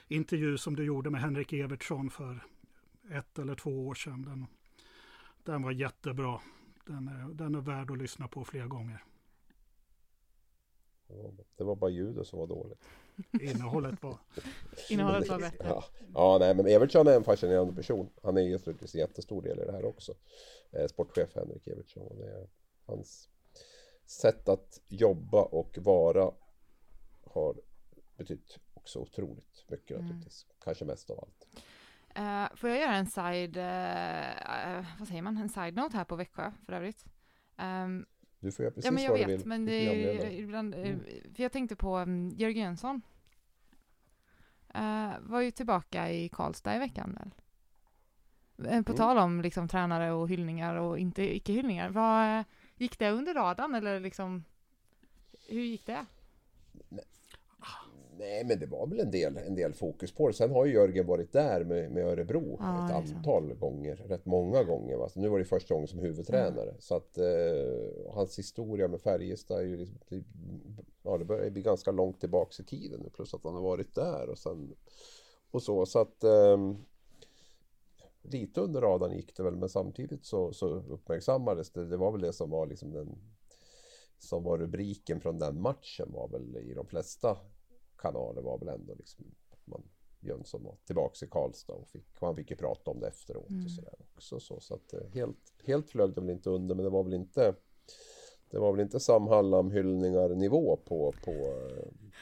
intervju 0.08 0.58
som 0.58 0.76
du 0.76 0.86
gjorde 0.86 1.10
med 1.10 1.22
Henrik 1.22 1.54
Evertsson 1.54 2.10
för 2.10 2.44
ett 3.12 3.40
eller 3.40 3.56
två 3.56 3.88
år 3.88 3.94
sedan. 3.94 4.22
Den, 4.22 4.46
den 5.44 5.62
var 5.62 5.72
jättebra. 5.72 6.42
Den 6.86 7.08
är, 7.08 7.34
den 7.34 7.56
är 7.56 7.62
värd 7.62 7.92
att 7.92 7.98
lyssna 7.98 8.28
på 8.28 8.46
fler 8.46 8.68
gånger. 8.68 9.04
Det 11.58 11.64
var 11.64 11.76
bara 11.76 11.90
ljudet 11.90 12.28
som 12.28 12.40
var 12.40 12.48
dåligt. 12.48 12.88
Innehållet 13.42 14.04
var... 14.04 14.18
Innehållet 14.90 15.30
var 15.30 15.40
bättre. 15.40 15.66
Ja, 15.68 15.84
ja 16.14 16.38
nej, 16.40 16.56
men 16.56 16.68
Evertsson 16.68 17.08
är 17.08 17.16
en 17.16 17.24
fascinerande 17.24 17.74
person. 17.74 18.10
Han 18.24 18.38
är 18.38 18.42
ju 18.42 18.52
naturligtvis 18.52 18.96
en 18.96 19.02
jättestor 19.02 19.42
del 19.42 19.60
i 19.60 19.66
det 19.66 19.72
här 19.72 19.86
också. 19.86 20.14
Eh, 20.72 20.88
sportchef 20.88 21.36
Henrik 21.36 21.68
Evertsson. 21.68 22.04
Och 22.08 22.16
det 22.18 22.26
är 22.32 22.48
hans 22.86 23.30
sätt 24.06 24.50
att 24.50 24.82
jobba 24.88 25.42
och 25.42 25.78
vara 25.82 26.32
har 27.26 27.56
betytt 28.18 28.58
också 28.74 29.00
otroligt 29.00 29.66
mycket 29.68 29.92
Mm. 29.92 30.02
naturligtvis. 30.06 30.46
Kanske 30.64 30.86
mest 30.86 31.10
av 31.10 31.20
allt. 31.20 31.48
Eh, 32.16 32.56
får 32.58 32.70
jag 32.70 32.80
göra 32.80 32.96
en 32.96 33.06
side, 33.08 33.58
eh, 33.58 34.86
vad 35.00 35.08
säger 35.08 35.22
man, 35.22 35.38
en 35.38 35.50
side 35.50 35.76
note 35.76 35.98
här 35.98 36.06
på 36.06 36.16
Växjö 36.16 36.52
för 36.66 36.74
övrigt? 36.74 37.06
Ehm, 37.58 38.06
Du 38.40 38.52
får 38.52 38.64
göra 38.64 38.74
precis 38.74 38.86
ja 38.86 38.92
men 38.92 39.04
jag 39.04 39.12
vad 39.12 39.20
du 39.20 39.26
vet, 39.26 39.40
vill. 39.40 39.48
men 39.48 39.66
Du 39.66 39.72
det 39.72 40.34
ibland, 40.34 40.76
Mm. 40.76 41.00
för 41.36 41.44
jag 41.44 41.52
tänkte 41.52 41.76
på 41.76 41.98
um, 41.98 42.30
Jörgen 42.30 42.64
Jönsson. 42.64 43.02
Eh, 44.74 45.12
var 45.20 45.42
ju 45.42 45.52
tillbaka 45.52 46.12
i 46.12 46.30
Karlstad 46.30 46.76
i 46.76 46.80
veckan 46.80 47.18
väl? 47.20 47.32
Eh, 48.74 48.82
På 48.84 48.92
Mm. 48.92 48.98
tal 48.98 49.18
om 49.18 49.42
liksom 49.42 49.68
tränare 49.68 50.12
och 50.12 50.30
hyllningar 50.30 50.76
och 50.76 51.00
inte 51.00 51.36
icke-hyllningar. 51.36 51.90
Vad, 51.90 52.40
eh, 52.40 52.46
gick 52.78 53.00
det 53.00 53.12
under 53.12 53.34
radarn 53.34 53.76
eller 53.76 54.00
liksom, 54.00 54.44
hur 55.48 55.62
gick 55.62 55.86
det? 55.86 56.06
Nej, 58.22 58.44
men 58.46 58.60
det 58.60 58.66
var 58.66 58.88
väl 58.88 59.00
en 59.00 59.12
del, 59.12 59.38
en 59.38 59.56
del 59.56 59.74
fokus 59.74 60.12
på 60.12 60.28
det. 60.28 60.34
Sen 60.34 60.52
har 60.52 60.66
ju 60.66 60.74
Jörgen 60.74 61.08
varit 61.08 61.32
där 61.32 61.64
med, 61.64 61.92
med 61.92 62.06
Örebro 62.06 62.60
är 62.62 62.86
ett 62.86 62.90
sant. 62.92 63.18
antal 63.18 63.54
gånger, 63.54 63.96
rätt 63.96 64.26
många 64.26 64.64
gånger. 64.64 64.98
Va? 64.98 65.10
Så 65.10 65.20
nu 65.20 65.28
var 65.28 65.40
det 65.40 65.46
första 65.46 65.74
gången 65.74 65.88
som 65.88 66.00
huvudtränare. 66.00 66.76
Så 66.80 66.96
att 66.96 67.18
eh, 67.18 68.14
hans 68.14 68.40
historia 68.40 68.88
med 68.88 69.02
Färjestad 69.02 69.60
är 69.60 69.64
ju 69.64 69.78
liksom, 69.78 69.98
det, 70.10 70.24
ja, 71.04 71.18
det 71.18 71.26
börjar 71.26 71.50
bli 71.50 71.62
ganska 71.62 71.92
långt 71.92 72.20
tillbaks 72.20 72.60
i 72.60 72.64
tiden. 72.64 73.10
Plus 73.14 73.34
att 73.34 73.44
han 73.44 73.56
har 73.56 73.62
varit 73.62 73.96
där 73.96 74.30
och 74.30 74.38
sen 74.38 74.76
och 75.52 75.64
så. 75.64 75.86
Så 75.86 76.00
att 76.00 76.24
ehm, 76.24 76.78
lite 78.22 78.62
under 78.62 78.82
radarn 78.82 79.12
gick 79.12 79.36
det 79.38 79.44
väl, 79.44 79.56
men 79.56 79.70
samtidigt 79.70 80.26
så, 80.26 80.54
så 80.54 80.68
uppmärksammades 80.68 81.72
det. 81.72 81.86
Det 81.86 81.98
var 81.98 82.12
väl 82.12 82.22
det 82.22 82.34
som 82.34 82.50
var 82.50 82.66
liksom 82.66 82.92
den 82.92 83.18
som 84.20 84.44
var 84.44 84.58
rubriken 84.58 85.22
från 85.22 85.40
den 85.40 85.62
matchen 85.62 86.12
var 86.12 86.28
väl 86.28 86.58
i 86.58 86.74
de 86.74 86.86
flesta 86.86 87.38
kanaler 88.02 88.42
var 88.42 88.58
väl 88.58 88.68
ändå 88.68 88.94
liksom 88.96 89.26
att 89.52 89.68
man 89.68 89.84
Jönsson 90.20 90.64
var 90.64 90.76
tillbaks 90.86 91.24
i 91.24 91.28
Karlstad 91.28 91.74
och, 91.74 91.90
fick, 91.90 92.06
och 92.20 92.28
han 92.28 92.36
fick 92.36 92.50
ju 92.52 92.56
prata 92.56 92.92
om 92.92 93.00
det 93.00 93.08
efteråt 93.08 93.50
Mm. 93.50 93.66
och 93.66 93.72
sådär 93.72 93.96
också. 94.16 94.40
Så, 94.40 94.60
så 94.60 94.74
att 94.76 94.94
eh, 94.94 95.00
helt, 95.14 95.54
helt 95.64 95.90
flög 95.90 96.14
det 96.16 96.22
väl 96.22 96.30
inte 96.30 96.50
under 96.50 96.76
men 96.76 96.84
det 96.84 96.90
var 96.90 97.04
väl 97.04 97.14
inte 97.14 97.56
det 98.52 98.60
var 98.60 98.72
väl 98.72 98.82
inte 98.82 99.00
Sam 99.00 99.28
Hallam 99.28 99.72
hyllningar 99.72 100.30
nivå 100.30 100.78
på, 100.86 101.14
på, 101.26 101.34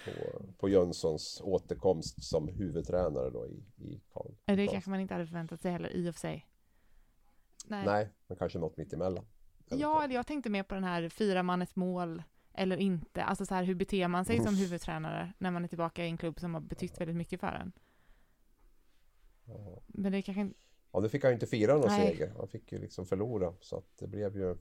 på, 0.06 0.42
på 0.58 0.70
Jönssons 0.70 1.42
återkomst 1.44 2.24
som 2.24 2.48
huvudtränare 2.48 3.30
då 3.30 3.48
i, 3.48 3.64
i 3.78 4.02
Karl. 4.14 4.32
Det 4.46 4.68
kanske 4.68 4.90
man 4.90 5.00
inte 5.00 5.14
hade 5.14 5.26
förväntat 5.26 5.62
sig 5.62 5.72
heller 5.72 5.90
i 5.90 6.10
och 6.10 6.14
för 6.16 6.20
sig. 6.20 6.46
Nej. 7.68 7.86
Nej, 7.86 8.10
men 8.28 8.38
kanske 8.38 8.60
något 8.60 8.78
mitt 8.78 8.94
emellan. 8.94 9.26
Ja, 9.70 10.04
eller 10.04 10.16
jag 10.16 10.28
tänkte 10.28 10.50
mer 10.50 10.64
på 10.64 10.76
den 10.76 10.84
här 10.84 11.10
firar 11.10 11.44
man 11.44 11.62
ett 11.62 11.76
mål 11.76 12.24
eller 12.60 12.78
inte? 12.78 13.24
Alltså 13.24 13.46
så 13.46 13.54
här, 13.54 13.64
hur 13.64 13.76
beter 13.76 14.08
man 14.08 14.26
sig 14.26 14.44
som 14.44 14.56
huvudtränare 14.56 15.34
när 15.38 15.52
man 15.52 15.64
är 15.64 15.68
tillbaka 15.68 16.06
i 16.06 16.08
en 16.08 16.18
klubb 16.18 16.40
som 16.40 16.54
har 16.54 16.62
betytt 16.62 17.02
väldigt 17.02 17.16
mycket 17.16 17.40
för 17.40 17.48
en? 17.48 17.72
Ja. 19.46 19.82
Men 19.88 20.12
det 20.12 20.22
kanske 20.22 20.42
inte... 20.42 20.60
Ja, 20.92 21.00
nu 21.00 21.10
fick 21.10 21.24
han 21.24 21.32
ju 21.32 21.34
inte 21.34 21.48
fira 21.48 21.74
någon 21.74 21.88
Nej. 21.88 22.08
seger. 22.08 22.34
Han 22.38 22.48
fick 22.48 22.72
ju 22.72 22.80
liksom 22.80 23.06
förlora. 23.06 23.54
Så 23.62 23.78
att 23.78 23.98
det 23.98 24.08
blev 24.08 24.38
ju... 24.38 24.56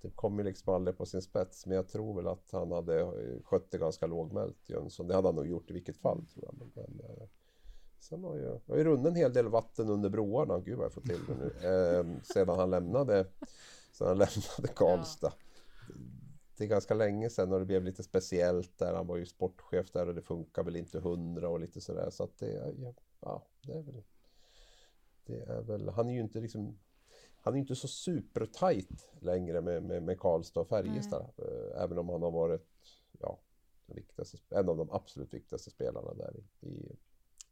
Det 0.00 0.10
kom 0.10 0.38
ju 0.38 0.44
liksom 0.44 0.74
aldrig 0.74 0.96
på 0.96 1.06
sin 1.06 1.22
spets. 1.22 1.66
Men 1.66 1.76
jag 1.76 1.88
tror 1.88 2.16
väl 2.16 2.26
att 2.26 2.52
han 2.52 2.72
hade 2.72 3.00
eh, 3.00 3.42
skött 3.44 3.70
det 3.70 3.78
ganska 3.78 4.06
lågmält, 4.06 4.68
Jönsson. 4.68 5.08
Det 5.08 5.14
hade 5.14 5.28
han 5.28 5.34
nog 5.34 5.46
gjort 5.46 5.70
i 5.70 5.72
vilket 5.72 5.96
fall, 5.96 6.26
tror 6.26 6.44
jag. 6.44 6.54
Men, 6.58 6.70
men, 6.74 7.06
eh, 7.06 7.28
sen 7.98 8.24
har 8.24 8.36
ju, 8.36 8.42
det 8.42 8.72
har 8.72 8.76
ju 8.76 8.84
runnit 8.84 9.06
en 9.06 9.14
hel 9.14 9.32
del 9.32 9.48
vatten 9.48 9.88
under 9.88 10.10
broarna. 10.10 10.58
Gud 10.60 10.76
vad 10.76 10.84
jag 10.84 10.92
får 10.92 11.00
till 11.00 11.20
det 11.26 11.34
nu. 11.34 11.52
Eh, 11.68 12.22
sedan 12.22 12.58
han 12.58 12.70
lämnade, 12.70 13.26
sedan 13.92 14.06
han 14.08 14.18
lämnade 14.18 14.74
Karlstad. 14.74 15.32
Det 16.56 16.64
är 16.64 16.68
ganska 16.68 16.94
länge 16.94 17.30
sedan 17.30 17.52
och 17.52 17.58
det 17.58 17.64
blev 17.64 17.84
lite 17.84 18.02
speciellt 18.02 18.78
där. 18.78 18.94
Han 18.94 19.06
var 19.06 19.16
ju 19.16 19.26
sportchef 19.26 19.90
där 19.90 20.08
och 20.08 20.14
det 20.14 20.22
funkar 20.22 20.62
väl 20.62 20.76
inte 20.76 21.00
hundra 21.00 21.48
och 21.48 21.60
lite 21.60 21.80
sådär. 21.80 22.10
Så 22.10 22.24
att 22.24 22.38
det, 22.38 22.74
ja, 22.78 22.94
ja, 23.20 23.46
det 23.62 23.72
är 23.72 23.82
väl 23.82 24.02
det 25.26 25.40
är 25.40 25.62
väl, 25.62 25.88
han 25.88 26.08
är 26.08 26.14
ju 26.14 26.20
inte 26.20 26.40
liksom 26.40 26.78
han 27.40 27.54
är 27.54 27.56
ju 27.56 27.60
inte 27.60 27.76
så 27.76 27.88
supertajt 27.88 29.08
längre 29.20 29.60
med, 29.60 29.82
med, 29.82 30.02
med 30.02 30.20
Karlstad 30.20 30.60
och 30.60 30.68
Färjestad. 30.68 31.26
eh, 31.38 31.82
Även 31.82 31.98
om 31.98 32.08
han 32.08 32.22
har 32.22 32.30
varit 32.30 32.68
ja, 33.20 33.38
viktigaste, 33.86 34.38
en 34.48 34.68
av 34.68 34.76
de 34.76 34.90
absolut 34.90 35.34
viktigaste 35.34 35.70
spelarna 35.70 36.14
där 36.14 36.36
i, 36.36 36.66
i, 36.66 36.96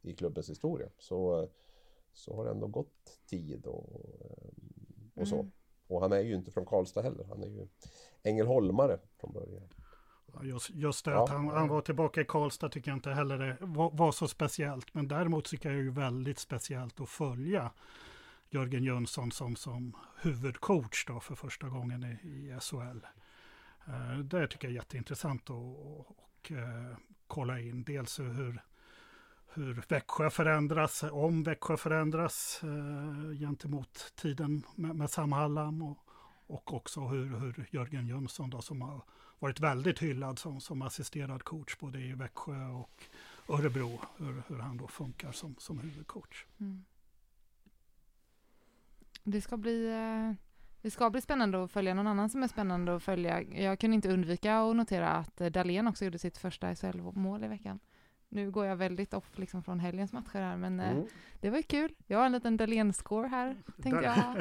i 0.02 0.14
klubbens 0.14 0.50
historia. 0.50 0.88
Så, 0.98 1.48
så 2.12 2.36
har 2.36 2.44
det 2.44 2.50
ändå 2.50 2.66
gått 2.66 3.18
tid 3.26 3.66
och, 3.66 4.00
eh, 4.20 5.20
och 5.22 5.28
så. 5.28 5.34
Mm. 5.34 5.52
Och 5.86 6.00
han 6.00 6.12
är 6.12 6.20
ju 6.20 6.34
inte 6.34 6.50
från 6.50 6.66
Karlstad 6.66 7.02
heller. 7.02 7.24
Han 7.24 7.42
är 7.42 7.48
ju 7.48 7.66
Ängelholmare 8.24 8.98
från 9.20 9.32
början. 9.32 9.62
Ja, 10.34 10.44
Just, 10.44 10.70
just 10.70 11.04
det 11.04 11.10
Ja. 11.10 11.22
att 11.24 11.28
han, 11.30 11.48
han 11.48 11.68
var 11.68 11.80
tillbaka 11.80 12.20
i 12.20 12.24
Karlstad 12.24 12.68
tycker 12.68 12.90
jag 12.90 12.96
inte 12.96 13.10
heller 13.10 13.38
det 13.38 13.56
var, 13.60 13.90
var 13.90 14.12
så 14.12 14.28
speciellt. 14.28 14.94
Men 14.94 15.08
däremot 15.08 15.44
tycker 15.44 15.70
jag 15.70 15.84
det 15.84 15.88
är 15.88 15.90
väldigt 15.90 16.38
speciellt 16.38 17.00
att 17.00 17.08
följa 17.08 17.70
Jörgen 18.50 18.84
Jönsson 18.84 19.32
som, 19.32 19.56
som 19.56 19.96
huvudcoach 20.16 21.04
då 21.06 21.20
för 21.20 21.34
första 21.34 21.68
gången 21.68 22.04
i, 22.04 22.28
i 22.28 22.58
SHL. 22.60 23.06
Eh, 23.87 24.18
det 24.18 24.46
tycker 24.46 24.68
jag 24.68 24.72
är 24.72 24.76
jätteintressant 24.76 25.42
att 25.44 25.50
och, 25.50 26.00
och, 26.10 26.52
eh, 26.52 26.96
kolla 27.26 27.60
in. 27.60 27.82
Dels 27.84 28.20
hur, 28.20 28.62
hur 29.54 29.85
Växjö 29.88 30.31
förändras, 30.31 31.02
om 31.02 31.42
Växjö 31.42 31.77
förändras 31.77 32.60
eh, 32.62 33.38
gentemot 33.38 34.12
tiden 34.16 34.62
med, 34.75 34.96
med 34.96 35.10
Sam 35.10 35.33
Hallam 35.33 35.83
och, 35.83 35.98
och 36.46 36.74
också 36.74 37.00
hur, 37.00 37.26
hur 37.38 37.68
Jörgen 37.70 38.06
Jönsson 38.06 38.50
då 38.50 38.62
som 38.62 38.82
har 38.82 39.02
varit 39.38 39.60
väldigt 39.60 39.98
hyllad 39.98 40.38
som, 40.38 40.60
som 40.60 40.82
assisterad 40.82 41.42
coach 41.42 41.76
både 41.78 42.00
i 42.00 42.12
Växjö 42.12 42.66
och 42.66 43.04
Örebro, 43.48 44.00
hur, 44.16 44.42
hur 44.48 44.58
han 44.58 44.76
då 44.76 44.88
funkar 44.88 45.32
som, 45.32 45.56
som 45.58 45.78
huvudcoach. 45.78 46.46
Mm. 46.60 46.84
Det 49.24 49.40
ska 49.40 49.56
bli... 49.56 49.86
Eh, 49.86 50.44
det 50.82 50.90
ska 50.90 51.10
bli 51.10 51.20
spännande 51.20 51.64
att 51.64 51.70
följa 51.70 51.94
någon 51.94 52.06
annan 52.06 52.30
som 52.30 52.42
är 52.42 52.48
spännande 52.48 52.96
att 52.96 53.02
följa. 53.02 53.42
Jag 53.42 53.80
kunde 53.80 53.94
inte 53.94 54.12
undvika 54.12 54.58
att 54.58 54.76
notera 54.76 55.10
att 55.10 55.36
Dahlén 55.36 55.88
också 55.88 56.04
gjorde 56.04 56.18
sitt 56.18 56.38
första 56.38 56.74
SHL-mål 56.74 57.44
i 57.44 57.48
veckan 57.48 57.80
nu 58.35 58.50
går 58.50 58.66
jag 58.66 58.76
väldigt 58.76 59.14
off 59.14 59.38
liksom 59.38 59.62
från 59.62 59.80
helgens 59.80 60.12
matcher 60.12 60.38
här, 60.38 60.56
men 60.56 60.80
eh, 60.80 60.90
Mm. 60.90 61.06
det 61.40 61.50
var 61.50 61.56
ju 61.56 61.62
kul. 61.62 61.94
Jag 62.06 62.18
har 62.18 62.26
en 62.26 62.32
liten 62.32 62.56
Dahlén-score 62.56 63.28
här, 63.28 63.56
tänkte 63.82 64.04
jag. 64.04 64.14
ha. 64.14 64.37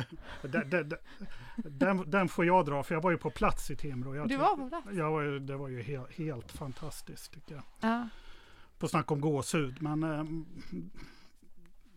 den, 1.57 2.09
den, 2.11 2.29
får 2.29 2.45
jag 2.45 2.65
dra, 2.65 2.83
för 2.83 2.95
jag 2.95 3.01
var 3.01 3.11
ju 3.11 3.17
på 3.17 3.29
plats 3.29 3.71
i 3.71 3.75
Timrå. 3.75 4.15
Jag 4.15 4.29
Du 4.29 4.37
var 4.37 4.55
på 4.55 4.69
plats? 4.69 4.87
Jag 4.91 5.11
var, 5.11 5.23
det 5.23 5.57
var 5.57 5.67
ju 5.67 5.81
helt, 5.81 6.11
helt 6.11 6.51
fantastiskt 6.51 7.33
tycker 7.33 7.55
jag. 7.55 7.63
Ja. 7.79 8.09
På 8.79 8.87
snack 8.87 9.11
om 9.11 9.21
gåshud, 9.21 9.81
men 9.81 10.03
eh, 10.03 10.23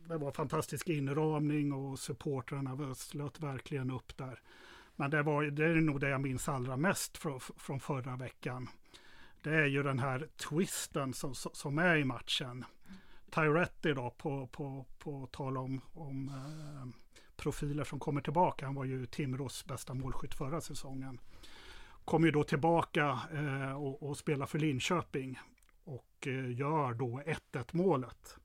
det 0.08 0.16
var 0.18 0.32
fantastisk 0.32 0.88
inramning 0.88 1.72
och 1.72 1.98
supportrarna 1.98 2.94
slöt 2.94 3.40
verkligen 3.40 3.90
upp 3.90 4.16
där. 4.16 4.40
Men 4.96 5.10
det, 5.10 5.22
var, 5.22 5.44
det 5.44 5.64
är 5.64 5.74
nog 5.74 6.00
det 6.00 6.08
jag 6.08 6.20
minns 6.20 6.48
allra 6.48 6.76
mest 6.76 7.16
från, 7.16 7.40
från 7.40 7.80
förra 7.80 8.16
veckan. 8.16 8.68
Det 9.46 9.54
är 9.54 9.66
ju 9.66 9.82
den 9.82 9.98
här 9.98 10.28
twisten 10.36 11.14
som, 11.14 11.34
som 11.34 11.78
är 11.78 11.96
i 11.96 12.04
matchen. 12.04 12.64
Tyretti 13.30 13.92
då, 13.94 14.10
på, 14.10 14.46
på, 14.46 14.86
på 14.98 15.28
tal 15.32 15.58
om, 15.58 15.80
om 15.94 16.28
eh, 16.28 17.00
profiler 17.36 17.84
som 17.84 18.00
kommer 18.00 18.20
tillbaka. 18.20 18.66
Han 18.66 18.74
var 18.74 18.84
ju 18.84 19.06
Timrås 19.06 19.66
bästa 19.66 19.94
målskytt 19.94 20.34
förra 20.34 20.60
säsongen. 20.60 21.20
Kommer 22.04 22.26
ju 22.26 22.32
då 22.32 22.44
tillbaka 22.44 23.20
eh, 23.32 23.72
och, 23.72 24.02
och 24.02 24.16
spelar 24.16 24.46
för 24.46 24.58
Linköping 24.58 25.38
och 25.84 26.26
eh, 26.26 26.50
gör 26.58 26.94
då 26.94 27.22
1-1 27.52 27.64
målet. 27.72 28.38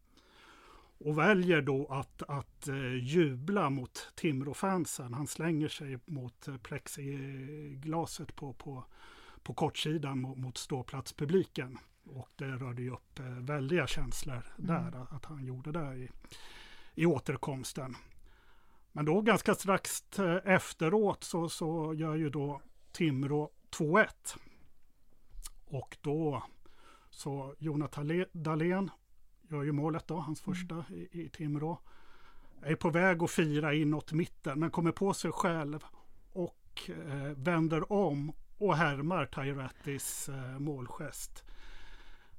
Och 0.97 1.18
väljer 1.18 1.62
då 1.62 1.88
att, 1.88 2.24
att 2.28 2.68
eh, 2.68 2.95
jubla 2.95 3.70
mot 3.70 4.12
Timrå-fansen. 4.16 5.14
Han 5.14 5.28
slänger 5.28 5.68
sig 5.68 5.99
mot 6.06 6.47
eh, 6.47 6.58
plexiglaset 6.58 8.36
på, 8.36 8.54
på, 8.54 8.86
på 9.44 9.54
kortsidan 9.54 10.22
mot, 10.22 10.38
mot 10.38 10.58
ståplatspubliken. 10.58 11.78
Och 12.06 12.30
det 12.36 12.46
rörde 12.46 12.82
ju 12.82 12.92
upp 12.92 13.20
eh, 13.20 13.26
väldiga 13.26 13.88
känslor 13.88 14.44
där, 14.58 15.08
att 15.10 15.26
han 15.26 15.46
gjorde 15.46 15.72
det 15.72 15.96
i, 15.96 16.10
i 16.96 17.06
återkomsten. 17.06 17.96
Men 18.92 19.06
då 19.06 19.22
ganska 19.22 19.56
strax 19.56 20.20
eh, 20.20 20.38
efteråt 20.46 21.24
så, 21.24 21.50
så 21.50 21.94
gör 21.94 22.16
ju 22.16 22.30
då 22.30 22.62
Timrå 22.92 23.50
2-1. 23.72 24.08
Och 25.66 25.98
då 26.02 26.44
så 27.10 27.56
Jonathan 27.60 28.26
Dahlén 28.32 28.92
gör 29.50 29.64
ju 29.64 29.72
målet 29.72 30.08
då, 30.08 30.16
hans 30.16 30.42
första 30.42 30.86
i, 30.89 31.08
i 31.12 31.30
Timrå. 31.30 31.80
Är 32.62 32.76
på 32.76 32.89
väg 32.89 33.24
att 33.24 33.32
fira 33.32 33.74
inåt 33.74 34.12
mitten 34.12 34.60
men 34.60 34.72
kommer 34.72 34.92
på 34.92 35.14
sig 35.14 35.32
själv 35.32 35.86
och 36.34 36.89
eh, 36.89 37.32
vänder 37.36 37.92
om 37.92 38.32
och 38.62 38.76
härmar 38.76 39.26
Tyrettis 39.26 40.30
eh, 40.30 40.59
målgest. 40.59 41.43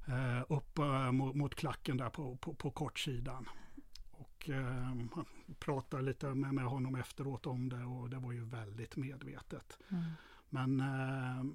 Eh, 0.07 0.41
upp 0.49 0.79
eh, 0.79 1.11
mot, 1.11 1.35
mot 1.35 1.55
klacken 1.55 1.97
där 1.97 2.09
på, 2.09 2.35
på, 2.35 2.53
på 2.53 2.71
kortsidan. 2.71 3.49
Och 4.11 4.49
eh, 4.49 4.95
pratar 5.59 6.01
lite 6.01 6.33
med, 6.33 6.53
med 6.53 6.65
honom 6.65 6.95
efteråt 6.95 7.45
om 7.45 7.69
det 7.69 7.83
och 7.83 8.09
det 8.09 8.17
var 8.17 8.31
ju 8.31 8.43
väldigt 8.43 8.95
medvetet. 8.95 9.77
Mm. 9.89 10.03
Men 10.49 10.79
eh, 10.79 11.45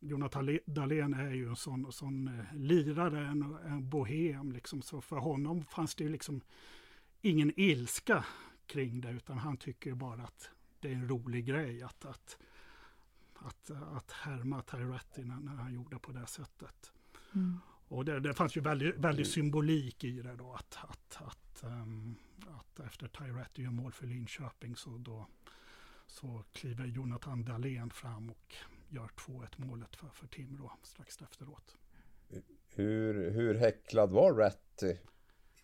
Jonathan 0.00 0.58
Dahlén 0.66 1.14
är 1.14 1.30
ju 1.30 1.48
en 1.48 1.56
sån, 1.56 1.92
sån 1.92 2.28
eh, 2.28 2.54
lirare, 2.54 3.26
en, 3.26 3.56
en 3.66 3.88
bohem. 3.88 4.52
Liksom. 4.52 4.82
Så 4.82 5.00
för 5.00 5.16
honom 5.16 5.64
fanns 5.64 5.94
det 5.94 6.04
ju 6.04 6.10
liksom 6.10 6.40
ingen 7.20 7.52
ilska 7.56 8.24
kring 8.66 9.00
det, 9.00 9.10
utan 9.10 9.38
han 9.38 9.56
tycker 9.56 9.90
ju 9.90 9.96
bara 9.96 10.22
att 10.22 10.50
det 10.80 10.88
är 10.88 10.92
en 10.92 11.08
rolig 11.08 11.46
grej 11.46 11.82
att, 11.82 12.04
att, 12.04 12.38
att, 13.46 13.70
att 13.70 14.10
härma 14.10 14.62
Tyretti 14.62 15.24
när, 15.24 15.40
när 15.40 15.52
han 15.54 15.74
gjorde 15.74 15.98
på 15.98 16.12
det 16.12 16.26
sättet. 16.26 16.92
Mm. 17.34 17.58
Och 17.88 18.04
det, 18.04 18.20
det 18.20 18.34
fanns 18.34 18.56
ju 18.56 18.60
väldigt, 18.60 18.96
väldigt 18.96 19.30
symbolik 19.30 20.04
i 20.04 20.22
det 20.22 20.36
då, 20.36 20.52
att, 20.52 20.78
att, 20.82 21.18
att, 21.22 21.62
ehm, 21.62 22.16
att 22.48 22.80
efter 22.80 23.08
Tyretti 23.08 23.62
gör 23.62 23.70
mål 23.70 23.92
för 23.92 24.06
Linköping 24.06 24.76
så 24.76 24.98
då 24.98 25.26
så 26.06 26.44
kliver 26.52 26.86
Jonathan 26.86 27.44
Dahlén 27.44 27.90
fram 27.90 28.30
och 28.30 28.54
gör 28.88 29.08
2-1 29.08 29.46
målet 29.56 29.96
för, 29.96 30.08
för 30.08 30.26
Timrå 30.26 30.72
strax 30.82 31.22
efteråt. 31.22 31.76
Hur, 32.68 33.30
hur 33.30 33.54
häcklad 33.54 34.10
var 34.10 34.32
Ratti 34.32 34.98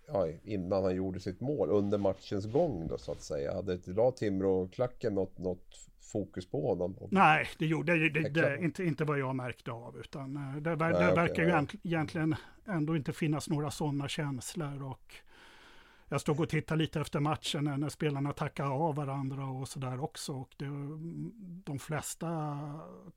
ja, 0.06 0.28
innan 0.44 0.82
han 0.84 0.94
gjorde 0.94 1.20
sitt 1.20 1.40
mål 1.40 1.70
under 1.70 1.98
matchens 1.98 2.52
gång 2.52 2.88
då 2.88 2.98
så 2.98 3.12
att 3.12 3.22
säga? 3.22 3.54
Hade 3.54 3.78
la 3.86 4.10
Timrå-klacken 4.10 5.14
något, 5.14 5.38
något 5.38 5.88
fokus 6.12 6.46
på 6.50 6.68
honom? 6.68 6.94
Och- 7.00 7.12
Nej, 7.12 7.46
det 7.58 7.66
gjorde 7.66 7.92
det, 7.98 8.08
det, 8.08 8.28
det, 8.28 8.58
inte, 8.64 8.84
inte 8.84 9.04
vad 9.04 9.18
jag 9.18 9.36
märkte 9.36 9.72
av, 9.72 9.98
utan 9.98 10.36
eh, 10.36 10.56
det, 10.62 10.76
Nej, 10.76 10.92
okej, 10.94 11.14
verkar 11.14 11.42
ju 11.42 11.48
egent- 11.48 11.74
egentligen 11.82 12.34
ändå 12.66 12.96
inte 12.96 13.12
finnas 13.12 13.48
några 13.48 13.70
sådana 13.70 14.08
känslor. 14.08 14.82
Och 14.82 15.14
jag 16.08 16.20
stod 16.20 16.40
och 16.40 16.48
tittade 16.48 16.78
lite 16.82 17.00
efter 17.00 17.20
matchen 17.20 17.64
när, 17.64 17.88
spelarna 17.88 18.32
tackade 18.32 18.68
av 18.68 18.94
varandra 18.94 19.46
och 19.46 19.68
sådär 19.68 20.00
också. 20.04 20.32
Och 20.32 20.48
det, 20.56 20.66
de 21.64 21.78
flesta 21.78 22.58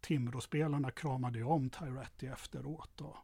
Timrå-spelarna 0.01 0.91
kramade 0.91 1.37
ju 1.39 1.45
om 1.45 1.69
Tyretti 1.69 2.27
efteråt. 2.27 2.89
Då, 2.95 3.17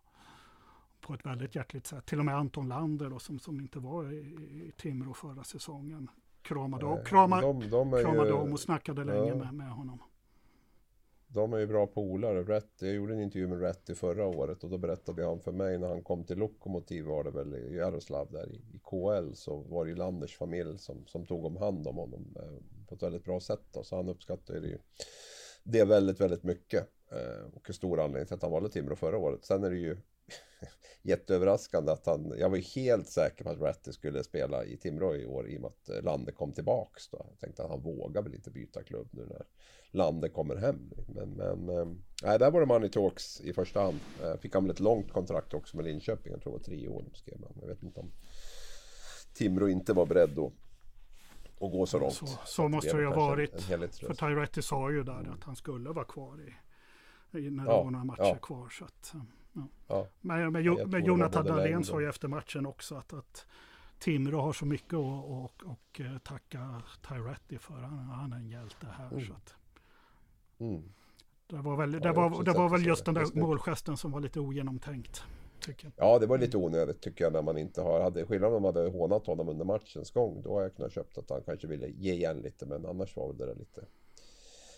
på 1.08 1.14
ett 1.14 1.26
väldigt 1.26 1.56
hjärtligt 1.56 1.88
sätt. 1.88 2.06
Till 2.06 2.20
och 2.20 2.26
med 2.26 2.36
Anton 2.36 2.68
Lander 2.68 3.10
då, 3.10 3.20
som, 3.20 3.40
som 3.40 3.60
inte 3.60 3.80
var 3.80 4.12
i, 4.14 4.18
i 4.18 4.74
Timrå 4.78 5.14
förra 5.14 5.44
säsongen 5.44 6.10
kramade, 6.42 6.86
Nej, 6.86 7.04
krama, 7.06 7.42
de- 7.42 7.70
de 7.70 7.94
är 7.94 7.98
ju- 7.98 8.04
kramade 8.04 8.34
om 8.34 8.54
och 8.54 8.60
snackade 8.60 9.04
länge 9.04 9.28
Ja. 9.30 9.36
med, 9.36 9.54
med 9.54 9.70
honom. 9.72 10.00
De 11.28 11.54
är 11.54 11.58
ju 11.58 11.68
bra 11.68 11.88
polare. 11.88 12.44
Ratti, 12.44 12.86
jag 12.86 12.96
gjorde 12.96 13.14
en 13.14 13.22
intervju 13.22 13.48
med 13.48 13.62
Ratti 13.62 13.96
förra 13.96 14.26
året 14.26 14.64
och 14.64 14.70
då 14.70 14.78
berättade 14.78 15.26
han 15.26 15.40
för 15.40 15.52
mig 15.52 15.78
när 15.80 15.88
han 15.88 16.04
kom 16.04 16.24
till 16.24 16.38
Lokomotiv 16.38 17.06
var 17.06 17.24
det 17.24 17.32
väl 17.32 17.56
i 17.56 17.76
Jaroslav 17.76 18.32
där 18.32 18.52
i, 18.52 18.56
i 18.56 18.80
KL 18.84 19.34
så 19.34 19.58
var 19.60 19.86
det 19.86 19.90
ju 19.90 19.96
Landers 19.98 20.38
familj 20.38 20.78
som, 20.78 21.06
som 21.06 21.26
tog 21.26 21.46
om 21.46 21.58
hand 21.58 21.88
om 21.88 21.96
honom 21.96 22.36
eh, 22.36 22.86
på 22.88 22.96
ett 22.96 23.04
väldigt 23.04 23.24
bra 23.24 23.40
sätt. 23.40 23.62
Då. 23.74 23.84
Så 23.84 23.96
han 23.96 24.10
uppskattade 24.10 24.60
det 24.60 24.68
ju 24.68 24.78
det 25.64 25.84
väldigt, 25.86 26.22
väldigt 26.22 26.44
mycket. 26.44 26.88
Eh, 27.12 27.54
och 27.54 27.70
en 27.70 27.74
stor 27.74 28.00
anledning 28.00 28.26
till 28.26 28.36
att 28.36 28.42
han 28.42 28.52
valde 28.52 28.70
Timrå 28.70 28.96
förra 28.96 29.18
året. 29.18 29.46
Sen 29.46 29.64
är 29.64 29.70
det 29.70 29.78
ju 29.78 29.98
jätteöverraskande 31.02 31.92
att 31.92 32.06
han, 32.06 32.34
jag 32.38 32.50
var 32.50 32.58
ju 32.58 32.64
helt 32.64 33.10
säker 33.10 33.44
på 33.44 33.50
att 33.50 33.62
Ratti 33.62 33.94
skulle 33.94 34.24
spela 34.24 34.66
i 34.66 34.78
Timrå 34.78 35.16
i 35.16 35.26
år 35.26 35.50
i 35.50 35.58
och 35.58 35.62
med 35.62 35.68
att 35.68 35.90
eh, 35.90 36.02
Lande 36.02 36.32
kom 36.32 36.52
tillbaks 36.52 37.10
då. 37.10 37.26
Jag 37.30 37.40
tänkte 37.40 37.64
att 37.64 37.70
han 37.70 37.82
vågar 37.82 38.22
väl 38.22 38.36
inte 38.36 38.52
byta 38.52 38.84
klubb 38.84 39.08
nu 39.12 39.26
när 39.26 39.46
Lande 39.92 40.30
kommer 40.30 40.56
hem. 40.56 40.92
Men, 41.08 41.30
men 41.30 41.70
eh, 41.70 41.86
nej, 42.24 42.40
där 42.40 42.52
var 42.52 42.60
det 42.60 42.66
money 42.66 42.90
talks 42.90 43.42
i 43.42 43.54
första 43.54 43.82
hand. 43.82 44.00
Eh, 44.24 44.38
fick 44.38 44.54
han 44.54 44.64
väl 44.64 44.72
ett 44.72 44.80
långt 44.80 45.12
kontrakt 45.12 45.54
också 45.54 45.78
med 45.78 45.86
Linköping, 45.86 46.32
jag 46.32 46.42
tror 46.42 46.54
det 46.54 46.58
var 46.58 46.64
tre 46.64 46.88
år 46.88 47.04
de 47.10 47.16
skrev. 47.18 47.38
Jag 47.62 47.68
vet 47.68 47.84
inte 47.84 48.00
om 48.00 48.12
Timrå 49.34 49.70
inte 49.70 49.94
var 49.94 50.06
beredd 50.06 50.30
då 50.36 50.52
att 51.60 51.72
gå 51.72 51.86
så 51.86 52.00
långt. 52.00 52.14
Så, 52.14 52.28
så 52.46 52.68
måste 52.68 52.96
det 52.96 53.02
ju 53.02 53.08
ha 53.08 53.16
varit. 53.16 53.62
För 53.62 54.14
Tyretti 54.14 54.62
sa 54.62 54.92
ju 54.92 55.04
där 55.04 55.34
att 55.38 55.44
han 55.44 55.56
skulle 55.56 55.90
vara 55.90 56.06
kvar 56.06 56.40
i, 56.42 56.54
i 57.40 57.50
när 57.50 57.64
det 57.64 57.72
Ja, 57.72 57.84
var 57.84 57.92
några 57.92 58.06
matcher 58.06 58.24
ja. 58.24 58.36
kvar. 58.36 58.70
Så 58.70 58.86
att, 58.86 59.14
ja. 59.56 59.68
Ja. 59.88 60.08
Men, 60.22 60.52
men, 60.54 60.64
Ja, 60.64 60.76
jo, 60.80 60.88
men 60.88 61.06
Jonathan 61.06 61.46
Dahlén 61.46 61.84
sa 61.84 62.02
ju 62.02 62.10
efter 62.10 62.28
matchen 62.28 62.66
också 62.66 62.96
att, 62.96 63.14
att 63.14 63.46
Timrå 64.00 64.42
har 64.42 64.54
så 64.54 64.66
mycket 64.66 64.94
att 64.94 65.26
och, 65.26 65.52
och, 65.66 66.02
eh, 66.02 66.18
tacka 66.18 66.82
Tyretti 67.08 67.58
för. 67.58 67.74
Han, 67.74 67.98
han 68.00 68.34
är 68.34 68.38
en 68.38 68.50
hjälte 68.50 68.88
här. 68.98 69.12
Mm. 69.12 69.26
Så 69.26 69.34
att, 69.34 69.56
Mm. 70.58 70.84
det 71.48 71.56
var 71.56 71.78
väl, 71.78 71.94
Ja, 71.94 72.00
det 72.00 72.08
har 72.08 72.30
var, 72.30 72.44
det 72.44 72.52
var 72.52 72.70
väl 72.70 72.86
just 72.86 73.06
den 73.06 73.14
där 73.14 73.26
målgesten 73.34 73.98
som 73.98 74.12
var 74.12 74.20
lite 74.20 74.40
ogenomtänkt. 74.40 75.24
Ja, 75.96 76.20
det 76.20 76.26
var 76.26 76.38
lite 76.38 76.58
onödigt 76.58 77.02
tycker 77.02 77.24
jag 77.24 77.34
när 77.34 77.42
man 77.42 77.58
inte 77.58 77.82
har... 77.82 78.02
Hade, 78.02 78.26
skillnaden 78.26 78.56
om 78.56 78.62
man 78.62 78.76
hade 78.76 78.90
hånat 78.90 79.28
honom 79.28 79.50
under 79.50 79.66
matchens 79.66 80.12
gång, 80.12 80.42
då 80.42 80.54
har 80.54 80.62
jag 80.62 80.76
kunnat 80.76 80.92
köpt 80.94 81.18
att 81.18 81.30
han 81.30 81.42
kanske 81.42 81.68
ville 81.68 81.88
ge 81.88 82.14
igen 82.14 82.38
lite, 82.38 82.66
men 82.66 82.86
annars 82.86 83.16
var 83.16 83.34
det 83.34 83.46
där 83.46 83.56
lite... 83.56 83.86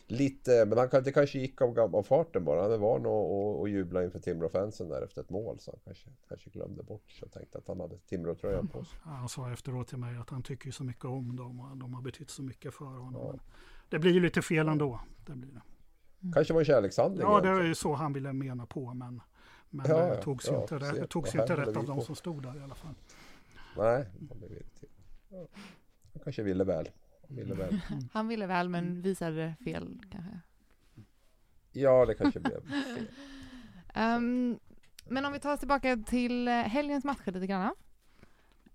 Lite, 0.09 0.65
men 0.65 0.77
han, 0.77 0.89
det 1.03 1.11
kanske 1.11 1.39
gick 1.39 1.61
av, 1.61 1.95
av 1.95 2.03
farten 2.03 2.45
bara. 2.45 2.61
Han 2.61 2.81
van 2.81 3.01
att 3.01 3.07
och, 3.07 3.59
och 3.59 3.69
jubla 3.69 4.03
inför 4.03 4.19
Timrå-fansen 4.19 4.89
där 4.89 5.01
efter 5.01 5.21
ett 5.21 5.29
mål, 5.29 5.59
så 5.59 5.71
han 5.71 5.79
kanske, 5.83 6.09
kanske 6.27 6.49
glömde 6.49 6.83
bort. 6.83 7.11
Så 7.11 7.25
jag 7.25 7.31
tänkte 7.31 7.57
att 7.57 7.67
han 7.67 7.79
hade 7.79 7.97
Timrå-tröjan 7.97 8.67
på 8.67 8.83
sig. 8.85 8.99
Ja, 9.05 9.11
Han 9.11 9.29
sa 9.29 9.51
efteråt 9.51 9.87
till 9.87 9.97
mig 9.97 10.17
att 10.17 10.29
han 10.29 10.43
tycker 10.43 10.71
så 10.71 10.83
mycket 10.83 11.05
om 11.05 11.35
dem 11.35 11.59
och 11.59 11.77
de 11.77 11.93
har 11.93 12.01
betytt 12.01 12.29
så 12.29 12.43
mycket 12.43 12.73
för 12.73 12.85
honom. 12.85 13.27
Men 13.27 13.39
Det 13.89 13.99
blir 13.99 14.11
ju 14.11 14.19
lite 14.19 14.41
fel 14.41 14.67
ändå. 14.67 14.99
Det 15.25 15.33
blir 15.33 15.51
det. 15.51 15.61
Kanske 16.33 16.53
var 16.53 16.61
en 16.61 16.65
kärlekshandling 16.65 17.27
Ja, 17.27 17.41
det 17.41 17.49
är 17.49 17.63
ju 17.63 17.75
så 17.75 17.93
han 17.93 18.13
ville 18.13 18.33
mena 18.33 18.65
på, 18.65 18.93
men, 18.93 19.21
men 19.69 19.85
Ja, 19.89 19.97
det 19.97 20.07
ja, 20.07 20.21
togs 20.21 20.47
ju 20.47 20.53
ja, 20.53 20.61
inte, 20.61 21.07
togs 21.07 21.35
ju 21.35 21.41
inte 21.41 21.55
rätt 21.55 21.77
av 21.77 21.85
de 21.85 22.01
som 22.01 22.15
stod 22.15 22.43
där 22.43 22.59
i 22.59 22.63
alla 22.63 22.75
fall. 22.75 22.95
Nej, 23.77 24.05
han 24.29 24.39
blev 24.39 24.51
irriterad. 24.51 24.91
Ja. 25.29 25.47
Han 26.13 26.23
kanske 26.23 26.43
ville 26.43 26.63
väl. 26.63 26.89
Han 27.27 27.37
ville 27.37 27.55
väl. 27.55 27.79
Han 28.13 28.27
ville 28.27 28.47
väl, 28.47 28.69
men 28.69 29.01
visade 29.01 29.55
fel 29.63 30.01
kanske. 30.11 30.39
Ja, 31.71 32.05
det 32.05 32.15
kanske 32.15 32.39
blev 32.39 32.61
fel. 32.61 33.07
Ehm, 33.93 34.59
men 35.05 35.25
om 35.25 35.33
vi 35.33 35.39
tar 35.39 35.53
oss 35.53 35.59
tillbaka 35.59 35.97
till 35.97 36.47
eh, 36.47 36.53
helgens 36.53 37.03
matcher 37.03 37.31
lite 37.31 37.47
grann. 37.47 37.75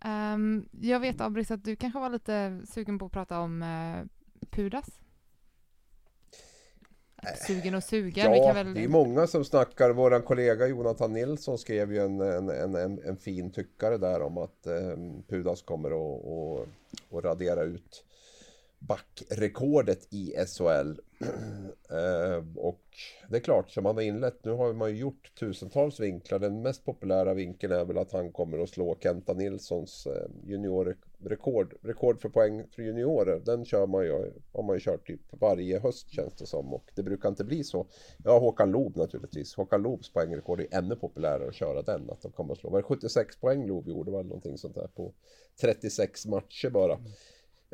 Ehm, 0.01 0.69
jag 0.81 1.01
vet 1.01 1.21
Abris 1.21 1.51
att 1.51 1.65
du 1.65 1.77
kanske 1.77 2.01
var 2.01 2.11
lite 2.11 2.63
sugen 2.67 2.99
på 2.99 3.07
att 3.07 3.13
prata 3.13 3.41
om 3.41 3.63
uh, 3.63 4.07
Pudas? 4.51 5.01
sugen 7.47 7.75
och 7.75 7.83
sugen. 7.83 8.25
Ja, 8.25 8.33
Vi 8.33 8.39
kan 8.39 8.55
väl... 8.55 8.75
det 8.75 8.85
är 8.85 8.89
många 8.89 9.27
som 9.27 9.45
snackar. 9.45 9.91
Våran 9.91 10.23
kollega 10.23 10.67
Jonathan 10.67 11.13
Nilsson 11.13 11.59
skrev 11.59 11.93
ju 11.93 11.99
en, 11.99 12.21
en, 12.21 12.75
en, 12.75 12.99
en, 12.99 13.17
fin 13.17 13.51
tyckare 13.51 13.99
där 13.99 14.23
om 14.23 14.39
att 14.39 14.67
eh, 14.67 14.97
Pudas 15.29 15.63
kommer 15.63 15.91
att 15.91 17.25
radera 17.25 17.63
ut 17.63 18.05
backrekordet 18.89 20.09
i 20.11 20.35
SHL. 20.47 21.01
Ehm, 21.91 22.59
och 22.59 22.81
det 23.29 23.37
är 23.37 23.41
klart, 23.41 23.71
som 23.71 23.85
han 23.85 23.95
har 23.95 24.03
inlett, 24.03 24.45
nu 24.45 24.51
har 24.51 24.73
man 24.73 24.91
ju 24.91 24.97
gjort 24.97 25.33
tusentals 25.41 26.01
vinklar. 26.01 26.39
Den 26.39 26.63
mest 26.63 26.85
populära 26.85 27.35
vinkeln 27.35 27.73
är 27.73 27.85
väl 27.85 27.99
att 27.99 28.13
han 28.13 28.33
kommer 28.33 28.59
att 28.59 28.69
slå 28.69 28.97
Kenta 29.01 29.35
Nilssons 29.35 30.07
ehm, 30.07 30.33
juniorrekord. 30.45 31.75
Rekord 31.83 32.21
för 32.21 32.29
poäng 32.29 32.67
för 32.75 32.83
juniorer. 32.83 33.41
Den 33.45 33.65
kör 33.65 33.87
man 33.87 34.05
ju, 34.05 34.33
har 34.53 34.63
man 34.63 34.77
ju 34.77 34.81
kört 34.81 35.07
typ 35.07 35.21
varje 35.31 35.79
höst 35.79 36.11
känns 36.11 36.35
det 36.35 36.47
som. 36.47 36.75
Och 36.75 36.91
det 36.95 37.03
brukar 37.03 37.29
inte 37.29 37.45
bli 37.45 37.65
så. 37.65 37.87
Ja, 38.25 38.39
Håkan 38.39 38.71
Loob 38.71 38.97
naturligtvis. 38.97 39.55
Håkan 39.55 39.83
Loobs 39.83 40.13
poängrekord 40.13 40.61
är 40.61 40.67
ännu 40.71 40.97
populärare 40.97 41.49
att 41.49 41.55
köra 41.55 41.83
den. 41.83 42.11
Att 42.11 42.23
de 42.23 42.33
kommer 42.33 42.53
att 42.53 42.59
slå. 42.59 42.71
Var 42.71 42.79
det 42.79 42.83
76 42.83 43.37
poäng 43.37 43.67
Loob 43.67 43.89
gjorde 43.89 44.11
väl 44.11 44.27
någonting 44.27 44.59
sånt 44.59 44.75
där 44.75 44.89
på 44.95 45.13
36 45.61 46.27
matcher 46.27 46.71
bara. 46.71 46.95
Mm. 46.95 47.11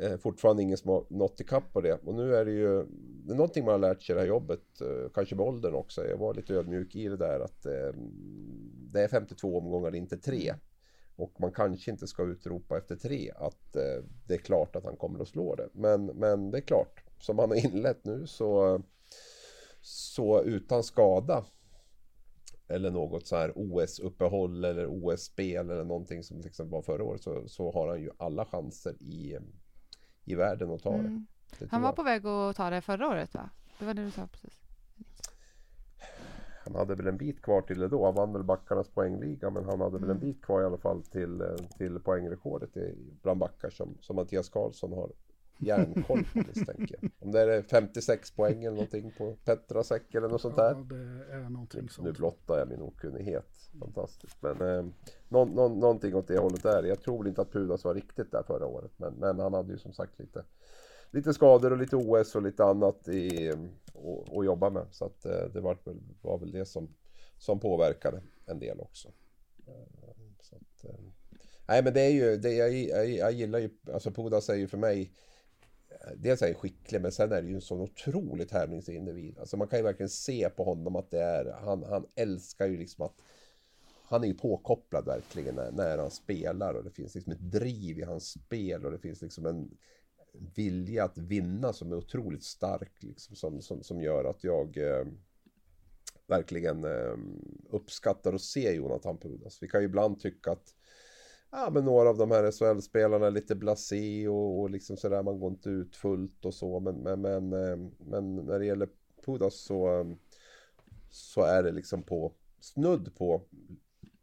Eh, 0.01 0.17
fortfarande 0.17 0.63
ingen 0.63 0.77
som 0.77 0.89
har 0.89 1.05
nått 1.09 1.39
ikapp 1.39 1.73
på 1.73 1.81
det. 1.81 1.93
Och 1.93 2.15
nu 2.15 2.35
är 2.35 2.45
det 2.45 2.51
ju 2.51 2.85
det 3.25 3.33
är 3.33 3.37
någonting 3.37 3.65
man 3.65 3.71
har 3.71 3.89
lärt 3.89 4.01
sig 4.01 4.13
i 4.13 4.15
det 4.15 4.21
här 4.21 4.27
jobbet, 4.27 4.81
eh, 4.81 5.11
kanske 5.13 5.35
med 5.35 5.45
åldern 5.45 5.73
också. 5.73 6.07
Jag 6.07 6.17
var 6.17 6.33
lite 6.33 6.53
ödmjuk 6.53 6.95
i 6.95 7.07
det 7.07 7.17
där 7.17 7.39
att 7.39 7.65
eh, 7.65 7.93
det 8.91 9.01
är 9.01 9.07
52 9.07 9.57
omgångar, 9.57 9.95
inte 9.95 10.17
tre. 10.17 10.53
Och 11.15 11.41
man 11.41 11.51
kanske 11.51 11.91
inte 11.91 12.07
ska 12.07 12.23
utropa 12.23 12.77
efter 12.77 12.95
tre 12.95 13.31
att 13.35 13.75
eh, 13.75 14.03
det 14.27 14.33
är 14.33 14.37
klart 14.37 14.75
att 14.75 14.83
han 14.83 14.97
kommer 14.97 15.19
att 15.19 15.27
slå 15.27 15.55
det. 15.55 15.69
Men, 15.73 16.05
men 16.05 16.51
det 16.51 16.57
är 16.57 16.61
klart, 16.61 17.03
som 17.19 17.39
han 17.39 17.49
har 17.49 17.65
inlett 17.65 18.05
nu 18.05 18.27
så, 18.27 18.81
så 19.81 20.43
utan 20.43 20.83
skada 20.83 21.45
eller 22.67 22.91
något 22.91 23.27
så 23.27 23.35
här 23.35 23.51
OS-uppehåll 23.55 24.65
eller 24.65 24.87
OS-spel 24.87 25.69
eller 25.69 25.83
någonting 25.83 26.23
som 26.23 26.41
liksom 26.41 26.69
var 26.69 26.81
förra 26.81 27.03
året 27.03 27.23
så, 27.23 27.47
så 27.47 27.71
har 27.71 27.87
han 27.87 28.01
ju 28.01 28.09
alla 28.17 28.45
chanser 28.45 28.93
i, 29.03 29.37
i 30.29 30.35
världen 30.35 30.71
att 30.71 30.83
ta 30.83 30.91
det. 30.91 30.97
Mm. 30.97 31.25
det 31.51 31.55
tror 31.57 31.69
Han 31.69 31.81
var 31.81 31.93
på 31.93 32.03
väg 32.03 32.25
att 32.27 32.55
ta 32.55 32.69
det 32.69 32.81
förra 32.81 33.07
året 33.07 33.33
va? 33.33 33.49
Det 33.79 33.85
var 33.85 33.93
det 33.93 34.03
du 34.05 34.11
sa 34.11 34.27
precis. 34.27 34.59
Han 36.63 36.75
hade 36.75 36.95
väl 36.95 37.07
en 37.07 37.17
bit 37.17 37.41
kvar 37.41 37.61
till 37.61 37.79
det 37.79 37.87
då. 37.87 38.05
Han 38.05 38.15
vann 38.15 38.33
väl 38.33 38.43
backarnas 38.43 38.89
poängliga 38.89 39.49
men 39.49 39.65
han 39.65 39.81
hade 39.81 39.93
väl 39.99 40.03
en 40.09 40.17
Mm. 40.17 40.19
bit 40.19 40.41
kvar 40.45 40.61
i 40.61 40.65
alla 40.65 40.77
fall 40.77 41.03
till, 41.03 41.41
eh, 41.41 41.47
till 41.77 41.99
poängrekordet 41.99 42.77
i, 42.77 42.95
bland 43.21 43.39
backar 43.39 43.69
som, 43.69 43.97
som 44.01 44.15
Mattias 44.15 44.49
Karlsson 44.49 44.93
har 44.93 45.11
järnkoll 45.57 46.23
på 46.33 46.37
misstänker 46.39 46.95
jag. 47.01 47.11
Om 47.19 47.31
det 47.31 47.41
är 47.41 47.61
56 47.61 48.31
poäng 48.31 48.63
eller 48.63 48.75
någonting 48.75 49.11
på 49.17 49.35
Petrasek 49.45 50.15
eller 50.15 50.29
något 50.29 50.41
sånt 50.41 50.55
där. 50.55 50.71
Ja, 50.75 50.83
det 50.89 51.33
är 51.35 51.49
någonting 51.49 51.81
Nu 51.81 51.87
sånt. 51.87 52.17
blottar 52.17 52.59
jag 52.59 52.67
min 52.67 52.81
okunnighet. 52.81 53.49
Fantastiskt. 53.79 54.37
Men 54.41 54.61
eh, 54.61 54.85
nå, 55.27 55.45
nå, 55.45 55.67
någonting 55.67 56.15
åt 56.15 56.27
det 56.27 56.37
hållet 56.37 56.63
där. 56.63 56.83
Jag 56.83 57.01
tror 57.01 57.17
väl 57.17 57.27
inte 57.27 57.41
att 57.41 57.51
Pudas 57.51 57.83
var 57.83 57.93
riktigt 57.95 58.31
där 58.31 58.43
förra 58.43 58.65
året. 58.65 58.91
Men, 58.97 59.13
men 59.13 59.39
han 59.39 59.53
hade 59.53 59.71
ju 59.71 59.77
som 59.77 59.93
sagt 59.93 60.19
lite, 60.19 60.43
lite 61.11 61.33
skador 61.33 61.71
och 61.71 61.77
lite 61.77 61.95
OS 61.95 62.35
och 62.35 62.41
lite 62.41 62.63
annat 62.63 63.07
i, 63.07 63.53
och, 63.93 64.35
och 64.35 64.45
jobba 64.45 64.69
med. 64.69 64.85
Så 64.91 65.05
att 65.05 65.25
eh, 65.25 65.45
det 65.53 65.61
var 65.61 65.77
väl, 65.83 65.99
var 66.21 66.37
väl 66.37 66.51
det 66.51 66.65
som, 66.65 66.95
som 67.37 67.59
påverkade 67.59 68.21
en 68.45 68.59
del 68.59 68.79
också. 68.79 69.07
Eh, 69.67 70.13
så 70.41 70.55
att, 70.55 70.85
eh, 70.85 70.99
nej 71.67 71.83
men 71.83 71.93
det 71.93 72.01
är 72.01 72.11
ju, 72.11 72.37
det, 72.37 72.51
jag, 72.51 72.73
jag, 72.73 73.09
jag 73.09 73.31
gillar 73.31 73.59
ju, 73.59 73.69
alltså 73.93 74.11
Pudas 74.11 74.49
är 74.49 74.55
ju 74.55 74.67
för 74.67 74.77
mig 74.77 75.13
eh, 75.89 76.11
Dels 76.17 76.41
är 76.41 76.45
han 76.45 76.55
skicklig 76.55 77.01
men 77.01 77.11
sen 77.11 77.31
är 77.31 77.41
det 77.41 77.47
ju 77.47 77.55
en 77.55 77.61
sån 77.61 77.81
otrolig 77.81 78.49
tävlingsindivid. 78.49 79.39
Alltså 79.39 79.57
man 79.57 79.67
kan 79.67 79.79
ju 79.79 79.83
verkligen 79.83 80.09
se 80.09 80.49
på 80.49 80.63
honom 80.63 80.95
att 80.95 81.11
det 81.11 81.21
är, 81.21 81.51
han, 81.51 81.83
han 81.83 82.05
älskar 82.15 82.67
ju 82.67 82.77
liksom 82.77 83.05
att 83.05 83.15
han 84.09 84.23
är 84.23 84.27
ju 84.27 84.33
påkopplad 84.33 85.05
verkligen 85.05 85.55
när, 85.55 85.71
när 85.71 85.97
han 85.97 86.11
spelar 86.11 86.73
och 86.73 86.83
det 86.83 86.91
finns 86.91 87.15
liksom 87.15 87.33
ett 87.33 87.51
driv 87.51 87.99
i 87.99 88.03
hans 88.03 88.29
spel 88.29 88.85
och 88.85 88.91
det 88.91 88.99
finns 88.99 89.21
liksom 89.21 89.45
en 89.45 89.77
vilja 90.55 91.03
att 91.03 91.17
vinna 91.17 91.73
som 91.73 91.91
är 91.91 91.95
otroligt 91.95 92.43
stark 92.43 93.03
liksom, 93.03 93.35
som, 93.35 93.61
som, 93.61 93.83
som 93.83 94.01
gör 94.01 94.25
att 94.25 94.43
jag 94.43 94.77
eh, 94.77 95.05
verkligen 96.27 96.83
eh, 96.83 97.17
uppskattar 97.69 98.33
att 98.33 98.41
se 98.41 98.73
Jonathan 98.73 99.17
Pudas. 99.17 99.63
Vi 99.63 99.67
kan 99.67 99.81
ju 99.81 99.85
ibland 99.85 100.19
tycka 100.19 100.51
att 100.51 100.75
ja, 101.51 101.69
men 101.73 101.85
några 101.85 102.09
av 102.09 102.17
de 102.17 102.31
här 102.31 102.51
SHL-spelarna 102.51 103.27
är 103.27 103.31
lite 103.31 103.55
blasé 103.55 104.27
och, 104.27 104.59
och 104.59 104.69
liksom 104.69 104.97
sådär, 104.97 105.23
man 105.23 105.39
går 105.39 105.51
inte 105.51 105.69
ut 105.69 105.95
fullt 105.95 106.45
och 106.45 106.53
så. 106.53 106.79
Men, 106.79 106.95
men, 106.95 107.21
men, 107.21 107.53
eh, 107.53 107.77
men 107.97 108.35
när 108.35 108.59
det 108.59 108.65
gäller 108.65 108.89
Pudas 109.25 109.55
så, 109.55 109.99
eh, 109.99 110.07
så 111.09 111.41
är 111.41 111.63
det 111.63 111.71
liksom 111.71 112.03
på 112.03 112.33
snudd 112.59 113.15
på 113.15 113.41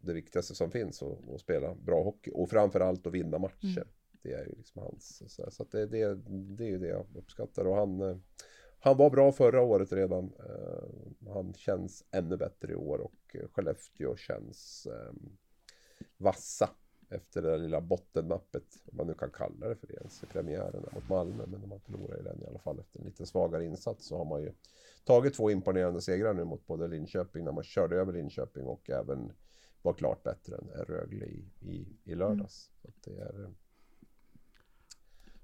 det 0.06 0.12
viktigaste 0.12 0.54
som 0.54 0.70
finns 0.70 1.02
att, 1.02 1.30
att 1.34 1.40
spela 1.40 1.74
bra 1.74 2.02
hockey 2.02 2.30
och 2.34 2.50
framförallt 2.50 3.06
att 3.06 3.12
vinna 3.12 3.38
matcher. 3.38 3.86
Det 4.22 4.32
är 4.32 4.44
ju 4.44 4.54
liksom 4.56 4.82
hans, 4.82 5.22
så, 5.34 5.50
så 5.50 5.64
det, 5.70 5.86
det, 5.86 6.14
det 6.28 6.64
är 6.64 6.68
ju 6.68 6.78
det 6.78 6.88
jag 6.88 7.06
uppskattar 7.14 7.64
och 7.64 7.76
han, 7.76 8.00
eh, 8.00 8.16
han 8.78 8.96
var 8.96 9.10
bra 9.10 9.32
förra 9.32 9.62
året 9.62 9.92
redan. 9.92 10.24
Eh, 10.24 11.32
Han 11.32 11.54
känns 11.54 12.04
ännu 12.10 12.36
bättre 12.36 12.72
i 12.72 12.76
år 12.76 12.98
och 12.98 13.36
Skellefteå 13.52 14.16
känns 14.16 14.86
eh, 14.86 15.12
vassa 16.16 16.70
efter 17.08 17.42
det 17.42 17.50
där 17.50 17.58
lilla 17.58 17.80
bottennappet, 17.80 18.64
om 18.84 18.96
man 18.96 19.06
nu 19.06 19.14
kan 19.14 19.30
kalla 19.30 19.68
det 19.68 19.76
för 19.76 19.86
det 19.86 19.94
ens, 19.94 20.22
i 20.22 20.26
premiären 20.26 20.82
där 20.82 20.94
mot 20.94 21.08
Malmö. 21.08 21.44
Men 21.46 21.60
de 21.60 21.70
har 21.70 21.78
förlorat 21.78 22.20
i 22.20 22.22
den 22.22 22.42
i 22.42 22.46
alla 22.46 22.58
fall 22.58 22.80
efter 22.80 22.98
en 22.98 23.06
lite 23.06 23.26
svagare 23.26 23.64
insats 23.64 24.06
så 24.06 24.16
har 24.16 24.24
man 24.24 24.42
ju 24.42 24.52
tagit 25.04 25.34
två 25.34 25.50
imponerande 25.50 26.00
segrar 26.00 26.34
nu 26.34 26.44
mot 26.44 26.66
både 26.66 26.88
Linköping 26.88 27.44
när 27.44 27.52
man 27.52 27.64
körde 27.64 27.96
över 27.96 28.12
Linköping 28.12 28.64
och 28.64 28.90
även 28.90 29.32
var 29.86 29.94
klart 29.94 30.22
bättre 30.22 30.56
än 30.56 30.68
Rögle 30.68 31.26
i, 31.26 31.44
i, 31.60 31.86
i 32.04 32.14
lördags. 32.14 32.70
Att 32.82 33.02
det, 33.02 33.16
är, 33.20 33.54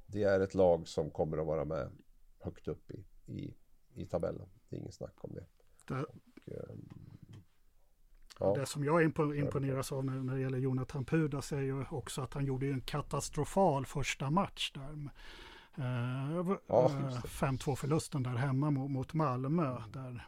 det 0.06 0.22
är 0.22 0.40
ett 0.40 0.54
lag 0.54 0.88
som 0.88 1.10
kommer 1.10 1.38
att 1.38 1.46
vara 1.46 1.64
med 1.64 1.90
högt 2.38 2.68
upp 2.68 2.90
i, 2.90 3.04
i, 3.26 3.54
i 3.94 4.06
tabellen. 4.06 4.48
Det 4.68 4.76
är 4.76 4.80
inget 4.80 4.94
snack 4.94 5.14
om 5.16 5.34
det. 5.34 5.46
Det, 5.88 6.02
Och, 6.04 6.14
ehm, 6.46 6.88
ja. 8.40 8.54
det 8.54 8.66
som 8.66 8.84
jag 8.84 9.02
impo- 9.02 9.34
imponeras 9.34 9.92
av 9.92 10.04
när, 10.04 10.12
när 10.22 10.34
det 10.34 10.40
gäller 10.40 10.58
Jonathan 10.58 11.04
Pudas 11.04 11.52
är 11.52 11.60
ju 11.60 11.84
också 11.90 12.22
att 12.22 12.34
han 12.34 12.44
gjorde 12.44 12.66
en 12.66 12.80
katastrofal 12.80 13.86
första 13.86 14.30
match 14.30 14.72
där. 14.72 15.10
Eh, 15.78 16.56
Ja, 16.66 16.90
eh, 16.90 17.04
just 17.04 17.22
det. 17.22 17.28
5-2 17.28 17.76
förlusten 17.76 18.22
där 18.22 18.30
hemma 18.36 18.70
mot, 18.70 18.90
mot 18.90 19.14
Malmö. 19.14 19.82
Där, 19.92 20.26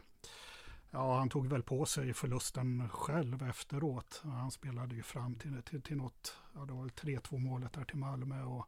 ja, 0.95 1.17
han 1.17 1.29
tog 1.29 1.47
väl 1.47 1.63
på 1.63 1.85
sig 1.85 2.13
förlusten 2.13 2.89
själv 2.89 3.43
efteråt. 3.43 4.21
Han 4.23 4.51
spelade 4.51 4.95
ju 4.95 5.03
fram 5.03 5.35
till, 5.35 5.61
till, 5.61 5.81
till 5.81 5.97
något, 5.97 6.37
ja 6.53 6.65
det 6.65 6.73
var 6.73 6.81
väl 6.81 6.89
3-2 6.89 7.39
målet 7.39 7.73
där 7.73 7.83
till 7.83 7.97
Malmö. 7.97 8.43
Och, 8.43 8.67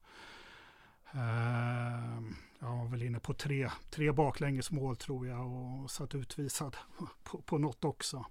eh, 1.12 2.22
jag 2.60 2.78
var 2.78 2.88
väl 2.88 3.04
inne 3.04 3.20
på 3.20 3.34
tre, 3.34 3.70
tre 3.90 4.12
baklängesmål 4.12 4.96
tror 4.96 5.28
jag 5.28 5.48
och 5.48 5.92
satt 5.92 6.16
utvisad 6.16 6.78
på, 7.24 7.42
på 7.42 7.58
något 7.58 7.86
också. 7.86 8.26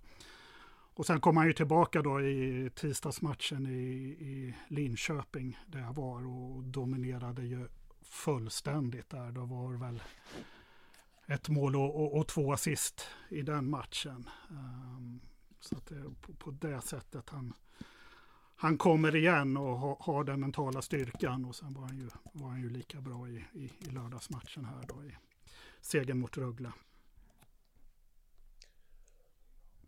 Och 0.95 1.07
sen 1.07 1.21
kom 1.21 1.37
han 1.37 1.47
ju 1.47 1.53
tillbaka 1.53 2.03
då 2.03 2.21
i 2.21 2.71
tisdagsmatchen 2.75 3.67
i, 3.67 3.81
i 4.21 4.55
Linköping 4.69 5.59
där 5.67 5.81
jag 5.81 5.95
var 5.95 6.27
och 6.27 6.65
dominerade 6.65 7.43
ju 7.43 7.69
fullständigt 8.03 9.11
där. 9.11 9.33
Då 9.33 9.45
var 9.45 9.73
väl 9.73 10.03
ett 11.27 11.49
mål 11.49 11.77
och, 11.77 12.03
och, 12.03 12.19
och 12.19 12.29
två 12.29 12.53
assist 12.53 13.07
i 13.29 13.43
den 13.43 13.71
matchen. 13.71 14.29
Um, 14.51 15.21
så 15.61 15.77
att 15.77 15.87
det, 15.87 16.05
på, 16.21 16.33
på 16.33 16.51
det 16.51 16.81
sättet 16.81 17.31
han, 17.31 17.53
han 18.57 18.79
kommer 18.79 19.17
igen 19.17 19.57
och 19.57 19.79
ha, 19.79 19.97
har 20.01 20.25
den 20.25 20.41
mentala 20.41 20.83
styrkan 20.83 21.45
och 21.45 21.57
sen 21.57 21.75
var 21.75 21.83
han 21.83 21.97
ju, 21.97 22.09
var 22.33 22.49
han 22.49 22.61
ju 22.61 22.71
lika 22.71 23.01
bra 23.01 23.29
i, 23.29 23.45
i, 23.53 23.73
i 23.79 23.91
lördagsmatchen 23.91 24.65
här 24.65 24.85
då 24.89 25.05
i 25.05 25.17
segern 25.81 26.19
mot 26.19 26.39
Rögle. 26.39 26.73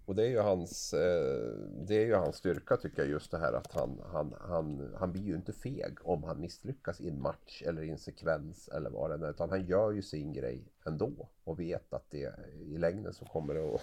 Och 0.08 0.14
det 0.14 0.22
är 0.22 0.28
ju 0.28 0.38
hans, 0.38 0.94
eh, 0.94 1.52
det 1.86 1.94
är 1.94 2.06
ju 2.06 2.14
hans 2.14 2.36
styrka 2.36 2.76
tycker 2.76 3.02
jag 3.02 3.10
just 3.10 3.30
det 3.30 3.38
här 3.38 3.52
att 3.52 3.72
han, 3.72 4.02
han, 4.12 4.34
han, 4.40 4.94
han 4.98 5.12
blir 5.12 5.22
ju 5.22 5.34
inte 5.34 5.52
feg 5.52 5.98
om 6.02 6.24
han 6.24 6.40
misslyckas 6.40 7.00
i 7.00 7.08
en 7.08 7.20
match 7.20 7.62
eller 7.66 7.82
i 7.82 7.90
en 7.90 7.98
sekvens 7.98 8.68
eller 8.68 8.90
vad 8.90 9.10
det 9.10 9.26
är. 9.26 9.30
Utan 9.30 9.50
han 9.50 9.66
gör 9.66 9.92
ju 9.92 10.02
sin 10.02 10.32
grej 10.32 10.72
ändå 10.86 11.28
och 11.44 11.60
vet 11.60 11.92
att 11.92 12.10
det 12.10 12.34
i 12.60 12.78
längden 12.78 13.14
så 13.14 13.24
kommer 13.24 13.54
det 13.54 13.74
att, 13.74 13.82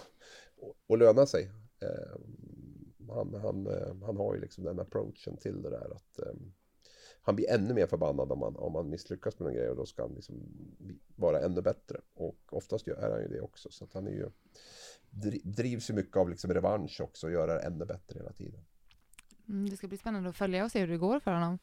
att 0.88 0.98
löna 0.98 1.26
sig. 1.26 1.50
Eh, 1.80 2.20
han, 3.08 3.34
han, 3.34 3.66
eh, 3.66 3.94
han 4.06 4.16
har 4.16 4.34
ju 4.34 4.40
liksom 4.40 4.64
den 4.64 4.80
approachen 4.80 5.36
till 5.36 5.62
det 5.62 5.70
där 5.70 5.94
att 5.94 6.20
han 7.26 7.36
blir 7.36 7.50
ännu 7.50 7.74
mer 7.74 7.86
förbannad 7.86 8.32
om 8.32 8.38
man, 8.38 8.56
om 8.56 8.72
man 8.72 8.90
misslyckas 8.90 9.38
med 9.38 9.48
en 9.48 9.54
grej 9.54 9.70
och 9.70 9.76
då 9.76 9.86
ska 9.86 10.02
han 10.02 10.14
liksom 10.14 10.34
vara 11.16 11.40
ännu 11.40 11.62
bättre. 11.62 12.00
Och 12.14 12.38
oftast 12.50 12.88
är 12.88 13.10
han 13.10 13.22
ju 13.22 13.28
det 13.28 13.40
också. 13.40 13.70
Så 13.70 13.84
att 13.84 13.92
han 13.92 14.06
är 14.06 14.10
ju, 14.10 14.30
drivs 15.42 15.90
ju 15.90 15.94
mycket 15.94 16.16
av 16.16 16.30
liksom 16.30 16.54
revansch 16.54 17.00
också 17.00 17.26
och 17.26 17.32
göra 17.32 17.54
det 17.54 17.60
ännu 17.60 17.84
bättre 17.84 18.18
hela 18.18 18.32
tiden. 18.32 18.60
Mm, 19.48 19.70
det 19.70 19.76
ska 19.76 19.88
bli 19.88 19.96
spännande 19.96 20.28
att 20.28 20.36
följa 20.36 20.64
och 20.64 20.70
se 20.70 20.80
hur 20.80 20.88
det 20.88 20.96
går 20.96 21.20
för 21.20 21.32
honom. 21.32 21.58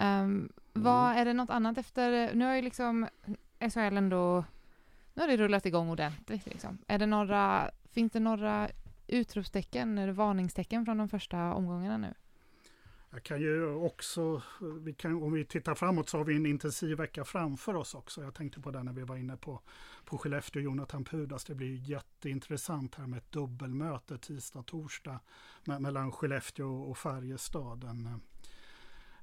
Um, 0.00 0.52
Vad 0.72 1.16
är 1.16 1.24
det 1.24 1.32
något 1.32 1.50
annat 1.50 1.78
efter, 1.78 2.34
nu 2.34 2.44
har 2.44 2.54
ju 2.54 2.62
liksom 2.62 3.08
SHL 3.60 3.96
ändå 3.96 4.44
nu 5.14 5.22
har 5.22 5.28
det 5.28 5.36
rullat 5.36 5.66
igång 5.66 5.90
ordentligt. 5.90 6.46
Liksom. 6.46 6.78
Är 6.86 6.98
det 6.98 7.06
några, 7.06 7.70
finns 7.90 8.12
det 8.12 8.20
några 8.20 8.68
utropstecken 9.06 9.98
eller 9.98 10.12
varningstecken 10.12 10.84
från 10.84 10.98
de 10.98 11.08
första 11.08 11.54
omgångarna 11.54 11.96
nu? 11.96 12.14
Jag 13.14 13.22
kan 13.22 13.40
ju 13.40 13.74
också, 13.74 14.42
vi 14.80 14.94
kan, 14.94 15.22
om 15.22 15.32
vi 15.32 15.44
tittar 15.44 15.74
framåt 15.74 16.08
så 16.08 16.18
har 16.18 16.24
vi 16.24 16.36
en 16.36 16.46
intensiv 16.46 16.96
vecka 16.96 17.24
framför 17.24 17.74
oss 17.74 17.94
också. 17.94 18.22
Jag 18.22 18.34
tänkte 18.34 18.60
på 18.60 18.70
det 18.70 18.82
när 18.82 18.92
vi 18.92 19.02
var 19.02 19.16
inne 19.16 19.36
på, 19.36 19.60
på 20.04 20.18
Skellefteå 20.18 20.60
och 20.60 20.64
Jonathan 20.64 21.04
Pudas. 21.04 21.44
Det 21.44 21.54
blir 21.54 21.90
jätteintressant 21.90 22.94
här 22.94 23.06
med 23.06 23.18
ett 23.18 23.32
dubbelmöte 23.32 24.18
tisdag-torsdag 24.18 25.20
mellan 25.64 26.12
Skellefteå 26.12 26.82
och 26.82 26.98
Färjestad. 26.98 27.84
En, 27.84 28.20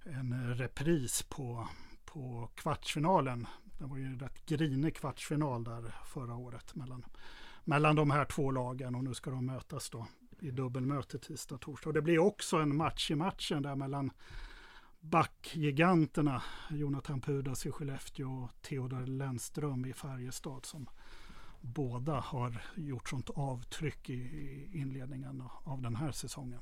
en 0.04 0.56
repris 0.56 1.24
på, 1.24 1.68
på 2.06 2.50
kvartsfinalen. 2.56 3.48
Det 3.80 3.86
var 3.86 3.98
ju 3.98 4.06
en 4.06 4.20
rätt 4.20 4.46
grinig 4.46 4.96
kvartsfinal 4.96 5.64
där 5.64 5.96
förra 6.06 6.36
året 6.36 6.76
mellan, 6.76 7.06
mellan 7.64 7.96
de 7.96 8.12
här 8.12 8.26
två 8.26 8.52
lagen 8.52 8.96
och 8.96 9.04
nu 9.04 9.14
ska 9.14 9.32
de 9.32 9.46
mötas 9.46 9.90
då 9.90 10.08
i 10.42 10.52
dubbelmöte 10.52 11.20
tisdag-torsdag. 11.20 11.90
Och 11.90 11.94
det 11.94 12.02
blir 12.02 12.20
också 12.20 12.58
en 12.58 12.76
match 12.76 13.12
i 13.12 13.16
matchen 13.16 13.64
där 13.64 13.76
mellan 13.76 14.12
backgiganterna 15.00 16.44
Jonathan 16.70 17.22
Pudas 17.22 17.66
i 17.66 17.72
Skellefteå 17.72 18.44
och 18.44 18.62
Theodor 18.62 19.06
Lennström 19.06 19.86
i 19.86 19.94
Färjestad 19.94 20.66
som 20.66 20.90
båda 21.62 22.14
har 22.14 22.64
gjort 22.76 23.10
sånt 23.10 23.30
avtryck 23.30 24.10
i 24.10 24.70
inledningen 24.74 25.44
av 25.64 25.82
den 25.82 25.96
här 25.96 26.12
säsongen. 26.12 26.60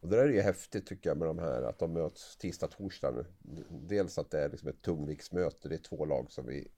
Och 0.00 0.10
det 0.10 0.16
där 0.16 0.24
är 0.24 0.32
ju 0.32 0.40
häftigt 0.40 0.86
tycker 0.86 1.10
jag 1.10 1.18
med 1.18 1.28
de 1.28 1.38
här 1.38 1.62
att 1.62 1.78
de 1.78 1.92
möts 1.92 2.36
tisdag, 2.36 2.66
torsdag 2.66 3.10
nu. 3.10 3.24
Dels 3.70 4.18
att 4.18 4.30
det 4.30 4.44
är 4.44 4.50
liksom 4.50 4.68
ett 4.68 4.82
tungviktsmöte. 4.82 5.68
Det 5.68 5.74
är 5.74 5.78
två 5.78 6.04
lag 6.04 6.30
som 6.30 6.46
vi 6.46 6.68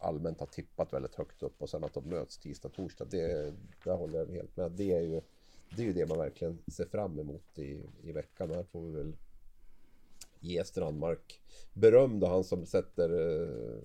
allmänt 0.00 0.40
har 0.40 0.46
tippat 0.46 0.92
väldigt 0.92 1.14
högt 1.14 1.42
upp 1.42 1.62
och 1.62 1.70
sen 1.70 1.84
att 1.84 1.94
de 1.94 2.08
möts 2.08 2.38
tisdag, 2.38 2.68
torsdag. 2.68 3.04
Det, 3.04 3.54
där 3.84 3.94
håller 3.96 4.18
jag 4.18 4.26
helt 4.26 4.56
med. 4.56 4.72
Det 4.72 4.92
är 4.92 5.00
ju 5.00 5.20
det, 5.76 5.82
är 5.82 5.86
ju 5.86 5.92
det 5.92 6.08
man 6.08 6.18
verkligen 6.18 6.58
ser 6.66 6.84
fram 6.84 7.18
emot 7.18 7.58
i, 7.58 7.82
i 8.02 8.12
veckan. 8.12 8.50
Här 8.50 8.62
får 8.62 8.80
vi 8.80 8.90
väl 8.90 9.16
ge 10.40 10.64
Strandmark 10.64 11.40
beröm 11.72 12.20
då 12.20 12.26
han 12.26 12.44
som 12.44 12.66
sätter 12.66 13.10
eh, 13.10 13.82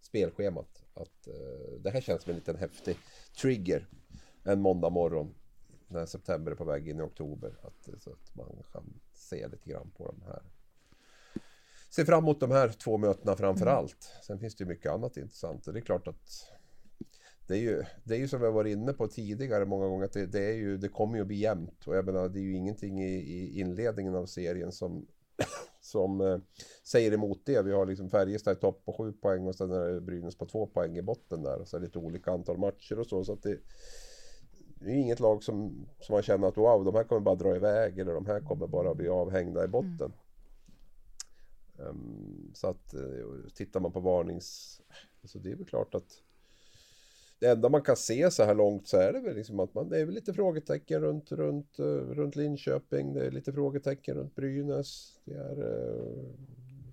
spelschemat. 0.00 0.84
Att, 0.94 1.26
eh, 1.26 1.80
det 1.80 1.90
här 1.90 2.00
känns 2.00 2.22
som 2.22 2.30
en 2.30 2.36
liten 2.36 2.56
häftig 2.56 2.96
trigger 3.40 3.86
en 4.44 4.60
måndag 4.60 4.90
morgon 4.90 5.34
när 5.88 6.06
september 6.06 6.52
är 6.52 6.56
på 6.56 6.64
väg 6.64 6.88
in 6.88 6.98
i 6.98 7.02
oktober. 7.02 7.54
Att, 7.62 8.02
så 8.02 8.10
att 8.10 8.34
man 8.34 8.62
kan 8.72 9.00
se 9.12 9.48
lite 9.48 9.70
grann 9.70 9.90
på 9.96 10.06
de 10.06 10.22
här 10.26 10.42
ser 11.90 12.04
fram 12.04 12.24
emot 12.24 12.40
de 12.40 12.50
här 12.50 12.68
två 12.68 12.98
mötena 12.98 13.36
framför 13.36 13.66
mm. 13.66 13.74
allt. 13.74 14.12
Sen 14.26 14.38
finns 14.38 14.56
det 14.56 14.64
ju 14.64 14.68
mycket 14.68 14.92
annat 14.92 15.16
intressant. 15.16 15.66
Och 15.66 15.72
det 15.72 15.78
är 15.78 15.84
klart 15.84 16.08
att 16.08 16.48
det 17.48 17.54
är, 17.54 17.60
ju, 17.60 17.84
det 18.04 18.14
är 18.14 18.18
ju 18.18 18.28
som 18.28 18.42
har 18.42 18.50
varit 18.50 18.72
inne 18.72 18.92
på 18.92 19.08
tidigare 19.08 19.64
många 19.64 19.86
gånger 19.86 20.04
att 20.04 20.12
det, 20.12 20.26
det, 20.26 20.44
är 20.44 20.54
ju, 20.54 20.76
det 20.76 20.88
kommer 20.88 21.14
ju 21.14 21.20
att 21.20 21.26
bli 21.26 21.36
jämnt. 21.36 21.86
Och 21.86 21.96
jag 21.96 22.04
menar, 22.04 22.28
det 22.28 22.38
är 22.38 22.42
ju 22.42 22.56
ingenting 22.56 23.02
i, 23.02 23.14
i 23.14 23.60
inledningen 23.60 24.14
av 24.14 24.26
serien 24.26 24.72
som, 24.72 25.06
som 25.80 26.20
eh, 26.20 26.38
säger 26.84 27.12
emot 27.12 27.42
det. 27.44 27.62
Vi 27.62 27.72
har 27.72 27.86
liksom 27.86 28.10
Färjestad 28.10 28.56
i 28.56 28.60
topp 28.60 28.84
på 28.84 28.92
sju 28.92 29.12
poäng 29.12 29.46
och 29.46 29.54
sen 29.54 29.72
är 29.72 29.94
det 29.94 30.00
Brynäs 30.00 30.38
på 30.38 30.46
två 30.46 30.66
poäng 30.66 30.96
i 30.96 31.02
botten 31.02 31.42
där. 31.42 31.60
Och 31.60 31.68
så 31.68 31.76
är 31.76 31.80
det 31.80 31.86
lite 31.86 31.98
olika 31.98 32.30
antal 32.30 32.58
matcher 32.58 32.98
och 32.98 33.06
så. 33.06 33.24
så 33.24 33.32
att 33.32 33.42
det, 33.42 33.58
det 34.80 34.90
är 34.90 34.94
inget 34.94 35.20
lag 35.20 35.42
som, 35.42 35.86
som 36.00 36.12
man 36.12 36.22
känner 36.22 36.48
att 36.48 36.56
wow, 36.56 36.84
de 36.84 36.94
här 36.94 37.04
kommer 37.04 37.20
bara 37.20 37.34
dra 37.34 37.56
iväg 37.56 37.98
eller 37.98 38.14
de 38.14 38.26
här 38.26 38.40
kommer 38.40 38.66
bara 38.66 38.94
bli 38.94 39.08
avhängda 39.08 39.64
i 39.64 39.68
botten. 39.68 40.00
Mm. 40.00 40.18
Um, 41.78 42.50
så 42.54 42.66
att 42.66 42.94
eh, 42.94 43.00
tittar 43.54 43.80
man 43.80 43.92
på 43.92 44.00
varnings... 44.00 44.80
Alltså 45.22 45.38
det 45.38 45.50
är 45.50 45.56
väl 45.56 45.66
klart 45.66 45.94
att 45.94 46.22
det 47.38 47.46
enda 47.46 47.68
man 47.68 47.82
kan 47.82 47.96
se 47.96 48.30
så 48.30 48.44
här 48.44 48.54
långt 48.54 48.88
så 48.88 48.96
är 48.96 49.12
det 49.12 49.20
väl 49.20 49.36
liksom 49.36 49.60
att 49.60 49.74
man, 49.74 49.88
det 49.88 49.98
är 49.98 50.04
väl 50.04 50.14
lite 50.14 50.34
frågetecken 50.34 51.00
runt, 51.00 51.32
runt, 51.32 51.78
eh, 51.78 51.84
runt 51.84 52.36
Linköping. 52.36 53.14
Det 53.14 53.26
är 53.26 53.30
lite 53.30 53.52
frågetecken 53.52 54.14
runt 54.14 54.34
Brynäs. 54.34 55.18
Det 55.24 55.34
är... 55.34 55.62
Eh, 55.62 56.24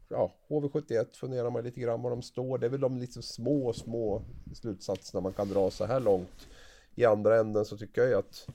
ja, 0.10 0.34
HV71 0.48 1.06
funderar 1.14 1.50
man 1.50 1.64
lite 1.64 1.80
grann 1.80 2.02
var 2.02 2.10
de 2.10 2.22
står. 2.22 2.58
Det 2.58 2.66
är 2.66 2.70
väl 2.70 2.80
de 2.80 2.98
lite 2.98 3.22
små, 3.22 3.74
små 3.74 4.22
slutsatserna 4.54 5.22
man 5.22 5.34
kan 5.34 5.50
dra 5.50 5.72
så 5.72 5.86
här 5.86 6.00
långt. 6.00 6.48
I 6.96 7.06
andra 7.06 7.40
änden 7.40 7.66
så 7.66 7.78
tycker 7.78 8.02
jag 8.02 8.10
ju 8.10 8.18
att 8.18 8.48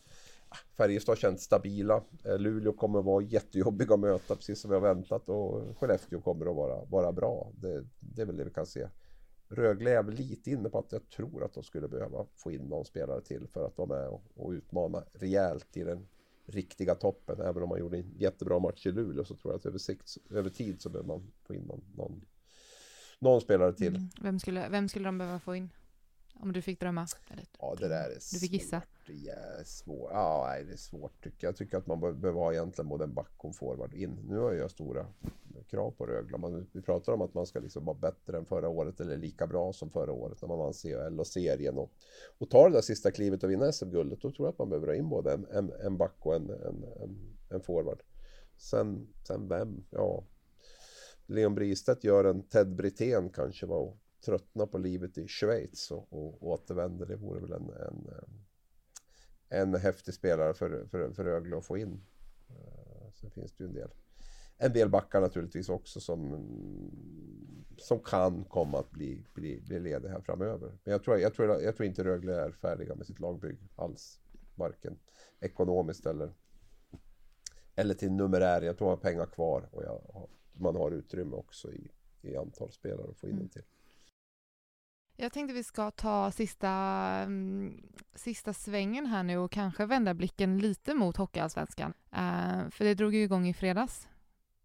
Färjestad 0.77 1.13
har 1.13 1.17
känts 1.17 1.45
stabila. 1.45 2.03
Eh, 2.25 2.39
Luleå 2.39 2.73
kommer 2.73 2.99
att 2.99 3.05
vara 3.05 3.23
jättejobbiga 3.23 3.95
att 3.95 4.01
möta 4.01 4.37
precis 4.37 4.61
som 4.61 4.71
vi 4.71 4.77
har 4.77 4.95
väntat 4.95 5.29
och 5.29 5.79
Skellefteå 5.79 6.21
kommer 6.21 6.47
att 6.47 6.57
vara, 6.57 6.85
vara 6.85 7.13
bra. 7.13 7.53
Det, 7.55 7.85
det 8.01 8.23
är 8.23 8.27
väl 8.27 8.37
det 8.37 8.45
vi 8.45 8.51
kan 8.51 8.67
se. 8.67 8.89
Rögle 9.49 9.99
är 9.99 10.03
lite 10.03 10.51
inne 10.51 10.69
på 10.69 10.79
att 10.79 10.93
jag 10.93 11.09
tror 11.09 11.45
att 11.45 11.55
de 11.55 11.63
skulle 11.63 11.89
behöva 11.89 12.27
få 12.37 12.53
in 12.53 12.61
någon 12.61 12.85
spelare 12.85 13.21
till 13.21 13.47
för 13.47 13.67
att 13.67 13.79
vara 13.79 13.89
med 13.89 14.09
och, 14.09 14.23
och 14.35 14.51
utmana 14.51 15.05
rejält 15.13 15.77
i 15.77 15.85
den 15.85 16.07
riktiga 16.47 16.95
toppen. 16.95 17.41
Även 17.41 17.63
om 17.63 17.69
man 17.69 17.79
gjorde 17.79 17.99
en 17.99 18.15
jättebra 18.19 18.59
match 18.59 18.87
i 18.87 18.93
Luleå 18.93 19.25
så 19.25 19.37
tror 19.37 19.53
jag 19.53 19.59
att 19.59 19.67
över, 19.67 19.79
sikt, 19.79 20.17
över 20.31 20.51
tid 20.51 20.83
så 20.83 20.89
behöver 20.89 21.09
man 21.09 21.33
få 21.47 21.55
in 21.55 21.63
någon, 21.63 21.85
någon, 21.97 22.21
någon 23.19 23.41
spelare 23.41 23.73
till. 23.73 23.97
Mm. 23.97 24.09
Vem, 24.23 24.39
skulle, 24.39 24.69
vem 24.69 24.89
skulle 24.89 25.09
de 25.09 25.19
behöva 25.19 25.39
få 25.39 25.55
in? 25.55 25.71
Om 26.35 26.53
du 26.53 26.63
fick 26.63 26.81
drömma? 26.81 27.07
Eller, 27.29 27.45
ja, 27.59 27.77
det 27.79 27.89
där 27.89 28.11
är 28.11 28.15
Du 28.33 28.39
fick 28.39 28.53
gissa? 28.53 28.83
Är 29.11 29.65
svårt. 29.65 30.11
Ja, 30.13 30.47
nej, 30.49 30.65
det 30.65 30.73
är 30.73 30.77
svårt 30.77 31.23
tycker 31.25 31.47
jag. 31.47 31.49
Jag 31.49 31.57
tycker 31.57 31.79
att 31.79 31.87
man 31.87 32.01
behöver 32.01 32.41
ha 32.41 32.53
egentligen 32.53 32.89
både 32.89 33.05
en 33.05 33.15
back 33.15 33.33
och 33.37 33.45
en 33.45 33.53
forward 33.53 33.95
in. 33.95 34.19
Nu 34.29 34.39
har 34.39 34.53
jag 34.53 34.71
stora 34.71 35.07
krav 35.71 35.91
på 35.91 36.07
Rögle. 36.07 36.39
Man, 36.39 36.67
vi 36.73 36.83
pratar 36.83 37.13
om 37.13 37.23
att 37.23 37.35
man 37.35 37.47
ska 37.47 37.59
liksom 37.59 37.85
vara 37.85 37.97
bättre 37.97 38.39
än 38.39 38.45
förra 38.45 38.69
året 38.69 39.01
eller 39.01 39.17
lika 39.17 39.47
bra 39.47 39.73
som 39.73 39.91
förra 39.91 40.13
året 40.13 40.43
när 40.43 40.49
man 40.49 40.59
vann 40.59 40.73
CHL 40.73 41.21
och 41.21 41.27
serien. 41.27 41.79
Och, 41.79 41.93
och 42.39 42.51
tar 42.51 42.69
det 42.69 42.77
där 42.77 42.83
sista 42.83 43.11
klivet 43.11 43.43
och 43.43 43.51
vinna 43.51 43.73
SM-guldet, 43.73 44.21
då 44.21 44.31
tror 44.31 44.47
jag 44.47 44.53
att 44.53 44.59
man 44.59 44.69
behöver 44.69 44.87
ha 44.87 44.95
in 44.95 45.09
både 45.09 45.33
en, 45.33 45.47
en, 45.51 45.73
en 45.73 45.97
back 45.97 46.17
och 46.19 46.35
en, 46.35 46.51
en, 46.51 46.85
en, 47.03 47.37
en 47.51 47.61
forward. 47.61 48.03
Sen, 48.57 49.09
sen 49.27 49.49
vem? 49.49 49.85
Ja, 49.91 50.25
Leon 51.27 51.55
Bristedt 51.55 52.05
gör 52.05 52.25
en 52.25 52.43
Ted 52.43 52.75
Brithén 52.75 53.31
kanske 53.31 53.67
var 53.67 53.97
tröttnar 54.25 54.67
på 54.67 54.79
livet 54.79 55.19
i 55.19 55.29
Schweiz 55.29 55.91
och, 55.91 56.13
och, 56.13 56.49
återvänder. 56.49 57.07
Det 57.07 57.17
vore 57.17 57.41
väl 57.41 57.53
en, 57.53 57.71
en, 57.71 58.09
eh, 58.09 58.29
en 59.51 59.75
häftig 59.75 60.15
spelare 60.15 60.55
för, 60.55 60.87
för, 60.91 61.13
för 61.13 61.25
Rögle 61.25 61.57
att 61.57 61.67
få 61.67 61.79
in. 61.79 62.01
Eh, 62.49 63.13
sen 63.15 63.31
finns 63.31 63.53
det 63.53 63.65
ju 63.65 63.69
en 63.69 63.75
del, 63.75 63.91
en 64.59 64.73
del 64.73 64.89
backar 64.89 65.21
naturligtvis 65.21 65.69
också 65.69 66.01
som, 66.01 66.47
som 67.79 68.01
kan 68.01 68.45
komma 68.45 68.79
att 68.79 68.91
bli, 68.91 69.25
bli, 69.35 69.61
bli 69.61 69.81
lediga 69.81 70.13
här 70.13 70.21
framöver. 70.21 70.79
Men 70.85 70.93
jag 70.93 71.03
tror, 71.03 71.19
jag, 71.19 71.35
tror, 71.35 71.63
jag 71.63 71.77
tror 71.77 71.87
inte 71.87 72.05
Rögle 72.05 72.35
är 72.35 72.51
färdiga 72.51 72.95
med 72.95 73.07
sitt 73.07 73.21
lagbygg 73.21 73.59
alls. 73.77 74.21
Varken 74.55 74.99
ekonomiskt 75.41 76.07
eller, 76.07 76.35
eller 77.75 77.95
till 77.95 78.13
numerär. 78.13 78.63
Jag 78.63 78.79
tror 78.79 78.89
man 78.89 78.97
har 78.97 79.03
pengar 79.03 79.27
kvar 79.27 79.69
och 79.73 79.85
jag, 79.85 80.29
man 80.53 80.77
har 80.77 80.91
utrymme 80.91 81.37
också 81.37 81.73
i, 81.73 81.91
i 82.23 82.37
antal 82.37 82.73
spelare 82.73 83.11
att 83.11 83.19
få 83.19 83.29
in 83.29 83.35
mm. 83.35 83.49
till. 83.49 83.63
Jag 85.23 85.33
tänkte 85.33 85.55
vi 85.55 85.65
ska 85.65 85.91
ta 85.91 86.31
sista, 86.31 87.25
um, 87.27 87.83
sista 88.15 88.53
svängen 88.53 89.07
här 89.07 89.23
nu 89.23 89.39
och 89.39 89.53
kanske 89.53 89.87
vända 89.87 90.15
blicken 90.15 90.59
lite 90.59 90.95
mot 90.95 91.17
Hockeyallsvenskan. 91.17 91.93
Uh, 92.13 92.71
för 92.71 92.85
det 92.85 92.95
drog 92.95 93.15
ju 93.15 93.23
igång 93.23 93.49
i 93.49 93.55
fredags 93.55 94.09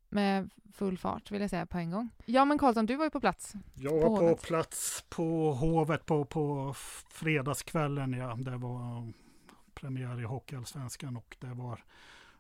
med 0.09 0.49
full 0.73 0.97
fart 0.97 1.31
vill 1.31 1.41
jag 1.41 1.49
säga 1.49 1.65
på 1.65 1.77
en 1.77 1.91
gång. 1.91 2.09
Ja 2.25 2.45
men 2.45 2.57
Karlsson, 2.57 2.85
du 2.85 2.95
var 2.95 3.05
ju 3.05 3.09
på 3.11 3.19
plats. 3.19 3.53
Jag 3.73 3.93
var 3.93 4.19
på, 4.19 4.35
på 4.35 4.35
plats 4.35 5.05
på 5.09 5.53
Hovet 5.53 6.05
på, 6.05 6.25
på 6.25 6.73
fredagskvällen. 7.09 8.13
Ja. 8.13 8.35
Det 8.35 8.57
var 8.57 9.13
premiär 9.73 10.21
i 10.21 10.23
Hockeyallsvenskan 10.23 11.17
och 11.17 11.37
det 11.39 11.53
var 11.53 11.83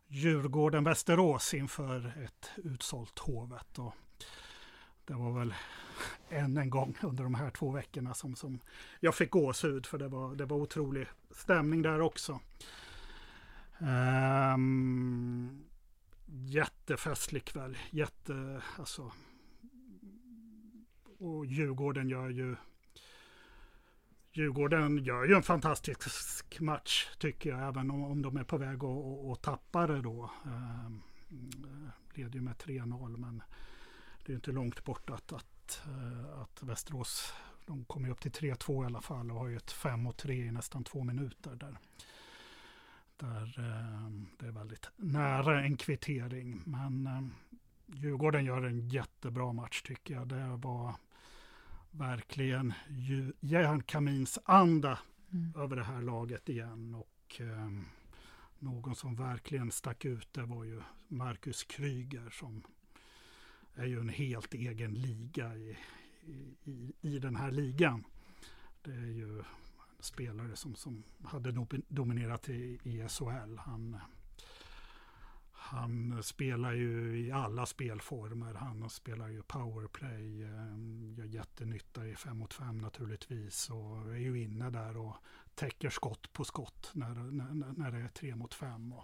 Djurgården-Västerås 0.07 1.53
inför 1.53 2.23
ett 2.23 2.49
utsålt 2.55 3.19
Hovet. 3.19 3.79
Och 3.79 3.93
det 5.05 5.13
var 5.13 5.39
väl 5.39 5.53
än 6.29 6.57
en 6.57 6.69
gång 6.69 6.97
under 7.01 7.23
de 7.23 7.35
här 7.35 7.49
två 7.49 7.71
veckorna 7.71 8.13
som, 8.13 8.35
som 8.35 8.59
jag 8.99 9.15
fick 9.15 9.31
gåshud 9.31 9.85
för 9.85 9.97
det 9.97 10.07
var, 10.07 10.35
det 10.35 10.45
var 10.45 10.57
otrolig 10.57 11.07
stämning 11.31 11.81
där 11.81 12.01
också. 12.01 12.39
Um, 13.79 15.65
jättefestlig 16.27 17.45
kväll, 17.45 17.77
jätte, 17.89 18.61
alltså. 18.77 19.11
Och 21.19 21.45
Djurgården 21.45 22.09
gör 22.09 22.29
ju 22.29 22.55
Djurgården 24.31 24.97
gör 25.03 25.25
ju 25.25 25.35
en 25.35 25.43
fantastisk 25.43 26.59
match 26.59 27.07
tycker 27.19 27.49
jag, 27.49 27.67
även 27.67 27.91
om, 27.91 28.03
om 28.03 28.21
de 28.21 28.37
är 28.37 28.43
på 28.43 28.57
väg 28.57 28.83
att, 28.83 29.41
tappa 29.41 29.87
det 29.87 30.01
då. 30.01 30.31
Um, 30.45 31.03
leder 32.13 32.35
ju 32.35 32.41
med 32.41 32.55
3-0 32.55 33.17
men 33.17 33.43
det 34.25 34.33
är 34.33 34.35
inte 34.35 34.51
långt 34.51 34.83
bort 34.83 35.09
att, 35.09 35.33
att, 35.33 35.81
eh, 35.85 36.41
att 36.41 36.63
Västerås 36.63 37.33
de 37.65 37.85
kommer 37.85 38.09
upp 38.09 38.21
till 38.21 38.31
3-2 38.31 38.83
i 38.83 38.85
alla 38.85 39.01
fall 39.01 39.31
och 39.31 39.39
har 39.39 39.47
ju 39.47 39.57
ett 39.57 39.71
5 39.71 40.13
3 40.13 40.33
i 40.33 40.51
nästan 40.51 40.83
två 40.83 41.03
minuter 41.03 41.55
där. 41.55 41.77
Där 43.17 43.59
eh, 43.59 44.09
det 44.39 44.47
är 44.47 44.51
väldigt 44.51 44.89
nära 44.95 45.63
en 45.63 45.77
kvittering. 45.77 46.61
Men 46.65 47.07
eh, 47.07 47.21
Djurgården 47.85 48.45
gör 48.45 48.63
en 48.63 48.89
jättebra 48.89 49.53
match 49.53 49.81
tycker 49.81 50.13
jag. 50.13 50.27
Det 50.27 50.57
var 50.57 50.95
verkligen 51.91 52.73
järnkaminsanda 53.39 54.99
mm. 55.31 55.53
över 55.57 55.75
det 55.75 55.83
här 55.83 56.01
laget 56.01 56.49
igen. 56.49 56.95
Och 56.95 57.41
eh, 57.41 57.69
någon 58.59 58.95
som 58.95 59.15
verkligen 59.15 59.71
stack 59.71 60.05
ut 60.05 60.33
det 60.33 60.43
var 60.43 60.63
ju 60.63 60.81
Marcus 61.07 61.63
Kryger 61.63 62.29
som 62.29 62.63
är 63.75 63.85
ju 63.85 63.99
en 63.99 64.09
helt 64.09 64.53
egen 64.53 64.93
liga 64.93 65.55
i, 65.55 65.77
i, 66.63 66.93
i 67.01 67.19
den 67.19 67.35
här 67.35 67.51
ligan. 67.51 68.03
Det 68.81 68.91
är 68.91 69.11
ju 69.11 69.43
spelare 69.99 70.55
som, 70.55 70.75
som 70.75 71.03
hade 71.23 71.65
dominerat 71.87 72.49
i, 72.49 72.79
i 72.83 73.07
SHL. 73.09 73.57
Han, 73.57 73.97
han 75.51 76.23
spelar 76.23 76.73
ju 76.73 77.19
i 77.19 77.31
alla 77.31 77.65
spelformer. 77.65 78.53
Han 78.53 78.89
spelar 78.89 79.29
ju 79.29 79.41
powerplay, 79.41 80.43
eh, 80.43 80.77
gör 81.17 81.25
jättenytta 81.25 82.07
i 82.07 82.15
5 82.15 82.37
mot 82.37 82.53
5 82.53 82.77
naturligtvis 82.77 83.69
och 83.69 84.11
är 84.11 84.17
ju 84.17 84.41
inne 84.41 84.69
där 84.69 84.97
och 84.97 85.15
täcker 85.55 85.89
skott 85.89 86.33
på 86.33 86.45
skott 86.45 86.91
när, 86.93 87.13
när, 87.13 87.73
när 87.73 87.91
det 87.91 87.97
är 87.97 88.07
3 88.07 88.35
mot 88.35 88.53
5. 88.53 88.93
Och 88.93 89.03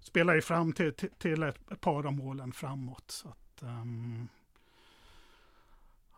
spelar 0.00 0.34
ju 0.34 0.40
fram 0.40 0.72
till, 0.72 0.94
till, 0.94 1.10
till 1.18 1.42
ett 1.42 1.80
par 1.80 2.06
av 2.06 2.12
målen 2.12 2.52
framåt. 2.52 3.10
Så 3.10 3.34
att, 3.56 3.62
um, 3.62 4.28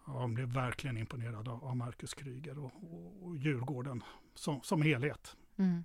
ja, 0.07 0.27
blev 0.27 0.49
verkligen 0.49 0.97
imponerad 0.97 1.49
av, 1.49 1.77
Marcus 1.77 2.15
Kryger 2.15 2.59
och, 2.59 2.73
och, 2.83 3.27
och 3.27 3.37
Djurgården 3.37 4.03
som, 4.35 4.63
som 4.63 4.83
helhet. 4.83 5.37
Mm. 5.57 5.85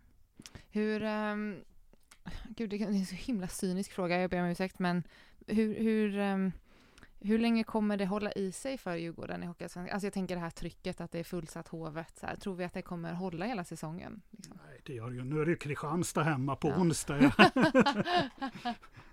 Hur, 0.70 1.04
um, 1.04 1.64
gud 2.48 2.70
det 2.70 2.82
är 2.82 2.88
en 2.88 3.06
så 3.06 3.16
himla 3.16 3.48
cynisk 3.48 3.92
fråga, 3.92 4.22
jag 4.22 4.30
ber 4.30 4.42
om 4.42 4.48
ursäkt, 4.48 4.80
men 4.80 5.04
hur, 5.48 5.76
hur, 5.76 6.18
um, 6.18 6.52
hur 7.20 7.40
länge 7.40 7.64
kommer 7.64 7.98
det 7.98 8.06
hålla 8.06 8.32
i 8.32 8.52
sig 8.52 8.78
för 8.78 8.96
Djurgården 8.96 9.44
i 9.44 9.46
Hockeyallsvenskan? 9.46 9.94
Alltså 9.94 10.06
jag 10.06 10.14
tänker 10.14 10.36
det 10.36 10.42
här 10.42 10.50
trycket 10.50 11.02
att 11.02 11.12
det 11.12 11.20
är 11.20 11.24
fullsatt 11.24 11.68
Hovet. 11.68 12.18
Så 12.18 12.26
här, 12.26 12.36
tror 12.36 12.56
vi 12.56 12.64
att 12.64 12.74
det 12.74 12.82
kommer 12.82 13.14
hålla 13.14 13.46
hela 13.46 13.64
säsongen? 13.64 14.22
Liksom? 14.30 14.60
Nej, 14.66 14.82
det 14.84 14.94
gör 14.94 15.10
det 15.10 15.16
ju. 15.16 15.24
Nu 15.24 15.42
är 15.42 15.46
det 15.46 15.52
ju 15.52 15.58
Kristianstad 15.58 16.24
hemma 16.24 16.56
på 16.56 16.70
ja. 16.70 16.78
onsdag. 16.78 17.20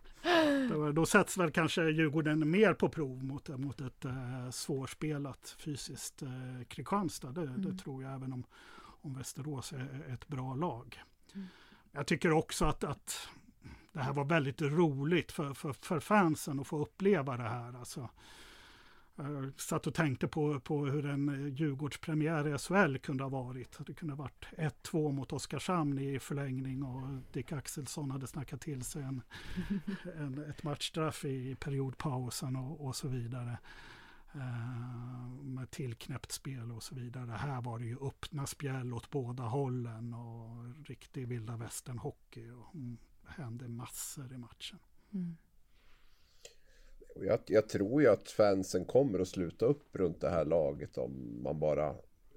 då, 0.69 0.93
då 0.93 1.07
sätts 1.07 1.39
väl 1.39 1.51
kanske 1.51 1.91
Djurgården 1.91 2.51
mer 2.51 2.75
på 2.75 2.89
prov 2.89 3.25
mot, 3.25 3.49
mot 3.49 3.81
ett 3.81 4.05
äh, 4.05 4.51
svårspelat 4.51 5.57
fysiskt 5.59 6.23
äh, 6.23 6.29
Kristianstad. 6.69 7.33
Det, 7.33 7.43
mm. 7.43 7.63
det, 7.63 7.83
tror 7.83 8.03
jag 8.03 8.15
även 8.15 8.33
om, 8.33 8.45
om 8.81 9.15
Västerås 9.15 9.73
är 9.73 10.15
ett 10.15 10.29
bra 10.29 10.55
lag. 10.55 11.03
Mm. 11.35 11.47
Jag 11.93 12.07
tycker 12.07 12.33
också 12.33 12.65
att, 12.65 12.85
att 12.85 13.29
det 13.93 14.01
här 14.01 14.13
var 14.13 14.25
väldigt 14.25 14.63
roligt 14.63 15.33
för, 15.33 15.55
för, 15.55 15.73
för 15.73 16.01
fansen 16.01 16.61
att 16.61 16.67
få 16.67 16.79
uppleva 16.79 17.37
det 17.37 17.49
här. 17.49 17.79
Alltså, 17.79 18.09
jag 19.23 19.61
satt 19.61 19.87
och 19.87 19.95
tänkte 19.95 20.29
på, 20.29 20.61
på 20.61 20.87
hur 20.87 21.07
en 21.07 21.55
Djurgårdspremiär 21.57 22.55
i 22.55 22.59
SHL 22.59 22.99
kunde 22.99 23.25
ha 23.25 23.29
varit. 23.29 23.79
Det 23.87 23.95
kunde 23.95 24.15
ha 24.15 24.23
varit 24.23 24.47
1-2 24.83 25.13
mot 25.13 25.33
Oskarshamn 25.33 25.99
i 25.99 26.19
förlängning 26.19 26.83
och 26.83 27.09
Dick 27.33 27.53
Axelsson 27.53 28.11
hade 28.11 28.27
snackat 28.27 28.61
till 28.61 28.85
sig 28.85 29.03
en, 29.03 29.23
en 30.17 30.45
ett 30.51 30.63
matchstraff 30.63 31.25
i 31.25 31.55
periodpausen 31.55 32.57
och, 32.57 32.87
och 32.87 32.97
så 32.97 33.09
vidare. 33.09 33.59
Uh, 34.37 35.43
med 35.43 35.71
tillknäppt 35.71 36.33
spel 36.33 36.73
och 36.73 36.83
så 36.83 36.95
vidare. 36.95 37.31
Här 37.31 37.61
var 37.61 37.79
det 37.79 37.85
ju 37.85 37.97
öppna 38.01 38.47
spjäll 38.47 38.95
åt 38.95 39.11
båda 39.11 39.43
hållen 39.43 40.15
och 40.15 40.87
riktig 40.87 41.29
vilda 41.29 41.57
västern 41.57 41.99
hockey. 41.99 42.51
Och, 42.51 42.75
mm, 42.75 42.99
hände 43.27 43.69
massor 43.69 44.33
i 44.33 44.39
matchen. 44.39 44.79
Mm. 45.13 45.37
Jag, 47.15 47.39
jag, 47.47 47.69
tror 47.69 48.03
ju 48.03 48.09
att 48.09 48.31
fansen 48.31 48.85
kommer 48.85 49.19
att 49.19 49.29
sluta 49.29 49.67
upp 49.67 49.97
runt 49.97 50.21
det 50.21 50.31
här 50.31 50.45
laget 50.45 50.99
om 50.99 51.43
man 51.43 51.61
bara 51.61 51.95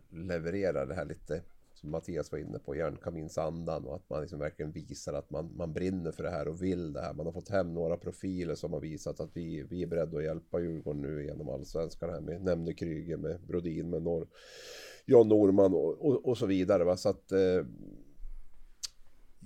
levererar 0.09 0.85
det 0.85 0.95
här 0.95 1.05
lite 1.05 1.41
som 1.83 1.91
Mattias 1.91 2.31
var 2.31 2.39
inne 2.39 2.59
på, 2.59 2.75
järnkaminsandan 2.75 3.85
och 3.85 3.95
att 3.95 4.09
man 4.09 4.21
liksom 4.21 4.39
verkligen 4.39 4.71
visar 4.71 5.13
att 5.13 5.29
man, 5.29 5.51
man 5.55 5.73
brinner 5.73 6.11
för 6.11 6.23
det 6.23 6.29
här 6.29 6.47
och 6.47 6.63
vill 6.63 6.93
det 6.93 7.01
här. 7.01 7.13
Man 7.13 7.25
har 7.25 7.33
fått 7.33 7.49
hem 7.49 7.73
några 7.73 7.97
profiler 7.97 8.55
som 8.55 8.73
har 8.73 8.79
visat 8.79 9.19
att 9.19 9.29
vi, 9.33 9.63
vi 9.63 9.83
är 9.83 9.87
beredda 9.87 10.17
att 10.17 10.23
hjälpa 10.23 10.59
Djurgården 10.59 11.01
nu 11.01 11.25
genom 11.25 11.49
allsvenskan 11.49 12.09
här 12.09 12.21
med 12.21 12.41
nämnde 12.41 12.73
Kryger, 12.73 13.17
med 13.17 13.39
Brodin, 13.47 13.89
med 13.89 14.01
Norr, 14.01 14.27
John 15.05 15.27
Norman 15.27 15.73
och, 15.73 16.05
och, 16.05 16.25
och, 16.25 16.37
så 16.37 16.45
vidare. 16.45 16.83
Va? 16.83 16.97
Så 16.97 17.09
att 17.09 17.31
eh, 17.31 17.65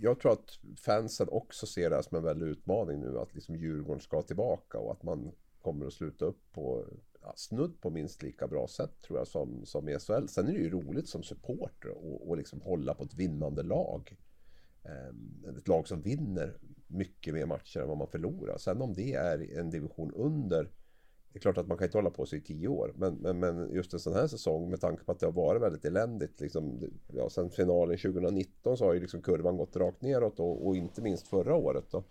jag 0.02 0.20
tror 0.20 0.32
att 0.32 0.60
fansen 0.80 1.28
också 1.32 1.66
ser 1.66 1.90
det 1.90 1.96
här 1.96 2.04
som 2.04 2.18
en 2.18 2.24
väldig 2.24 2.48
utmaning 2.48 3.00
nu 3.00 3.20
att 3.20 3.36
liksom 3.36 3.56
Djurgården 3.56 4.02
ska 4.02 4.22
tillbaka 4.22 4.80
och 4.80 4.92
att 4.92 5.04
man 5.04 5.32
kommer 5.62 5.86
att 5.86 5.94
sluta 5.94 6.26
upp 6.26 6.52
på 6.52 6.86
ja, 7.22 7.34
snudd 7.36 7.82
på 7.82 7.90
minst 7.90 8.24
lika 8.24 8.48
bra 8.48 8.68
sätt 8.68 9.02
tror 9.02 9.20
jag 9.20 9.28
som, 9.28 9.66
som 9.66 9.90
i 9.90 10.00
SHL. 10.00 10.28
Sen 10.28 10.48
är 10.48 10.52
det 10.52 10.60
ju 10.60 10.70
roligt 10.70 11.10
som 11.10 11.24
supporter 11.24 11.90
och, 11.90 12.30
och 12.30 12.38
liksom 12.38 12.62
hålla 12.62 12.94
på 12.94 13.04
ett 13.04 13.14
vinnande 13.14 13.64
lag. 13.64 14.18
Ehm, 14.84 15.58
ett 15.58 15.68
lag 15.68 15.88
som 15.88 16.02
vinner 16.02 16.58
mycket 16.88 17.34
mer 17.34 17.46
matcher 17.46 17.80
än 17.80 17.88
vad 17.88 17.98
man 17.98 18.08
förlorar. 18.08 18.58
Sen 18.58 18.82
om 18.82 18.94
det 18.94 19.14
är 19.14 19.60
en 19.60 19.70
division 19.70 20.14
under 20.14 20.72
det 21.38 21.40
är 21.40 21.54
klart 21.54 21.58
att 21.58 21.68
man 21.68 21.78
kan 21.78 21.86
inte 21.86 21.98
hålla 21.98 22.10
på 22.10 22.26
sig 22.26 22.40
i 22.40 22.42
tio 22.42 22.68
år. 22.68 22.94
Men, 22.96 23.14
men, 23.16 23.40
men 23.40 23.72
just 23.74 23.94
en 23.94 24.00
sån 24.00 24.14
här 24.14 24.28
säsong 24.28 24.70
med 24.70 24.82
tanke 24.82 25.04
på 25.04 25.12
att 25.12 25.20
det 25.20 25.26
har 25.26 25.34
varit 25.34 25.62
väldigt 25.62 25.86
eländigt. 25.86 26.42
Liksom, 26.42 26.80
ja, 27.08 27.30
sen 27.30 27.50
finalen 27.50 27.98
2019 27.98 28.78
så 28.78 28.86
har 28.86 28.94
ju 28.94 29.00
liksom 29.00 29.22
kurvan 29.22 29.58
gått 29.58 29.76
rakt 29.76 30.02
neråt 30.02 30.40
och, 30.40 30.68
och 30.68 30.76
inte 30.76 31.02
minst 31.02 31.28
förra 31.28 31.56
året. 31.56 31.86
Då, 31.92 32.04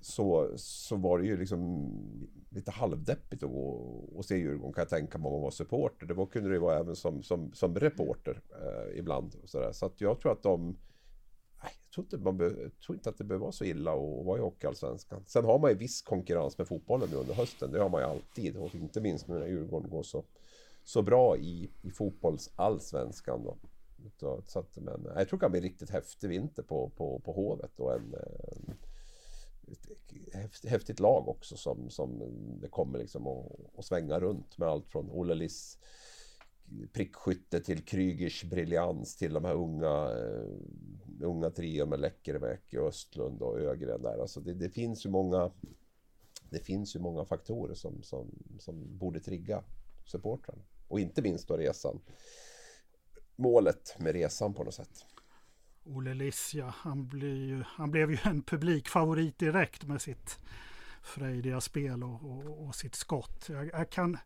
så, 0.00 0.52
så 0.56 0.96
var 0.96 1.18
det 1.18 1.26
ju 1.26 1.36
liksom 1.36 1.90
lite 2.50 2.70
halvdeppigt 2.70 3.42
att 3.42 3.50
gå 3.50 3.70
och 4.14 4.24
se 4.24 4.36
Djurgården 4.36 4.72
kan 4.72 4.82
jag 4.82 4.88
tänka 4.88 5.18
mig 5.18 5.26
om 5.26 5.32
man 5.32 5.42
var 5.42 5.50
supporter. 5.50 6.06
Det 6.06 6.14
var, 6.14 6.26
kunde 6.26 6.48
det 6.48 6.54
ju 6.54 6.60
vara 6.60 6.78
även 6.78 6.96
som, 6.96 7.22
som, 7.22 7.52
som 7.52 7.74
reporter 7.74 8.40
eh, 8.50 8.98
ibland. 8.98 9.36
Så, 9.44 9.60
där. 9.60 9.72
så 9.72 9.86
att 9.86 10.00
jag 10.00 10.20
tror 10.20 10.32
att 10.32 10.42
de 10.42 10.76
tror, 11.98 12.04
inte 12.04 12.24
man 12.24 12.36
be, 12.36 12.70
tror 12.86 12.96
inte 12.96 13.10
att 13.10 13.18
det 13.18 13.24
behöver 13.24 13.42
vara 13.42 13.52
så 13.52 13.64
illa 13.64 13.92
att 13.92 14.26
vara 14.26 14.38
i 14.38 14.40
Hockeyallsvenskan. 14.40 15.24
Sen 15.26 15.44
har 15.44 15.58
man 15.58 15.70
ju 15.70 15.76
viss 15.76 16.02
konkurrens 16.02 16.58
med 16.58 16.68
fotbollen 16.68 17.08
nu 17.10 17.16
under 17.16 17.34
hösten. 17.34 17.72
Det 17.72 17.80
har 17.80 17.88
man 17.88 18.00
ju 18.00 18.06
alltid. 18.06 18.56
Och 18.56 18.74
inte 18.74 19.00
minst 19.00 19.28
nu 19.28 19.38
när 19.38 19.46
Djurgården 19.46 19.90
går 19.90 20.02
så, 20.02 20.24
så 20.84 21.02
bra 21.02 21.36
i, 21.36 21.70
i 21.82 21.90
fotbollsallsvenskan. 21.90 23.42
Då. 23.42 23.56
Så 24.46 24.58
att, 24.58 24.76
men, 24.76 25.06
eh, 25.06 25.12
jag 25.16 25.28
tror 25.28 25.38
det 25.38 25.44
kan 25.44 25.50
bli 25.50 25.60
en 25.60 25.64
riktigt 25.64 25.90
häftig 25.90 26.28
vinter 26.28 26.62
på, 26.62 26.90
på, 26.96 27.18
på 27.18 27.32
Hovet 27.32 27.80
och 27.80 27.94
en, 27.94 28.14
en 28.14 28.76
ett 30.32 30.70
häftigt 30.70 31.00
lag 31.00 31.28
också 31.28 31.56
som, 31.56 31.90
som 31.90 32.22
det 32.60 32.68
kommer 32.68 32.98
liksom 32.98 33.26
att, 33.26 33.78
att 33.78 33.84
svänga 33.84 34.20
runt 34.20 34.58
med 34.58 34.68
allt 34.68 34.88
från 34.88 35.10
Olle 35.10 35.34
Liss 35.34 35.78
prickskytte 36.92 37.60
till 37.60 37.84
Krygers 37.84 38.44
briljans 38.44 39.16
till 39.16 39.32
de 39.32 39.44
här 39.44 39.54
unga 39.54 40.10
eh, 40.10 40.48
unga 41.22 41.50
trio 41.50 41.86
med 41.86 42.00
Läckermäki, 42.00 42.78
Östlund 42.78 43.42
och 43.42 43.60
Ögren 43.60 44.02
där. 44.02 44.18
Alltså 44.18 44.40
det, 44.40 44.54
det, 44.54 44.70
finns 44.70 45.06
ju 45.06 45.10
många 45.10 45.50
det 46.50 46.58
finns 46.58 46.96
ju 46.96 47.00
många 47.00 47.24
faktorer 47.24 47.74
som, 47.74 48.02
som, 48.02 48.30
som 48.58 48.98
borde 48.98 49.20
trigga 49.20 49.64
supportrarna. 50.04 50.62
Och 50.88 51.00
inte 51.00 51.22
minst 51.22 51.48
då 51.48 51.56
resan. 51.56 52.00
Målet 53.36 53.96
med 53.98 54.12
resan 54.12 54.54
på 54.54 54.64
något 54.64 54.74
sätt. 54.74 55.04
Olle 55.84 56.14
Liss, 56.14 56.54
ja, 56.54 56.74
han, 56.76 57.64
han 57.66 57.90
blev 57.90 58.10
ju 58.10 58.18
en 58.24 58.42
publikfavorit 58.42 59.38
direkt 59.38 59.84
med 59.84 60.02
sitt 60.02 60.38
frejdiga 61.02 61.60
spel 61.60 62.04
och, 62.04 62.24
och, 62.24 62.66
och 62.66 62.74
sitt 62.74 62.94
skott. 62.94 63.48
Jag, 63.48 63.70
jag 63.72 63.90
kan 63.90 64.18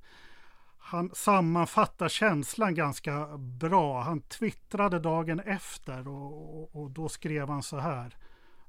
han 0.85 1.11
sammanfattar 1.14 2.09
känslan 2.09 2.74
ganska 2.74 3.39
bra. 3.39 4.03
Han 4.03 4.20
twittrade 4.20 4.99
dagen 4.99 5.41
efter 5.41 6.09
och, 6.09 6.62
och, 6.62 6.76
och, 6.76 6.91
då 6.91 7.09
skrev 7.09 7.49
han 7.49 7.62
så 7.62 7.78
här. 7.78 8.16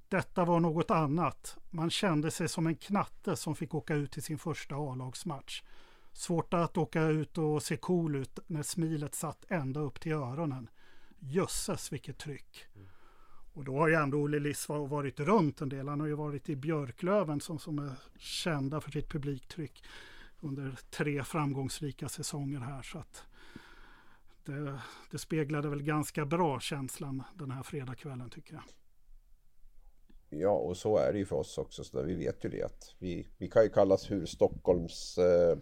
Detta 0.09 0.45
var 0.45 0.59
något 0.59 0.91
annat. 0.91 1.57
Man 1.69 1.89
kände 1.89 2.31
sig 2.31 2.47
som 2.47 2.67
en 2.67 2.75
knatte 2.75 3.35
som 3.35 3.55
fick 3.55 3.73
åka 3.73 3.95
ut 3.95 4.11
till 4.11 4.23
sin 4.23 4.37
första 4.37 4.75
A-lagsmatch. 4.75 5.63
Svårt 6.11 6.53
att 6.53 6.77
åka 6.77 7.01
ut 7.03 7.37
och 7.37 7.63
se 7.63 7.77
cool 7.77 8.15
ut 8.15 8.39
när 8.47 8.63
smilet 8.63 9.15
satt 9.15 9.45
ända 9.49 9.79
upp 9.79 9.99
till 9.99 10.13
öronen. 10.13 10.69
Jösses 11.19 11.93
vilket 11.93 12.17
tryck. 12.17 12.65
Och 13.53 13.63
då 13.63 13.77
har 13.77 13.87
ju 13.87 13.95
ändå 13.95 14.17
Olle 14.17 14.39
Liss 14.39 14.69
varit 14.69 15.19
runt 15.19 15.61
en 15.61 15.69
del. 15.69 15.87
Han 15.87 15.99
har 15.99 16.07
ju 16.07 16.15
varit 16.15 16.49
i 16.49 16.55
Björklöven 16.55 17.41
som, 17.41 17.59
som 17.59 17.79
är 17.79 17.91
kända 18.17 18.81
för 18.81 18.91
sitt 18.91 19.09
publiktryck 19.09 19.83
under 20.43 20.79
tre 20.89 21.23
framgångsrika 21.23 22.09
säsonger 22.09 22.59
här. 22.59 22.81
Så 22.81 22.97
att 22.97 23.23
det, 24.45 24.79
det 25.11 25.17
speglade 25.17 25.69
väl 25.69 25.83
ganska 25.83 26.25
bra 26.25 26.59
känslan 26.59 27.23
den 27.35 27.51
här 27.51 27.63
fredagskvällen 27.63 28.29
tycker 28.29 28.53
jag. 28.53 28.63
Ja, 30.29 30.51
och 30.51 30.77
så 30.77 30.97
är 30.97 31.13
det 31.13 31.19
ju 31.19 31.25
för 31.25 31.35
oss 31.35 31.57
också. 31.57 31.83
Så 31.83 32.01
vi 32.01 32.15
vet 32.15 32.45
ju 32.45 32.49
det 32.49 32.63
att 32.63 32.95
vi, 32.99 33.27
vi 33.37 33.49
kan 33.49 33.63
ju 33.63 33.69
kallas 33.69 34.11
hur 34.11 34.25
Stockholms 34.25 35.17
eh, 35.17 35.57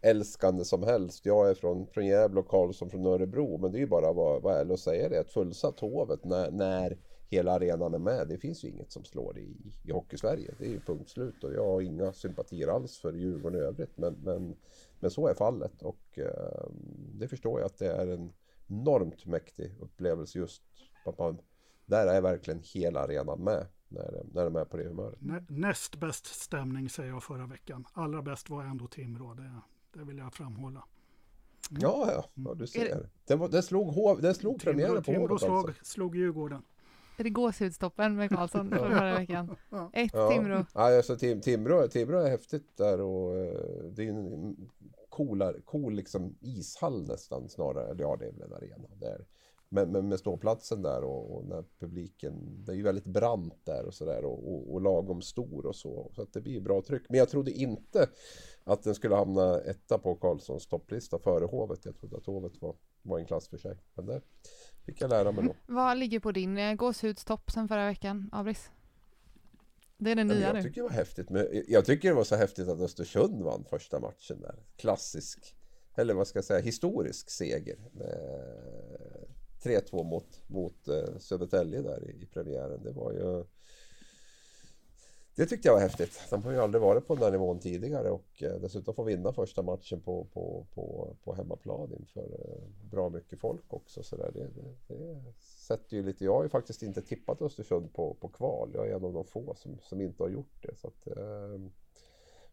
älskande 0.00 0.64
som 0.64 0.82
helst. 0.82 1.26
Jag 1.26 1.50
är 1.50 1.54
från, 1.54 1.86
från 1.86 2.06
Gävle 2.06 2.40
och 2.40 2.48
Karlsson 2.48 2.90
från 2.90 3.06
Örebro. 3.06 3.58
Men 3.58 3.72
det 3.72 3.78
är 3.78 3.80
ju 3.80 3.86
bara 3.86 4.12
vad, 4.12 4.42
vad 4.42 4.56
ärligt 4.56 4.72
att 4.72 4.80
säga 4.80 5.08
det. 5.08 5.18
Ett 5.18 5.32
fullsatt 5.32 5.80
Hovet 5.80 6.24
när, 6.24 6.50
när 6.50 6.98
hela 7.32 7.52
arenan 7.52 7.94
är 7.94 7.98
med. 7.98 8.28
Det 8.28 8.38
finns 8.38 8.64
ju 8.64 8.68
inget 8.68 8.92
som 8.92 9.04
slår 9.04 9.38
i, 9.38 9.56
i 9.84 9.92
Hockeysverige. 9.92 10.54
Det 10.58 10.64
är 10.64 10.70
ju 10.70 10.80
punkt 10.80 11.10
slut 11.10 11.44
och 11.44 11.54
jag 11.54 11.66
har 11.66 11.80
inga 11.80 12.12
sympatier 12.12 12.68
alls 12.68 12.98
för 12.98 13.12
Djurgården 13.12 13.58
i 13.58 13.62
övrigt. 13.62 13.98
Men, 13.98 14.14
men 14.14 14.56
Men 15.00 15.10
så 15.10 15.28
är 15.28 15.34
fallet 15.34 15.82
och 15.82 16.18
eh, 16.18 16.70
det 17.14 17.28
förstår 17.28 17.60
jag 17.60 17.66
att 17.66 17.78
det 17.78 17.92
är 17.92 18.06
en 18.06 18.32
enormt 18.66 19.26
mäktig 19.26 19.74
upplevelse 19.80 20.38
just 20.38 20.62
att 21.04 21.18
man, 21.18 21.38
där 21.86 22.06
är 22.06 22.20
verkligen 22.20 22.60
hela 22.62 23.00
arenan 23.00 23.44
med 23.44 23.66
när, 23.88 24.22
när 24.32 24.44
de 24.44 24.56
är 24.56 24.64
på 24.64 24.76
det 24.76 24.84
humöret. 24.84 25.20
Nä, 25.20 25.44
näst 25.48 25.96
bäst 25.96 26.26
stämning 26.26 26.88
säger 26.88 27.10
jag 27.10 27.22
förra 27.22 27.46
veckan. 27.46 27.84
Allra 27.92 28.22
bäst 28.22 28.50
var 28.50 28.64
ändå 28.64 28.88
Timrå, 28.88 29.34
det, 29.34 29.60
det 29.92 30.04
vill 30.04 30.18
jag 30.18 30.34
framhålla. 30.34 30.84
Ja, 31.70 32.08
ja, 32.12 32.24
ja 32.34 32.54
du 32.54 32.66
ser. 32.66 33.08
Det, 33.26 33.36
var, 33.36 33.48
det 33.48 33.62
slog, 33.62 33.86
hov, 33.94 34.20
det 34.22 34.34
slog 34.34 34.60
Timrå, 34.60 34.72
premiären 34.72 34.96
på 34.96 35.02
Timrå 35.02 35.26
Hovet 35.26 35.40
slog, 35.40 35.68
alltså. 35.68 35.84
slog 35.84 36.16
Djurgården. 36.16 36.62
Är 37.16 37.24
det 37.24 37.30
gåshudstoppen 37.30 38.16
med 38.16 38.30
Karlsson 38.30 38.70
från 38.78 38.90
förra 38.90 39.14
veckan? 39.18 39.56
Ett 39.92 40.10
Ja, 40.12 40.30
Timrå. 40.30 40.64
ja 40.74 40.96
alltså, 40.96 41.16
Tim, 41.16 41.40
Timrå, 41.40 41.88
Timrå 41.88 42.18
är 42.18 42.30
häftigt 42.30 42.76
där 42.76 43.00
och 43.00 43.38
eh, 43.38 43.84
det 43.90 44.04
är 44.04 44.08
en 44.08 44.56
coolare, 45.08 45.60
cool 45.64 45.94
liksom 45.94 46.36
ishall 46.40 47.06
nästan 47.06 47.48
snarare. 47.48 47.96
Ja, 47.98 48.16
det 48.16 48.26
är 48.26 48.32
väl 48.32 48.42
en 48.42 48.52
arena 48.52 48.88
där. 49.00 49.26
Men, 49.68 49.92
men 49.92 50.08
med 50.08 50.18
ståplatsen 50.18 50.82
där 50.82 51.04
och, 51.04 51.36
och 51.36 51.44
när 51.44 51.64
publiken, 51.78 52.64
det 52.64 52.72
är 52.72 52.76
ju 52.76 52.82
väldigt 52.82 53.04
brant 53.04 53.64
där 53.64 53.84
och 53.86 53.94
sådär 53.94 54.24
och, 54.24 54.52
och, 54.52 54.72
och 54.72 54.80
lagom 54.80 55.22
stor 55.22 55.66
och 55.66 55.76
så. 55.76 56.10
Så 56.14 56.22
att 56.22 56.32
det 56.32 56.40
blir 56.40 56.60
bra 56.60 56.82
tryck. 56.82 57.02
Men 57.08 57.18
jag 57.18 57.28
trodde 57.28 57.50
inte 57.50 58.08
att 58.64 58.82
den 58.82 58.94
skulle 58.94 59.14
hamna 59.14 59.60
etta 59.60 59.98
på 59.98 60.14
Karlssons 60.14 60.66
topplista 60.66 61.18
före 61.18 61.44
Hovet. 61.44 61.84
Jag 61.84 61.96
trodde 61.96 62.16
att 62.16 62.26
Hovet 62.26 62.62
var, 62.62 62.74
var 63.02 63.18
en 63.18 63.26
klass 63.26 63.48
för 63.48 63.58
sig. 63.58 63.76
Men 63.94 64.06
det 64.06 64.20
fick 64.86 65.00
jag 65.00 65.10
lära 65.10 65.32
mig 65.32 65.44
då. 65.44 65.54
Vad 65.74 65.98
ligger 65.98 66.20
på 66.20 66.32
din 66.32 66.58
eh, 66.58 66.74
gåshudstopp 66.74 67.50
sen 67.50 67.68
förra 67.68 67.86
veckan, 67.86 68.30
Abris? 68.32 68.70
Det 69.98 70.10
är 70.10 70.16
den 70.16 70.26
nya 70.26 70.40
jag 70.40 70.54
nu. 70.54 70.62
tycker 70.62 70.74
det 70.74 70.88
var 70.88 70.90
häftigt. 70.90 71.30
Men 71.30 71.62
jag 71.68 71.84
tycker 71.84 72.08
det 72.08 72.14
var 72.14 72.24
så 72.24 72.36
häftigt 72.36 72.68
att 72.68 72.80
Östersund 72.80 73.42
vann 73.42 73.64
första 73.70 74.00
matchen 74.00 74.40
där. 74.40 74.54
Klassisk, 74.76 75.56
eller 75.94 76.14
vad 76.14 76.26
ska 76.26 76.36
jag 76.36 76.44
säga, 76.44 76.60
historisk 76.60 77.30
seger. 77.30 77.76
Med 77.92 78.18
3-2 79.62 80.04
mot, 80.04 80.40
mot 80.46 80.88
eh, 80.88 81.18
Södertälje 81.18 81.82
där 81.82 82.10
i, 82.10 82.22
i 82.22 82.26
premiären. 82.26 82.82
Det 82.82 82.92
var 82.92 83.12
ju... 83.12 83.44
Det 85.34 85.46
tyckte 85.46 85.68
jag 85.68 85.74
var 85.74 85.80
häftigt. 85.80 86.26
De 86.30 86.42
har 86.42 86.52
ju 86.52 86.58
aldrig 86.58 86.82
varit 86.82 87.06
på 87.06 87.14
den 87.14 87.24
här 87.24 87.30
nivån 87.30 87.58
tidigare 87.58 88.10
och 88.10 88.42
eh, 88.42 88.54
dessutom 88.60 88.94
få 88.94 89.02
vinna 89.02 89.32
första 89.32 89.62
matchen 89.62 90.00
på, 90.00 90.26
på, 90.32 90.66
på, 90.74 91.16
på 91.24 91.34
hemmaplan 91.34 91.92
inför 91.92 92.20
eh, 92.20 92.90
bra 92.90 93.08
mycket 93.08 93.40
folk 93.40 93.64
också. 93.68 94.02
Så 94.02 94.16
där. 94.16 94.30
Det, 94.34 94.40
det, 94.40 94.94
det 94.94 95.32
sätter 95.38 95.96
ju 95.96 96.02
lite... 96.02 96.24
Jag 96.24 96.34
har 96.34 96.42
ju 96.42 96.48
faktiskt 96.48 96.82
inte 96.82 97.02
tippat 97.02 97.42
Östersund 97.42 97.94
på, 97.94 98.14
på 98.20 98.28
kval. 98.28 98.70
Jag 98.74 98.88
är 98.88 98.96
en 98.96 99.04
av 99.04 99.12
de 99.12 99.24
få 99.24 99.54
som, 99.54 99.78
som 99.82 100.00
inte 100.00 100.22
har 100.22 100.30
gjort 100.30 100.62
det. 100.62 100.76
Så 100.76 100.88
att, 100.88 101.06
eh, 101.06 101.60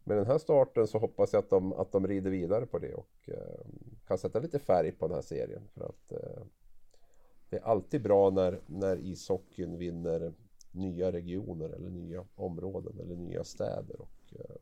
med 0.03 0.17
den 0.17 0.25
här 0.25 0.37
starten 0.37 0.87
så 0.87 0.97
hoppas 0.97 1.33
jag 1.33 1.39
att 1.39 1.49
de, 1.49 1.73
att 1.73 1.91
de 1.91 2.07
rider 2.07 2.31
vidare 2.31 2.65
på 2.65 2.79
det 2.79 2.93
och 2.93 3.29
eh, 3.29 3.65
kan 4.07 4.17
sätta 4.17 4.39
lite 4.39 4.59
färg 4.59 4.91
på 4.91 5.07
den 5.07 5.15
här 5.15 5.21
serien. 5.21 5.67
För 5.73 5.85
att 5.85 6.11
eh, 6.11 6.43
det 7.49 7.57
är 7.57 7.61
alltid 7.61 8.03
bra 8.03 8.29
när, 8.29 8.59
när 8.65 8.97
ishockeyn 8.97 9.77
vinner 9.77 10.33
nya 10.71 11.11
regioner 11.11 11.69
eller 11.69 11.89
nya 11.89 12.25
områden 12.35 12.99
eller 12.99 13.15
nya 13.15 13.43
städer. 13.43 14.01
Och, 14.01 14.33
eh, 14.39 14.55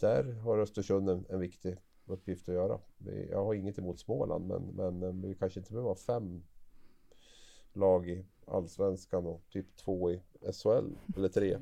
där 0.00 0.32
har 0.32 0.58
Östersund 0.58 1.10
en, 1.10 1.26
en 1.28 1.40
viktig 1.40 1.76
uppgift 2.06 2.48
att 2.48 2.54
göra. 2.54 2.80
Vi, 2.98 3.28
jag 3.30 3.44
har 3.44 3.54
inget 3.54 3.78
emot 3.78 4.00
Småland 4.00 4.46
men, 4.46 4.62
men 4.62 5.02
eh, 5.02 5.28
vi 5.28 5.34
kanske 5.34 5.60
inte 5.60 5.72
behöver 5.72 5.88
ha 5.88 5.96
fem 5.96 6.42
lag 7.72 8.08
i 8.08 8.24
Allsvenskan 8.46 9.26
och 9.26 9.42
typ 9.50 9.76
två 9.76 10.10
i 10.10 10.20
SHL 10.52 10.96
eller 11.16 11.28
tre. 11.28 11.58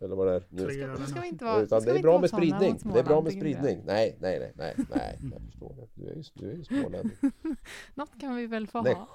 Eller 0.00 0.16
vad 0.16 0.26
det 0.26 0.34
är 0.34 0.42
nu. 0.48 0.62
Ska 0.62 0.68
vi 0.68 0.86
något. 0.86 1.24
inte 1.24 1.44
vara, 1.44 1.60
Utan 1.60 1.80
ska 1.80 1.92
det 1.92 1.98
är 1.98 2.02
bra 2.02 2.20
med 2.20 2.30
spridning. 2.30 2.78
Det 2.92 2.98
är 2.98 3.04
bra 3.04 3.20
med 3.20 3.32
spridning. 3.32 3.82
Nej, 3.84 4.16
nej, 4.20 4.38
nej, 4.38 4.52
nej, 4.56 4.74
nej. 4.94 5.18
Jag 5.32 5.42
förstår 5.42 5.74
det. 5.76 5.88
Du 5.94 6.10
är 6.10 6.14
ju, 6.14 6.22
du 6.34 6.50
är 6.50 6.54
ju 6.54 6.64
smålänning. 6.64 7.16
Något 7.94 8.20
kan 8.20 8.36
vi 8.36 8.46
väl 8.46 8.66
få 8.66 8.78
ha. 8.78 9.08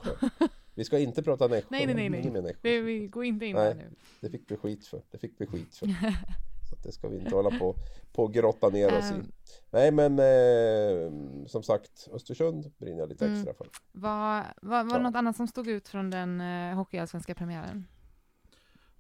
Vi 0.76 0.84
ska 0.84 1.00
inte 1.00 1.24
prata 1.24 1.48
Nässjö. 1.48 1.68
Nej, 1.70 1.86
nej, 1.86 2.10
nej, 2.10 2.10
nej. 2.10 2.42
Nässjö. 2.42 2.58
Det, 2.62 2.82
vi 2.82 3.08
går 3.08 3.26
inte 3.26 3.46
in 3.46 3.56
Nej. 3.56 3.74
där 3.74 3.76
nu. 3.76 3.96
Det 4.22 4.30
fick 4.30 4.52
vi 4.52 4.58
skit 4.58 4.88
för. 4.88 5.02
Det 5.12 5.18
fick 5.18 5.34
vi 5.38 5.46
skit 5.48 5.76
för. 5.76 5.88
Så 6.70 6.76
att 6.76 6.84
det 6.84 6.92
ska 6.92 7.08
vi 7.08 7.18
inte 7.18 7.36
hålla 7.36 7.50
på, 7.60 7.76
på 8.14 8.24
och 8.24 8.34
grotta 8.34 8.70
ner 8.70 8.98
oss 8.98 9.12
i. 9.12 9.14
Ehm. 9.14 9.32
Nej 9.72 9.92
men 9.92 10.20
eh, 10.20 11.46
som 11.48 11.64
sagt 11.64 12.08
Östersund 12.14 12.72
brinner 12.78 13.00
jag 13.00 13.10
lite 13.10 13.26
Mm. 13.26 13.38
extra 13.38 13.54
för. 13.54 13.68
Vad 13.92 14.44
var, 14.62 14.84
var 14.84 14.98
Ja. 14.98 15.04
något 15.04 15.16
annat 15.16 15.36
som 15.36 15.48
stod 15.48 15.68
ut 15.68 15.88
från 15.88 16.10
den 16.10 16.42
uh, 16.42 16.76
hockeyallsvenska 16.76 17.36
premiären? 17.36 17.88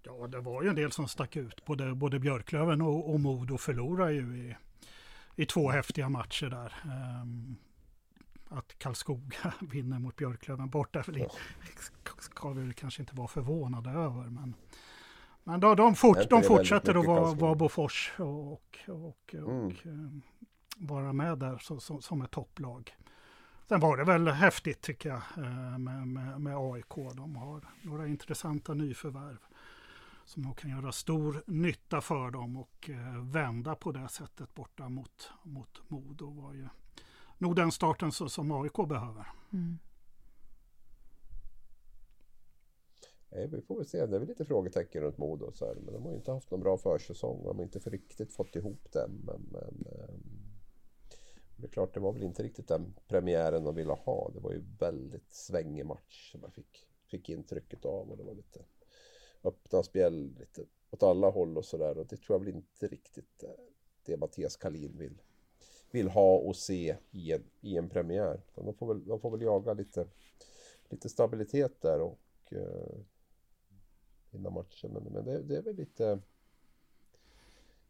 Ja, 0.04 0.28
det 0.28 0.40
var 0.40 0.64
ju 0.64 0.70
en 0.70 0.76
del 0.76 0.92
som 0.92 1.08
stack 1.08 1.36
ut. 1.36 1.66
Både, 1.66 1.96
både 1.96 2.20
Björklöven 2.20 2.82
och, 2.82 3.14
och 3.14 3.20
Modo 3.20 3.58
förlorar 3.58 4.10
ju 4.10 4.38
i, 4.38 4.56
i 5.36 5.46
två 5.46 5.70
häftiga 5.70 6.10
matcher 6.10 6.46
där. 6.50 6.74
Ehm, 6.86 7.56
att 8.54 8.80
Karlskoga 8.80 9.54
vinner 9.62 10.00
mot 10.00 10.16
Björklöven 10.16 10.70
borta 10.70 11.04
in- 11.08 11.28
ska 12.20 12.50
vi 12.50 12.74
kanske 12.74 13.02
inte 13.02 13.16
vara 13.16 13.28
förvånade 13.28 13.90
över. 13.90 14.24
Men, 14.30 14.54
men 15.44 15.60
då, 15.60 15.76
de, 15.76 15.96
fort, 15.96 16.30
de 16.30 16.44
fortsätter 16.44 16.96
att 16.96 17.06
vara, 17.06 17.34
vara 17.34 17.56
Bofors 17.56 18.14
och, 18.18 18.52
och, 18.54 18.76
och, 18.88 19.34
Mm. 19.34 19.50
och 19.66 19.86
ehm, 19.86 20.22
vara 20.78 21.14
med 21.14 21.38
där 21.38 21.58
så, 21.58 21.80
så, 21.80 22.02
som 22.02 22.22
ett 22.22 22.32
topplag. 22.32 22.96
Sen 23.68 23.80
var 23.80 23.98
det 23.98 24.04
väl 24.04 24.28
häftigt 24.28 24.82
tycker 24.82 25.10
jag 25.10 25.22
eh, 25.46 25.78
med, 25.78 26.08
med, 26.08 26.42
med 26.42 26.58
AIK. 26.58 26.96
De 27.16 27.36
har 27.36 27.62
några 27.82 28.08
intressanta 28.08 28.74
nyförvärv 28.74 29.38
som 30.26 30.44
nog 30.44 30.58
kan 30.58 30.70
göra 30.72 30.92
stor 30.92 31.44
nytta 31.48 32.02
för 32.02 32.32
dem 32.32 32.58
och 32.58 32.90
eh, 32.90 33.22
vända 33.24 33.76
på 33.76 33.92
det 33.92 34.08
sättet 34.08 34.54
borta 34.54 34.90
mot, 34.90 35.32
mot 35.44 35.82
Modo 35.88 36.42
var 36.42 36.54
ju 36.54 36.68
nog 37.44 37.56
den 37.56 37.72
starten 37.72 38.12
så, 38.12 38.30
som 38.30 38.52
AIK 38.52 38.76
behöver. 38.88 39.28
Mm. 39.54 39.78
Nej, 43.30 43.48
vi 43.48 43.62
får 43.62 43.76
väl 43.76 43.86
se. 43.86 44.06
Det 44.06 44.16
är 44.16 44.20
väl 44.20 44.28
lite 44.28 44.46
frågetecken 44.46 45.04
runt 45.04 45.18
Modo 45.18 45.46
och 45.46 45.56
så 45.56 45.66
här. 45.66 45.76
Men 45.76 45.94
de 45.94 46.04
har 46.04 46.12
ju 46.12 46.18
inte 46.18 46.32
haft 46.32 46.52
någon 46.52 46.60
bra 46.60 46.78
försäsong. 46.78 47.44
De 47.44 47.58
har 47.58 47.64
inte 47.64 47.80
för 47.80 47.92
riktigt 47.92 48.34
fått 48.34 48.56
ihop 48.56 48.92
den. 48.92 49.12
Men, 49.26 49.42
men 49.52 49.86
ehm, 49.92 50.44
det 51.58 51.68
är 51.68 51.72
klart, 51.72 51.94
det 51.94 52.00
var 52.00 52.14
väl 52.14 52.24
inte 52.24 52.44
riktigt 52.44 52.68
den 52.68 52.94
premiären 53.08 53.64
de 53.64 53.76
ville 53.76 53.94
ha. 53.94 54.32
Det 54.34 54.40
var 54.40 54.52
ju 54.52 54.64
väldigt 54.80 55.34
svängig 55.34 55.86
match 55.86 56.32
som 56.32 56.42
jag 56.44 56.54
fick, 56.54 56.88
fick 57.08 57.30
intrycket 57.30 57.86
av. 57.86 58.12
Och 58.12 58.18
det 58.18 58.24
var 58.24 58.34
lite 58.34 58.66
öppna 59.44 59.84
spjäll 59.84 60.36
lite 60.40 60.66
åt 60.90 61.04
alla 61.04 61.30
håll 61.30 61.58
och 61.58 61.66
sådär. 61.66 61.98
Och 61.98 62.08
det 62.08 62.18
tror 62.18 62.36
jag 62.36 62.46
väl 62.46 62.56
inte 62.56 62.88
riktigt 62.88 63.44
eh, 63.44 63.50
det 64.06 64.18
Mattias 64.18 64.58
Kalin 64.58 64.98
vill, 64.98 65.22
vill 65.94 66.10
ha 66.10 66.36
och 66.36 66.56
se 66.56 66.98
i 67.12 67.32
en, 67.32 67.44
i 67.62 67.78
en 67.78 67.90
premiär. 67.90 68.42
De 68.56 68.74
får 68.74 68.88
väl, 68.88 69.06
de 69.06 69.20
får 69.20 69.32
väl 69.32 69.42
jaga 69.42 69.74
lite, 69.74 70.08
lite 70.90 71.10
stabilitet 71.10 71.82
där 71.82 72.02
och 72.02 72.20
eh, 72.50 72.98
vinna 74.32 74.50
matchen. 74.50 74.92
Men, 74.94 75.04
men 75.04 75.26
det, 75.26 75.42
det 75.44 75.58
är 75.58 75.62
väl 75.62 75.76
lite 75.76 76.20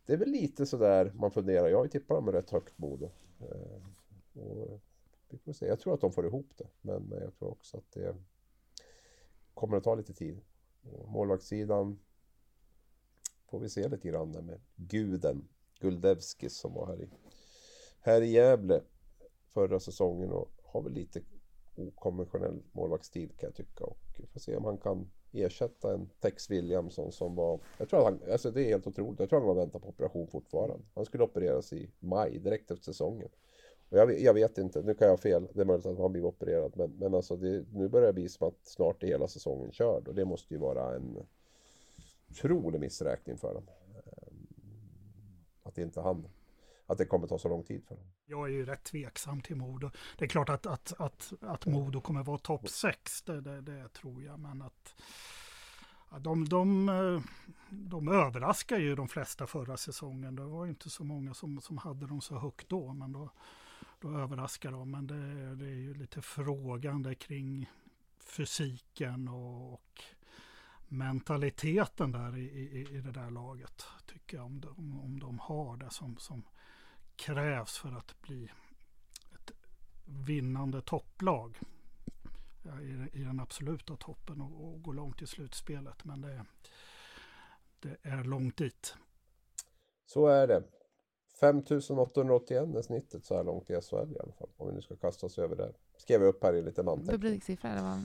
det 0.06 0.14
är 0.14 0.18
väl 0.18 0.30
lite 0.30 0.66
sådär 0.66 1.12
man 1.16 1.32
funderar. 1.32 1.68
Jag 1.68 1.78
har 1.78 1.84
ju 1.84 1.90
tippat 1.90 2.18
dem 2.18 2.32
rätt 2.32 2.50
högt 2.50 2.78
Modo. 2.78 3.10
Eh, 3.40 4.42
och 4.42 4.82
vi 5.30 5.38
får 5.38 5.54
se. 5.54 5.66
Jag 5.66 5.80
tror 5.80 5.94
att 5.94 6.02
de 6.02 6.12
får 6.12 6.26
ihop 6.26 6.50
det. 6.58 6.68
Men 6.82 7.12
eh, 7.14 7.20
jag 7.24 7.36
tror 7.36 7.52
också 7.52 7.78
att 7.78 7.92
det 7.92 8.16
kommer 9.54 9.78
att 9.78 9.84
ta 9.84 9.96
lite 9.96 10.14
tid. 10.14 10.42
Och 10.92 11.10
målvaktssidan 11.10 12.00
får 13.46 13.60
vi 13.60 13.70
se 13.70 13.88
lite 13.88 14.08
grann 14.08 14.32
där 14.32 14.42
med 14.42 14.62
guden 14.76 15.48
Guldevskis 15.80 16.58
som 16.58 16.74
var 16.74 16.88
här 16.88 17.02
i, 17.02 17.10
här 18.04 18.22
i 18.22 18.32
Gävle 18.32 18.82
förra 19.54 19.80
säsongen 19.80 20.32
och 20.32 20.52
har 20.64 20.82
väl 20.82 20.94
lite 20.94 21.22
okonventionell 21.76 22.64
målvaktsstil 22.72 23.30
kan 23.30 23.48
jag 23.48 23.56
tycka. 23.56 23.84
Och 23.84 24.00
vi 24.18 24.26
får 24.26 24.40
se 24.40 24.56
om 24.56 24.66
han 24.66 24.78
kan 24.78 25.12
ersätta 25.32 25.94
en 25.94 26.10
Tex 26.20 26.52
Williamson 26.52 27.12
som 27.12 27.36
var... 27.36 27.60
Jag 27.78 27.90
tror 27.90 28.00
att 28.00 28.06
han, 28.06 28.32
alltså 28.32 28.52
det 28.52 28.62
är 28.62 28.70
helt 28.70 28.88
otroligt. 28.88 29.20
Jag 29.20 29.30
tror 29.30 29.48
han 29.48 29.56
väntar 29.56 29.80
på 29.80 29.88
operation 29.88 30.28
fortfarande. 30.28 30.86
Han 30.96 31.06
skulle 31.06 31.24
opereras 31.24 31.74
i 31.74 31.90
maj, 32.00 32.40
direkt 32.40 32.72
efter 32.72 32.84
säsongen. 32.84 33.30
Och 33.90 33.98
jag, 33.98 34.20
jag 34.20 34.34
vet 34.34 34.58
inte, 34.58 34.82
nu 34.82 34.94
kan 34.94 35.06
jag 35.06 35.14
ha 35.14 35.18
fel. 35.18 35.48
Det 35.54 35.62
är 35.62 35.66
möjligt 35.66 35.86
att 35.86 35.98
han 35.98 36.12
blir 36.12 36.26
opererad. 36.26 36.74
Men, 36.76 36.92
men 36.92 37.14
alltså 37.14 37.36
det, 37.36 37.66
nu 37.74 37.90
börjar 37.90 38.08
det 38.08 38.14
bli 38.14 38.30
som 38.30 38.48
att 38.48 38.60
snart 38.64 39.04
är 39.04 39.08
hela 39.08 39.28
säsongen 39.28 39.72
körd. 39.72 40.08
Och 40.08 40.16
det 40.16 40.26
måste 40.26 40.54
ju 40.54 40.60
vara 40.60 40.96
en 40.96 41.26
otrolig 42.30 42.80
missräkning 42.80 43.38
för 43.38 43.54
dem. 43.54 43.64
Ehm, 43.96 44.48
att 45.64 45.78
inte 45.78 46.02
han... 46.02 46.28
Att 46.94 46.98
det 46.98 47.06
kommer 47.06 47.28
ta 47.28 47.38
så 47.38 47.50
lång 47.50 47.64
tid 47.64 47.84
för 47.88 47.96
dem. 47.96 48.06
Jag 48.26 48.48
är 48.48 48.52
ju 48.52 48.66
rätt 48.66 48.84
tveksam 48.84 49.42
till 49.42 49.56
Modo. 49.56 49.90
Det 50.18 50.26
är 50.26 50.30
klart 50.30 50.50
att, 50.50 50.66
att, 50.66 50.94
att, 50.98 51.34
att 51.42 51.66
Modo 51.66 52.02
kommer 52.02 52.24
vara 52.24 52.38
topp 52.38 52.70
6, 52.70 53.22
det, 53.22 53.42
det, 53.42 53.62
det 53.62 53.90
tror 53.90 54.24
jag. 54.24 54.40
Men 54.40 54.62
att 54.62 54.96
de, 56.20 56.50
de, 56.50 57.24
de 57.70 58.08
överraskar 58.08 58.78
ju 58.78 58.96
de 58.96 59.08
flesta 59.08 59.48
förra 59.48 59.78
säsongen. 59.78 60.36
Det 60.36 60.46
var 60.46 60.66
ju 60.66 60.70
inte 60.70 60.90
så 60.90 61.04
många 61.04 61.34
som, 61.34 61.62
som 61.62 61.78
hade 61.78 62.08
dem 62.08 62.22
så 62.22 62.40
högt 62.40 62.70
då. 62.70 62.94
Men 62.94 63.12
då, 63.12 63.30
då 64.00 64.18
överraskar 64.18 64.72
de. 64.72 64.92
Men 64.92 65.08
det, 65.08 65.56
det 65.56 65.66
är 65.66 65.80
ju 65.80 65.94
lite 65.94 66.22
frågande 66.22 67.16
kring 67.16 67.70
fysiken 68.20 69.28
och, 69.28 69.74
och 69.74 70.04
mentaliteten 70.88 72.12
där 72.12 72.38
i, 72.38 72.42
i, 72.42 72.88
i 72.98 73.02
det 73.02 73.12
där 73.12 73.30
laget. 73.30 73.86
Tycker 74.08 74.38
jag 74.38 74.46
om 74.46 74.62
de, 74.62 75.00
om 75.00 75.20
de 75.20 75.40
har 75.40 75.78
det 75.78 75.90
som, 75.90 76.18
som 76.18 76.44
krävs 77.16 77.78
för 77.78 77.92
att 77.92 78.22
bli 78.22 78.52
ett 79.34 79.52
vinnande 80.06 80.82
topplag 80.82 81.60
i, 82.82 83.20
i 83.20 83.24
den 83.24 83.40
absoluta 83.40 83.96
toppen 83.96 84.42
och, 84.42 84.68
och 84.68 84.84
gå 84.84 84.92
långt 84.92 85.22
i 85.22 85.28
slutspelet. 85.28 86.04
Men 86.04 86.22
det, 86.22 86.46
det 87.80 87.98
är 88.02 88.24
långt 88.24 88.58
dit. 88.58 88.96
Så 90.06 90.28
är 90.28 90.48
det. 90.48 90.64
5881 91.40 92.76
är 92.76 92.82
snittet 92.82 93.26
så 93.26 93.36
här 93.36 93.44
långt 93.44 93.70
i 93.70 93.82
SHL 93.82 94.14
i 94.16 94.20
alla 94.20 94.34
fall. 94.34 94.50
Om 94.58 94.68
vi 94.68 94.74
nu 94.74 94.82
ska 94.82 94.96
kasta 94.96 95.26
oss 95.26 95.40
över 95.40 95.56
det. 95.56 95.74
Skrev 95.98 96.22
jag 96.22 96.30
upp 96.30 96.44
här 96.44 96.54
i 96.54 96.60
en 96.60 96.66
liten 96.66 96.88
anteckning. 96.88 97.22
Publiksiffra 97.22 97.70
eller 97.70 97.82
vad? 97.82 98.02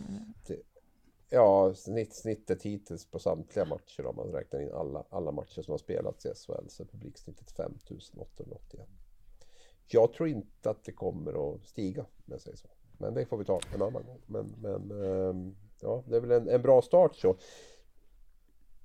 Ja, 1.31 1.75
snitt, 1.75 2.15
snittet 2.15 2.63
hittills 2.63 3.07
på 3.07 3.19
samtliga 3.19 3.65
matcher 3.65 4.07
om 4.07 4.17
man 4.17 4.27
räknar 4.27 4.61
in 4.61 4.73
alla, 4.73 5.05
alla 5.11 5.33
matcher 5.33 5.63
som 5.63 5.73
har 5.73 5.79
spelats 5.79 6.27
i 6.27 6.29
SHL 6.29 6.69
så 6.69 6.83
är 6.83 6.87
publiksnittet 6.87 7.51
5881. 7.51 8.89
Jag 9.91 10.13
tror 10.13 10.29
inte 10.29 10.71
att 10.71 10.85
det 10.85 10.93
kommer 10.93 11.55
att 11.55 11.67
stiga 11.67 12.03
om 12.03 12.25
jag 12.27 12.41
säger 12.41 12.57
så. 12.57 12.69
Men 12.99 13.15
det 13.15 13.27
får 13.27 13.37
vi 13.37 13.45
ta 13.45 13.61
en 13.75 13.83
annan 13.83 14.05
gång. 14.07 14.21
Men, 14.27 14.55
men 14.59 15.05
ehm, 15.05 15.57
ja, 15.81 16.03
det 16.07 16.17
är 16.17 16.21
väl 16.21 16.31
en, 16.31 16.49
en 16.49 16.63
bra 16.63 16.83
start 16.83 17.17
så. 17.17 17.37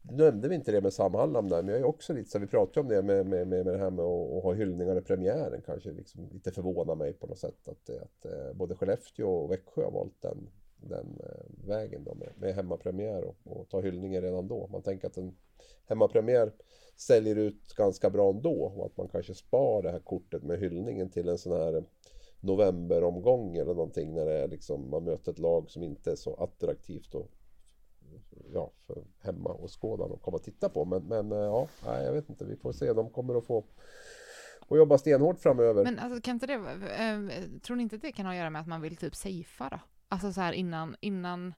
Nu 0.02 0.24
nämnde 0.24 0.48
vi 0.48 0.56
inte 0.56 0.72
det 0.72 0.82
med 0.82 0.94
Sam 0.94 1.14
Hallam 1.14 1.50
där, 1.50 1.64
men 1.64 1.74
jag 1.74 1.82
är 1.82 1.88
också 1.88 2.14
lite 2.14 2.30
så 2.30 2.40
vi 2.40 2.48
pratade 2.48 2.80
om 2.80 2.88
det 2.88 3.02
med, 3.02 3.26
med, 3.26 3.48
med, 3.48 3.66
med 3.66 3.74
det 3.74 3.80
här 3.80 3.90
med 3.90 4.06
att, 4.06 4.34
att 4.34 4.44
ha 4.44 4.54
hyllningar 4.54 4.98
i 4.98 5.02
premiären 5.02 5.62
kanske 5.66 5.92
liksom 5.92 6.30
lite 6.32 6.52
förvånar 6.52 6.96
mig 6.96 7.14
på 7.14 7.28
något 7.28 7.40
sätt 7.40 7.68
att, 7.68 7.90
att 7.90 8.26
eh, 8.26 8.54
både 8.54 8.76
Skellefteå 8.76 9.30
och 9.30 9.52
Växjö 9.52 9.84
har 9.84 9.92
valt 9.92 10.22
den, 10.22 10.50
den 10.78 11.20
eh, 11.24 11.68
vägen 11.68 12.04
då 12.04 12.16
med, 12.16 12.30
med 12.38 12.56
hemmapremiär 12.56 13.24
och, 13.24 13.38
och 13.44 13.70
ta 13.70 13.82
hyllningar 13.82 14.22
redan 14.22 14.48
då. 14.48 14.68
Man 14.72 14.82
tänker 14.82 15.08
att 15.08 15.18
en 15.18 15.36
hemmapremiär 15.86 16.52
säljer 16.96 17.36
ut 17.36 17.74
ganska 17.76 18.10
bra 18.10 18.30
ändå 18.30 18.64
och 18.64 18.86
att 18.86 18.98
man 18.98 19.08
kanske 19.08 19.34
spar 19.34 19.82
det 19.82 19.92
här 19.92 20.00
kortet 20.00 20.44
med 20.44 20.60
hyllningen 20.60 21.10
till 21.10 21.30
en 21.30 21.38
sån 21.38 21.52
här 21.52 21.84
novemberomgång 22.40 23.56
eller 23.56 23.74
någonting 23.74 24.14
när 24.14 24.26
det 24.26 24.34
är 24.34 24.48
liksom, 24.48 24.90
man 24.90 25.04
möter 25.04 25.32
ett 25.32 25.40
lag 25.40 25.70
som 25.70 25.84
inte 25.84 26.12
är 26.12 26.16
så 26.16 26.36
attraktivt 26.36 27.16
och 27.16 27.32
ja, 28.54 28.72
för 28.88 29.04
hemma 29.20 29.50
och 29.50 29.82
skådan 29.82 30.12
och 30.12 30.22
komma 30.22 30.38
och 30.38 30.44
titta 30.44 30.70
på. 30.70 30.86
Men, 30.86 31.04
men 31.04 31.32
eh, 31.32 31.38
ja, 31.38 31.68
nej, 31.86 32.06
jag 32.06 32.14
vet 32.14 32.30
inte. 32.30 32.46
Vi 32.46 32.56
får 32.56 32.72
se. 32.72 32.94
De 32.94 33.10
kommer 33.10 33.36
att 33.36 33.46
få 33.46 33.64
och 34.68 34.78
jobba 34.78 34.98
stenhårt 34.98 35.40
framöver. 35.40 35.84
Men 35.84 36.00
alltså, 36.00 36.22
kan 36.22 36.34
inte 36.34 36.48
det, 36.48 36.54
äh, 36.54 37.60
tror 37.60 37.76
ni 37.76 37.84
inte 37.84 37.96
att 37.96 38.02
det 38.02 38.12
kan 38.12 38.26
ha 38.26 38.34
att 38.34 38.38
göra 38.38 38.50
med 38.50 38.62
att 38.62 38.68
man 38.68 38.82
vill 38.82 38.98
typ 38.98 39.16
safea 39.16 39.70
då? 39.72 39.80
Alltså 40.10 40.34
så 40.34 40.42
här 40.42 40.54
innan, 40.54 40.96
innan, 41.02 41.54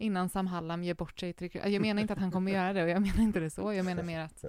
innan 0.00 0.28
Sam 0.28 0.46
Hallam 0.46 0.84
ger 0.84 0.94
bort 0.94 1.20
sig 1.20 1.32
till 1.32 1.50
Jag 1.54 1.80
menar 1.80 2.00
inte 2.00 2.12
att 2.12 2.18
han 2.18 2.30
kommer 2.30 2.52
göra 2.52 2.72
det 2.72 2.82
och 2.82 2.88
jag 2.88 3.02
menar 3.02 3.22
inte 3.22 3.40
det 3.40 3.50
så. 3.50 3.72
Jag 3.72 3.84
menar 3.84 4.02
mer 4.02 4.20
att 4.20 4.44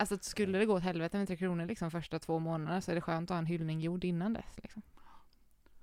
Alltså 0.00 0.18
skulle 0.20 0.58
det 0.58 0.66
gå 0.66 0.74
åt 0.74 0.82
helvete 0.82 1.18
med 1.18 1.26
Tre 1.26 1.36
Kronor 1.36 1.66
liksom 1.66 1.90
första 1.90 2.18
två 2.18 2.38
månaderna 2.38 2.80
så 2.80 2.90
är 2.90 2.94
det 2.94 3.00
skönt 3.00 3.30
att 3.30 3.34
ha 3.34 3.38
en 3.38 3.46
hyllning 3.46 3.80
gjord 3.80 4.04
innan 4.04 4.32
dess. 4.32 4.58
Liksom. 4.62 4.82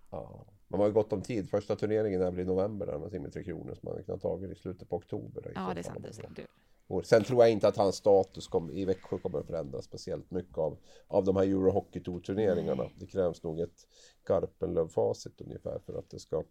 Ja, 0.09 0.45
man 0.67 0.79
har 0.79 0.87
ju 0.87 0.93
gott 0.93 1.13
om 1.13 1.21
tid. 1.21 1.49
Första 1.49 1.75
turneringen 1.75 2.21
är 2.21 2.31
väl 2.31 2.39
i 2.39 2.45
november 2.45 2.85
där 2.85 2.97
man 2.97 3.21
med 3.21 3.33
Tre 3.33 3.43
Kronor 3.43 3.73
som 3.73 3.79
man 3.81 3.93
hade 3.93 4.03
kunnat 4.03 4.21
tagit 4.21 4.51
i 4.51 4.55
slutet 4.55 4.89
på 4.89 4.95
oktober. 4.95 5.51
Ja, 5.55 5.71
det 5.73 5.79
är 5.79 5.83
sant. 5.83 5.99
Det 6.01 6.09
är 6.09 6.13
sant. 6.13 7.07
Sen 7.07 7.23
tror 7.23 7.43
jag 7.43 7.51
inte 7.51 7.67
att 7.67 7.77
hans 7.77 7.95
status 7.95 8.47
kom, 8.47 8.71
i 8.71 8.85
Växjö 8.85 9.17
kommer 9.17 9.39
att 9.39 9.47
förändras 9.47 9.85
speciellt 9.85 10.31
mycket 10.31 10.57
av, 10.57 10.77
av 11.07 11.25
de 11.25 11.35
här 11.35 11.43
Eurohockey 11.43 11.99
Tour-turneringarna. 11.99 12.83
Mm. 12.83 12.95
Det 12.99 13.05
krävs 13.05 13.43
nog 13.43 13.59
ett 13.59 13.87
Garpenlöv-facit 14.27 15.41
ungefär 15.41 15.79
för 15.85 15.99
att 15.99 16.09
det 16.09 16.19
ska 16.19 16.43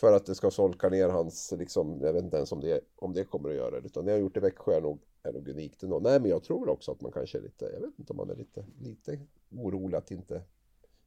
för 0.00 0.12
att 0.12 0.26
det 0.26 0.34
ska 0.34 0.50
solka 0.50 0.88
ner 0.88 1.08
hans, 1.08 1.54
liksom, 1.58 2.00
jag 2.00 2.12
vet 2.12 2.24
inte 2.24 2.36
ens 2.36 2.52
om 2.52 2.60
det, 2.60 2.80
om 2.96 3.12
det 3.12 3.24
kommer 3.24 3.48
att 3.48 3.56
göra 3.56 3.80
det. 3.80 3.86
Utan 3.86 4.04
det 4.04 4.10
jag 4.10 4.16
har 4.16 4.20
gjort 4.20 4.36
i 4.36 4.40
Växjö 4.40 4.76
är 4.76 4.80
nog, 4.80 5.00
är 5.22 5.32
nog 5.32 5.48
unikt 5.48 5.82
ändå. 5.82 5.98
Nej, 5.98 6.20
men 6.20 6.30
jag 6.30 6.44
tror 6.44 6.68
också 6.68 6.92
att 6.92 7.00
man 7.00 7.12
kanske 7.12 7.38
är 7.38 7.42
lite, 7.42 7.64
jag 7.64 7.80
vet 7.80 7.98
inte 7.98 8.12
om 8.12 8.16
man 8.16 8.30
är 8.30 8.36
lite, 8.36 8.64
lite 8.80 9.20
orolig 9.50 9.96
att 9.96 10.10
inte 10.10 10.42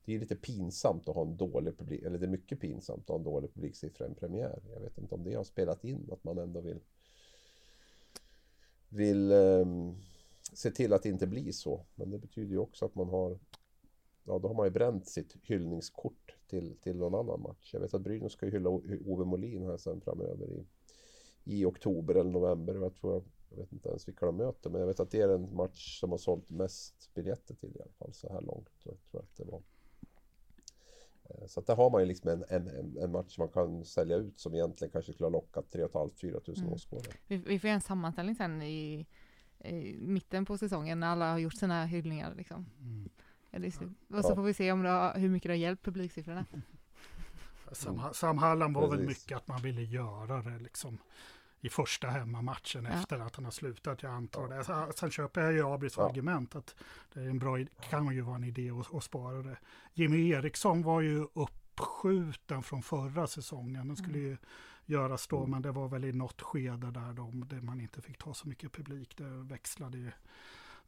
det 0.06 0.16
är 0.16 0.20
lite 0.20 0.36
pinsamt 0.36 1.10
att 1.10 1.16
ha 1.16 1.22
en 1.22 1.38
dålig 1.38 1.78
publik, 1.78 2.04
eller 2.04 2.18
det 2.18 2.26
är 2.26 2.30
mycket 2.30 2.60
pinsamt 2.60 3.02
att 3.02 3.08
ha 3.08 3.16
en 3.16 3.24
dålig 3.24 3.54
publiksiffra 3.54 4.06
i 4.06 4.10
en 4.10 4.16
premiär. 4.16 4.60
Jag 4.74 4.80
vet 4.80 4.98
inte 4.98 5.16
om 5.16 5.24
det 5.24 5.34
har 5.34 5.44
spelat 5.44 5.84
in, 5.84 6.10
att 6.12 6.24
man 6.24 6.38
ändå 6.38 6.62
vill 6.62 6.80
vill 8.90 9.32
um, 9.32 9.96
se 10.54 10.72
till 10.72 10.94
att 10.94 11.04
det 11.04 11.10
inte 11.10 11.28
blir 11.28 11.52
så. 11.52 11.86
Men 11.96 12.10
det 12.12 12.18
betyder 12.18 12.52
ju 12.52 12.58
också 12.58 12.86
att 12.86 12.96
man 12.96 13.10
har 13.10 13.40
Ja, 14.24 14.40
då 14.40 14.48
har 14.48 14.56
man 14.56 14.66
ju 14.66 14.72
bränt 14.72 15.08
sitt 15.08 15.36
hyllningskort 15.44 16.36
till, 16.52 16.76
till 16.76 16.98
någon 16.98 17.16
annan 17.16 17.42
match. 17.42 17.70
Jag 17.74 17.80
vet 17.80 17.94
att 17.94 18.02
Brynäs 18.02 18.32
ska 18.32 18.46
ju 18.46 18.52
hylla 18.52 18.70
Ove 19.06 19.26
Molin 19.26 19.66
här 19.66 19.78
sen 19.78 20.02
framöver 20.02 20.48
i, 20.50 20.66
i 21.44 21.66
oktober 21.66 22.16
eller 22.16 22.32
november. 22.32 22.76
Jag 22.76 22.96
tror 22.96 23.24
jag 23.50 23.58
vet 23.58 23.74
inte 23.74 23.90
ens 23.90 24.08
vilka 24.08 24.26
de 24.26 24.36
möter, 24.36 24.70
men 24.70 24.82
jag 24.82 24.88
vet 24.88 25.00
att 25.00 25.12
det 25.12 25.22
är 25.22 25.30
en 25.30 25.56
match 25.56 26.00
som 26.00 26.12
har 26.12 26.18
sålt 26.18 26.50
mest 26.50 27.14
biljetter 27.14 27.56
till 27.56 27.70
i 27.70 27.82
alla 27.82 27.92
fall 27.92 28.14
så 28.14 28.34
här 28.34 28.42
långt. 28.42 28.70
Jag 28.84 28.96
tror 29.12 29.22
att 29.22 29.38
det 29.38 29.44
var. 29.44 29.62
Eh, 31.24 31.46
så 31.48 31.60
att 31.60 31.68
där 31.68 31.76
har 31.76 31.90
man 31.90 32.02
ju 32.02 32.08
liksom 32.08 32.30
en, 32.30 32.44
en, 32.50 32.98
en 32.98 33.12
match 33.12 33.38
man 33.38 33.50
kan 33.50 33.86
sälja 33.86 34.18
ut 34.18 34.40
som 34.40 34.56
egentligen 34.56 34.92
kanske 34.92 35.14
skulle 35.14 35.26
ha 35.26 35.32
lockat 35.32 35.72
3 35.72 35.86
500-4 35.86 36.40
tusen 36.40 36.64
mm. 36.64 36.74
åskådare. 36.74 37.14
Vi, 37.28 37.38
vi 37.38 37.60
får 37.60 37.68
göra 37.68 37.76
en 37.76 37.82
sammanställning 37.82 38.36
sen 38.36 38.62
i, 38.62 39.06
i, 39.60 39.98
mitten 40.00 40.46
på 40.46 40.58
säsongen 40.58 41.00
när 41.00 41.08
alla 41.08 41.32
har 41.32 41.40
gjort 41.40 41.58
sina 41.58 41.86
hyllningar. 41.86 42.36
Liksom. 42.36 42.66
Mm. 42.80 43.10
Och 44.10 44.26
så 44.26 44.36
får 44.36 44.44
vi 44.44 44.54
se 44.54 44.72
om 44.72 44.86
har, 44.86 45.14
hur 45.14 45.30
mycket 45.30 45.50
det 45.50 45.54
har 45.54 45.60
hjälpt 45.60 45.86
publiksiffrorna. 45.86 46.46
Sam, 47.72 48.02
Sam 48.14 48.38
Hallam 48.38 48.74
var 48.74 48.82
Precis. 48.82 49.00
väl 49.00 49.08
mycket 49.08 49.38
att 49.38 49.48
man 49.48 49.62
ville 49.62 49.82
göra 49.82 50.42
det 50.42 50.60
liksom 50.60 50.98
i 51.62 51.70
första 51.70 52.08
hemmamatchen 52.08 52.86
ja. 52.86 52.92
efter 52.92 53.20
att 53.20 53.36
han 53.36 53.46
har 53.46 53.52
slutat. 53.52 54.04
Jag 54.04 54.12
antar 54.12 54.48
det. 54.48 54.94
Sen 54.94 55.12
köper 55.12 55.42
jag 55.42 55.54
ju 55.54 55.68
Abris 55.68 55.94
ja. 55.98 56.10
argument 56.10 56.56
att 56.56 56.76
det 57.14 57.20
är 57.20 57.30
en 57.30 57.40
bra, 57.40 57.58
kan 57.90 58.16
ju 58.16 58.22
vara 58.22 58.36
en 58.36 58.44
idé 58.44 58.72
att, 58.72 58.96
att 58.96 59.04
spara 59.04 59.42
det. 59.42 59.58
Jimmy 59.94 60.30
Eriksson 60.30 60.84
var 60.84 61.02
ju 61.02 61.28
uppskjuten 61.34 62.64
från 62.64 62.84
förra 62.84 63.28
säsongen. 63.28 63.88
Den 63.88 63.98
skulle 63.98 64.18
mm. 64.18 64.30
ju 64.30 64.38
göras 64.86 65.28
då, 65.28 65.38
mm. 65.38 65.52
men 65.52 65.62
det 65.62 65.72
var 65.72 65.88
väl 65.88 66.06
i 66.06 66.12
något 66.12 66.42
skede 66.42 66.92
där 66.92 67.14
de, 67.14 67.48
där 67.48 67.62
man 67.62 67.82
inte 67.82 68.02
fick 68.02 68.18
ta 68.18 68.34
så 68.34 68.48
mycket 68.48 68.72
publik. 68.72 69.18
Det 69.18 69.24
växlade 69.24 69.98
ju 69.98 70.12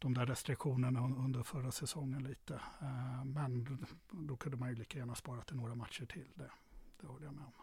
de 0.04 0.14
där 0.14 0.26
restriktionerna 0.26 1.00
under 1.00 1.44
förra 1.44 1.72
säsongen 1.72 2.24
lite. 2.24 2.54
Eh, 2.54 3.26
men 3.26 3.78
då 4.12 4.36
kunde 4.36 4.58
man 4.58 4.70
ju 4.70 4.76
lika 4.76 4.98
gärna 4.98 5.16
spara 5.16 5.42
till 5.42 5.56
några 5.56 5.76
matcher 5.76 6.06
till. 6.06 6.28
Det, 6.36 6.50
det 7.02 7.08
håller 7.08 7.26
jag 7.26 7.34
med 7.34 7.44
om. 7.46 7.54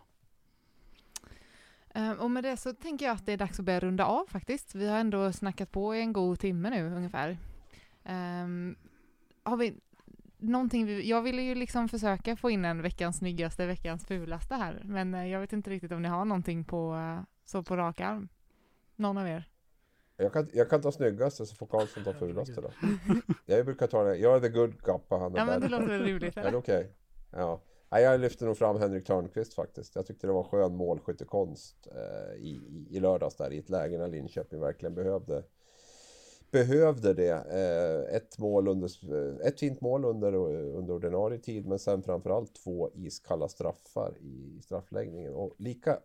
Eh, 1.95 2.12
och 2.12 2.30
med 2.30 2.45
det 2.45 2.57
så 2.57 2.74
tänker 2.74 3.07
jag 3.07 3.14
att 3.14 3.26
det 3.26 3.32
är 3.32 3.36
dags 3.36 3.61
att 3.61 3.66
börja 3.66 3.80
runda 3.80 4.05
av 4.05 4.26
faktiskt. 4.26 4.74
Vi 4.74 4.88
har 4.88 4.99
ändå 4.99 5.32
snackat 5.32 5.72
på 5.72 5.97
i 5.97 6.01
en 6.01 6.12
god 6.12 6.38
timme 6.38 6.70
nu 6.70 6.97
ungefär. 6.97 7.38
Um, 8.05 8.76
har 9.43 9.57
vi 9.57 9.80
någonting 10.38 10.86
vi, 10.86 11.09
jag 11.09 11.22
ville 11.22 11.43
ju 11.43 11.55
liksom 11.55 11.88
försöka 11.88 12.36
få 12.36 12.51
in 12.51 12.64
en 12.64 12.82
veckans 12.82 13.16
snyggaste, 13.16 13.66
veckans 13.66 14.07
fulaste 14.07 14.55
här, 14.55 14.82
men 14.84 15.14
eh, 15.14 15.26
jag 15.26 15.41
vet 15.41 15.53
inte 15.53 15.70
riktigt 15.70 15.93
om 15.93 16.03
ni 16.03 16.09
har 16.09 16.24
någonting 16.24 16.64
på, 16.64 16.99
så 17.45 17.62
på 17.62 17.76
rak 17.76 18.01
arm. 18.01 18.28
Någon 18.97 19.18
av 19.18 19.28
er? 19.28 19.49
Jag 20.21 20.33
kan, 20.33 20.49
jag 20.53 20.71
kan 20.71 20.83
ta 20.83 20.93
snyggaste 20.93 21.47
så 21.47 21.55
får 21.55 21.66
Karlsson 21.66 22.05
ta 22.05 22.12
fulaste 22.12 22.61
då. 22.61 22.71
jag 23.47 23.64
brukar 23.64 23.87
ta 23.87 24.05
det, 24.05 24.16
jag 24.16 24.37
är 24.37 24.41
the 24.41 24.49
good 24.49 24.83
cop 24.83 25.05
och 25.09 25.18
han 25.18 25.35
är 25.35 25.39
Ja 25.39 25.45
men 25.45 25.61
det 25.61 25.68
låter 25.68 25.87
väl 25.87 26.03
rimligt? 26.03 26.37
Är 26.37 26.51
det 26.51 26.57
okej? 26.57 26.79
Okay? 26.79 26.91
Ja. 27.31 27.61
Nej, 27.93 28.03
jag 28.03 28.21
lyfter 28.21 28.47
nog 28.47 28.57
fram 28.59 28.77
Henrik 28.77 29.07
Törnqvist 29.07 29.55
faktiskt. 29.55 29.95
Jag 29.95 30.07
tyckte 30.07 30.27
det 30.27 30.33
var 30.33 30.45
skön 30.45 30.77
målskyttekonst 30.77 31.89
eh, 31.95 32.43
i, 32.43 32.87
i, 32.91 33.01
lördags 33.01 33.37
där 33.37 33.53
i 33.53 33.59
ett 33.59 33.68
läge 33.68 33.99
när 33.99 34.09
Linköping 34.09 34.61
verkligen 34.61 34.95
behövde 34.95 35.43
behövde 36.51 37.14
det. 37.14 37.33
Eh, 37.33 38.16
ett, 38.16 38.39
mål 38.39 38.68
under, 38.68 39.14
eh, 39.14 39.47
ett 39.47 39.61
fint 39.61 39.81
mål 39.81 40.05
under, 40.05 40.35
under 40.35 40.95
ordinarie 40.95 41.39
tid 41.39 41.66
men 41.66 41.79
sen 41.79 42.03
framförallt 42.03 42.55
två 42.55 42.91
iskalla 42.95 43.49
straffar 43.49 44.18
i 44.21 44.61
straffläggningen. 44.62 45.35
Och 45.35 45.55
lika 45.59 45.99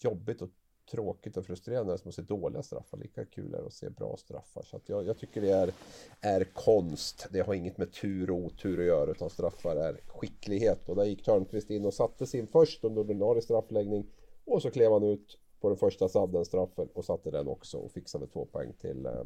jobbigt 0.00 0.42
och 0.42 0.50
tråkigt 0.90 1.36
och 1.36 1.46
frustrerande 1.46 1.98
som 1.98 2.08
att 2.08 2.14
se 2.14 2.22
dåliga 2.22 2.62
straffar. 2.62 2.98
Lika 2.98 3.24
kul 3.24 3.54
är 3.54 3.58
det 3.58 3.66
att 3.66 3.72
se 3.72 3.90
bra 3.90 4.16
straffar. 4.16 4.62
Så 4.62 4.80
jag, 4.86 5.06
jag, 5.06 5.18
tycker 5.18 5.40
det 5.40 5.50
är, 5.50 5.72
är 6.20 6.44
konst. 6.44 7.26
Det 7.30 7.40
har 7.40 7.54
inget 7.54 7.78
med 7.78 7.92
tur 7.92 8.30
och 8.30 8.36
otur 8.36 8.80
att 8.80 8.86
göra 8.86 9.10
utan 9.10 9.30
straffar 9.30 9.76
är 9.76 10.00
skicklighet. 10.06 10.88
Och 10.88 10.96
där 10.96 11.04
gick 11.04 11.24
Törnqvist 11.24 11.70
in 11.70 11.84
och 11.84 11.94
satte 11.94 12.26
sin 12.26 12.46
först 12.46 12.84
under 12.84 13.00
ordinarie 13.00 13.42
straffläggning. 13.42 14.06
Och 14.44 14.62
så 14.62 14.70
klev 14.70 14.92
han 14.92 15.02
ut 15.02 15.38
på 15.60 15.68
den 15.68 15.78
första 15.78 16.08
sadden-straffen 16.08 16.88
och 16.94 17.04
satte 17.04 17.30
den 17.30 17.48
också 17.48 17.78
och 17.78 17.92
fixade 17.92 18.26
två 18.26 18.46
poäng 18.46 18.72
till, 18.72 19.06
eh, 19.06 19.24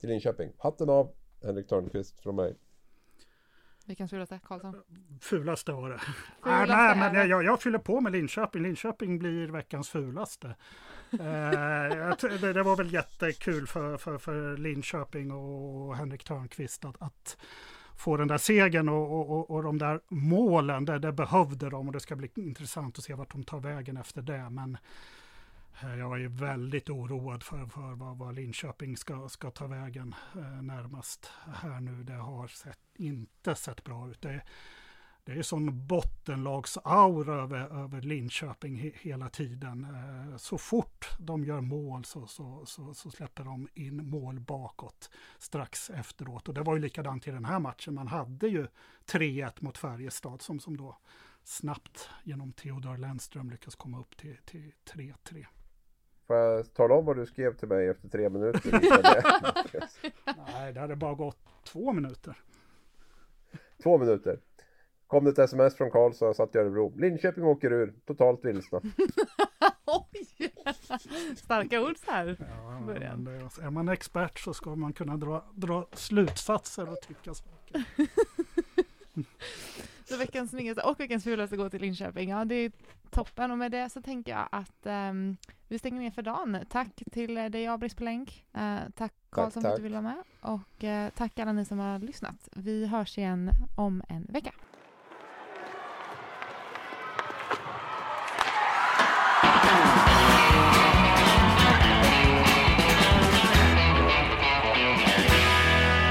till 0.00 0.08
Linköping. 0.08 0.52
Hatten 0.58 0.90
av 0.90 1.08
Henrik 1.42 1.68
Törnqvist 1.68 2.20
från 2.20 2.36
mig. 2.36 2.54
Vilken 3.86 4.08
fulaste? 4.08 4.40
Karlsson? 4.44 4.82
Fulaste 5.20 5.72
var 5.72 5.90
det. 5.90 5.98
Fulaste 5.98 6.76
nej, 6.76 6.96
nej, 6.96 7.12
men 7.12 7.28
jag, 7.28 7.44
jag 7.44 7.62
fyller 7.62 7.78
på 7.78 8.00
med 8.00 8.12
Linköping. 8.12 8.62
Linköping 8.62 9.18
blir 9.18 9.46
veckans 9.46 9.88
fulaste. 9.88 10.46
eh, 11.10 11.18
det, 12.40 12.52
det, 12.52 12.62
var 12.62 12.76
väl 12.76 12.92
jättekul 12.92 13.66
för, 13.66 13.96
för, 13.96 14.18
för 14.18 14.56
Linköping 14.56 15.32
och 15.32 15.96
Henrik 15.96 16.24
Törnqvist 16.24 16.84
att, 16.84 17.02
att 17.02 17.36
få 17.96 18.16
den 18.16 18.28
där 18.28 18.38
segern 18.38 18.88
och, 18.88 19.30
och, 19.30 19.50
och 19.50 19.62
de 19.62 19.78
där 19.78 20.00
målen, 20.08 20.84
det, 20.84 20.98
det 20.98 21.12
behövde 21.12 21.70
de 21.70 21.86
och 21.86 21.92
det 21.92 22.00
ska 22.00 22.16
bli 22.16 22.30
intressant 22.34 22.98
att 22.98 23.04
se 23.04 23.14
vart 23.14 23.32
de 23.32 23.44
tar 23.44 23.60
vägen 23.60 23.96
efter 23.96 24.22
det. 24.22 24.50
Men 24.50 24.78
Eh, 25.82 25.98
jag 25.98 26.22
är 26.22 26.28
väldigt 26.28 26.90
oroad 26.90 27.42
för, 27.42 27.66
för 27.66 27.94
vad, 27.94 28.18
vad 28.18 28.34
Linköping 28.34 28.96
ska, 28.96 29.28
ska 29.28 29.50
ta 29.50 29.66
vägen 29.66 30.14
eh, 30.34 30.62
närmast 30.62 31.30
här 31.54 31.80
nu. 31.80 32.02
Det 32.02 32.12
har 32.12 32.48
sett, 32.48 32.78
inte 32.94 33.54
sett 33.54 33.84
bra 33.84 34.10
ut. 34.10 34.22
Det, 34.22 34.42
det 35.24 35.32
är 35.32 35.42
sån 35.42 35.86
bottenlagsaura 35.86 37.42
över, 37.42 37.84
över 37.84 38.00
Linköping 38.00 38.76
he, 38.76 38.90
hela 38.94 39.28
tiden. 39.28 39.84
Eh, 39.84 40.36
så 40.36 40.58
fort 40.58 41.06
de 41.18 41.44
gör 41.44 41.60
mål 41.60 42.04
så, 42.04 42.26
så, 42.26 42.66
så, 42.66 42.94
så, 42.94 43.10
släpper 43.10 43.44
de 43.44 43.68
in 43.74 44.08
mål 44.08 44.40
bakåt 44.40 45.10
strax 45.38 45.90
efteråt. 45.90 46.48
Och 46.48 46.54
det 46.54 46.62
var 46.62 46.74
ju 46.74 46.82
likadant 46.82 47.28
i 47.28 47.30
den 47.30 47.44
här 47.44 47.58
matchen. 47.58 47.94
Man 47.94 48.08
hade 48.08 48.48
ju 48.48 48.66
3-1 49.06 49.52
mot 49.58 49.78
Färjestad 49.78 50.42
som, 50.42 50.60
som 50.60 50.76
då 50.76 50.98
snabbt 51.44 52.08
genom 52.24 52.52
Theodor 52.52 52.96
Lennström 52.96 53.50
lyckas 53.50 53.74
komma 53.74 54.00
upp 54.00 54.16
till 54.16 54.36
3-3. 54.84 55.46
Får 56.26 56.36
jag 56.36 56.74
tala 56.74 56.94
om 56.94 57.04
vad 57.04 57.16
du 57.16 57.26
skrev 57.26 57.56
till 57.56 57.68
mig 57.68 57.88
efter 57.88 58.08
tre 58.08 58.28
minuter? 58.28 58.70
Nej, 60.52 60.72
det 60.72 60.80
hade 60.80 60.96
bara 60.96 61.14
gått 61.14 61.38
två 61.64 61.92
minuter. 61.92 62.36
Två 63.82 63.98
minuter. 63.98 64.40
Kom 65.06 65.24
det 65.24 65.30
ett 65.30 65.38
sms 65.38 65.76
från 65.76 65.90
Karlstad, 65.90 66.34
satt 66.34 66.54
i 66.54 66.58
Örebro. 66.58 66.92
Linköping 66.96 67.44
åker 67.44 67.72
ur, 67.72 67.94
totalt 68.06 68.44
vilsna. 68.44 68.80
Oj! 69.86 70.52
Starka 71.36 71.80
ord 71.80 71.96
så 72.04 72.10
här. 72.10 72.36
Ja, 72.38 72.80
men 72.80 73.26
är 73.62 73.70
man 73.70 73.88
expert 73.88 74.38
så 74.38 74.54
ska 74.54 74.74
man 74.74 74.92
kunna 74.92 75.16
dra, 75.16 75.44
dra 75.54 75.88
slutsatser 75.92 76.88
och 76.88 77.00
tycka 77.00 77.34
saker. 77.34 77.84
Så 80.08 80.16
veckans 80.16 80.50
snyggaste 80.50 80.82
och 80.82 81.00
veckans 81.00 81.24
fulaste 81.24 81.56
går 81.56 81.68
till 81.68 81.80
Linköping. 81.80 82.30
Ja, 82.30 82.44
det 82.44 82.54
är 82.54 82.72
toppen 83.10 83.50
och 83.50 83.58
med 83.58 83.70
det 83.72 83.90
så 83.90 84.02
tänker 84.02 84.32
jag 84.32 84.48
att 84.52 84.86
um, 84.86 85.36
vi 85.68 85.78
stänger 85.78 86.00
ner 86.00 86.10
för 86.10 86.22
dagen. 86.22 86.58
Tack 86.70 87.02
till 87.12 87.34
dig 87.34 87.66
Abris 87.66 87.94
på 87.94 88.04
länk. 88.04 88.44
Uh, 88.56 88.78
tack 88.94 89.12
för 89.34 89.46
att 89.46 89.76
du 89.76 89.82
ville 89.82 90.00
vara 90.00 90.14
med 90.14 90.22
och 90.40 90.84
uh, 90.84 91.08
tack 91.16 91.38
alla 91.38 91.52
ni 91.52 91.64
som 91.64 91.78
har 91.78 91.98
lyssnat. 91.98 92.48
Vi 92.52 92.86
hörs 92.86 93.18
igen 93.18 93.50
om 93.76 94.02
en 94.08 94.26
vecka. 94.28 94.52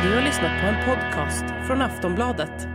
Du 0.03 0.15
har 0.15 0.21
lyssnat 0.21 0.61
på 0.61 0.67
en 0.67 0.85
podcast 0.85 1.67
från 1.67 1.81
Aftonbladet. 1.81 2.74